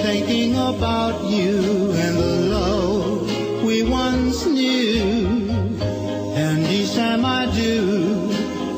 Thinking 0.02 0.54
about 0.56 1.24
you 1.24 1.92
and 1.92 2.18
the 2.18 2.56
love 2.56 3.64
we 3.64 3.84
once 3.84 4.46
knew. 4.46 5.48
And 6.36 6.66
each 6.68 6.94
time 6.94 7.26
I 7.26 7.54
do, 7.54 8.30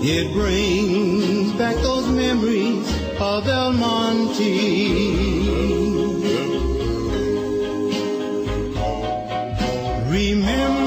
it 0.03 0.33
brings 0.33 1.53
back 1.53 1.75
those 1.75 2.07
memories 2.09 2.90
of 3.31 3.47
El 3.47 3.71
Monte. 3.71 5.21
Remember 10.09 10.81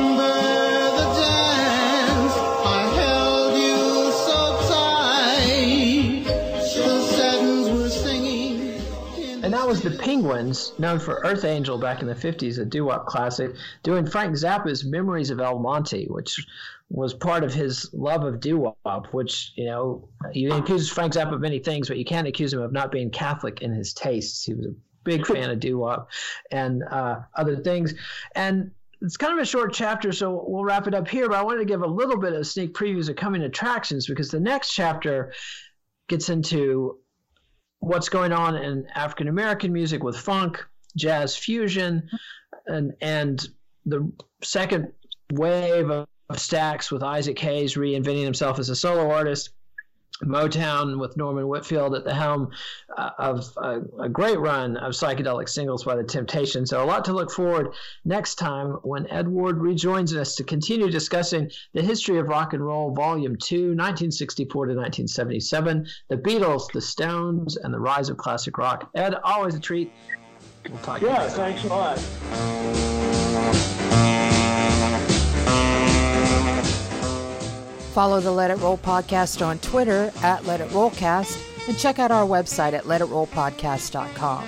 the 9.85 9.91
Penguins, 9.91 10.73
known 10.79 10.99
for 10.99 11.21
Earth 11.25 11.45
Angel 11.45 11.77
back 11.77 12.01
in 12.01 12.09
the 12.09 12.15
50s, 12.15 12.59
a 12.59 12.65
doo 12.65 12.87
wop 12.87 13.05
classic, 13.05 13.55
doing 13.83 14.07
Frank 14.07 14.35
Zappa's 14.35 14.83
Memories 14.83 15.29
of 15.29 15.41
El 15.41 15.59
Monte, 15.59 16.07
which 16.07 16.47
was 16.91 17.14
part 17.14 17.45
of 17.45 17.53
his 17.53 17.91
love 17.93 18.24
of 18.24 18.41
doo 18.41 18.59
wop, 18.59 19.09
which, 19.12 19.53
you 19.57 19.66
know, 19.66 20.09
you 20.32 20.53
accuse 20.53 20.91
Frank 20.91 21.14
Zappa 21.14 21.35
of 21.35 21.41
many 21.41 21.59
things, 21.59 21.89
but 21.89 21.99
you 21.99 22.05
can't 22.05 22.28
accuse 22.28 22.53
him 22.53 22.61
of 22.61 22.72
not 22.72 22.93
being 22.93 23.11
Catholic 23.11 23.62
in 23.62 23.72
his 23.72 23.93
tastes. 23.95 24.45
He 24.45 24.55
was 24.55 24.66
a 24.66 24.74
big 25.03 25.26
fan 25.26 25.51
of 25.51 25.61
doo 25.61 25.78
wop 25.78 26.11
and 26.51 26.82
uh, 26.91 27.20
other 27.35 27.57
things. 27.57 27.95
And 28.35 28.70
it's 29.01 29.16
kind 29.16 29.32
of 29.32 29.39
a 29.39 29.47
short 29.47 29.72
chapter, 29.72 30.12
so 30.12 30.45
we'll 30.47 30.64
wrap 30.64 30.87
it 30.87 30.95
up 30.95 31.09
here. 31.09 31.28
But 31.28 31.39
I 31.39 31.43
wanted 31.43 31.61
to 31.61 31.64
give 31.66 31.82
a 31.82 31.87
little 31.87 32.18
bit 32.18 32.32
of 32.32 32.47
sneak 32.47 32.74
previews 32.74 33.09
of 33.09 33.16
coming 33.16 33.43
attractions 33.43 34.07
because 34.07 34.30
the 34.30 34.41
next 34.41 34.72
chapter 34.72 35.32
gets 36.09 36.28
into 36.28 36.99
what's 37.80 38.09
going 38.09 38.32
on 38.32 38.57
in 38.57 38.87
African 38.95 39.28
American 39.28 39.72
music 39.72 40.03
with 40.03 40.16
funk, 40.16 40.64
jazz 40.97 41.37
fusion, 41.37 42.09
and 42.66 42.93
and 43.01 43.47
the 43.85 44.11
second 44.43 44.93
wave 45.32 45.91
of 45.91 46.07
Stax 46.33 46.91
with 46.91 47.03
Isaac 47.03 47.39
Hayes 47.39 47.75
reinventing 47.75 48.25
himself 48.25 48.59
as 48.59 48.68
a 48.70 48.77
solo 48.77 49.11
artist. 49.11 49.51
Motown 50.22 51.01
with 51.01 51.16
Norman 51.16 51.49
Whitfield 51.49 51.95
at 51.97 52.05
the 52.05 52.14
helm 52.14 52.51
uh, 52.97 53.11
of 53.18 53.53
a, 53.57 53.81
a, 54.01 54.09
great 54.09 54.39
run 54.39 54.77
of 54.77 54.93
psychedelic 54.93 55.49
singles 55.49 55.83
by 55.83 55.97
The 55.97 56.05
Temptations. 56.05 56.70
So, 56.70 56.83
a 56.83 56.87
lot 56.87 57.05
to 57.07 57.12
look 57.12 57.33
forward 57.33 57.75
next 58.05 58.37
time 58.37 58.75
when 58.85 59.11
Edward 59.11 59.61
rejoins 59.61 60.14
us 60.14 60.37
to 60.37 60.45
continue 60.45 60.89
discussing 60.89 61.51
the 61.72 61.83
history 61.83 62.18
of 62.18 62.29
rock 62.29 62.53
and 62.53 62.64
roll, 62.64 62.95
Volume 62.95 63.35
2, 63.37 63.57
1964 63.75 64.66
to 64.66 64.75
1977, 64.75 65.87
the 66.09 66.16
Beatles, 66.16 66.70
the 66.72 66.81
Stones, 66.81 67.57
and 67.57 67.75
the 67.75 67.81
rise 67.81 68.09
of 68.09 68.16
classic 68.16 68.57
rock. 68.57 68.89
Ed, 68.95 69.16
always 69.25 69.57
a 69.57 69.61
treat. 69.61 69.91
We'll 70.68 70.79
talk 70.79 71.03
yeah, 71.03 71.29
thanks 71.29 71.64
a 71.64 71.68
lot. 71.68 71.99
Follow 77.95 78.19
the 78.19 78.33
Let 78.33 78.51
It 78.51 78.57
Roll 78.57 78.77
podcast 78.77 79.47
on 79.47 79.61
Twitter 79.61 80.11
at 80.25 80.45
Let 80.45 80.61
It 80.61 80.69
Rollcast 80.71 81.69
and 81.69 81.79
check 81.79 82.01
out 82.01 82.11
our 82.11 82.27
website 82.27 82.73
at 82.73 82.87
letitrollpodcast.com. 82.87 84.45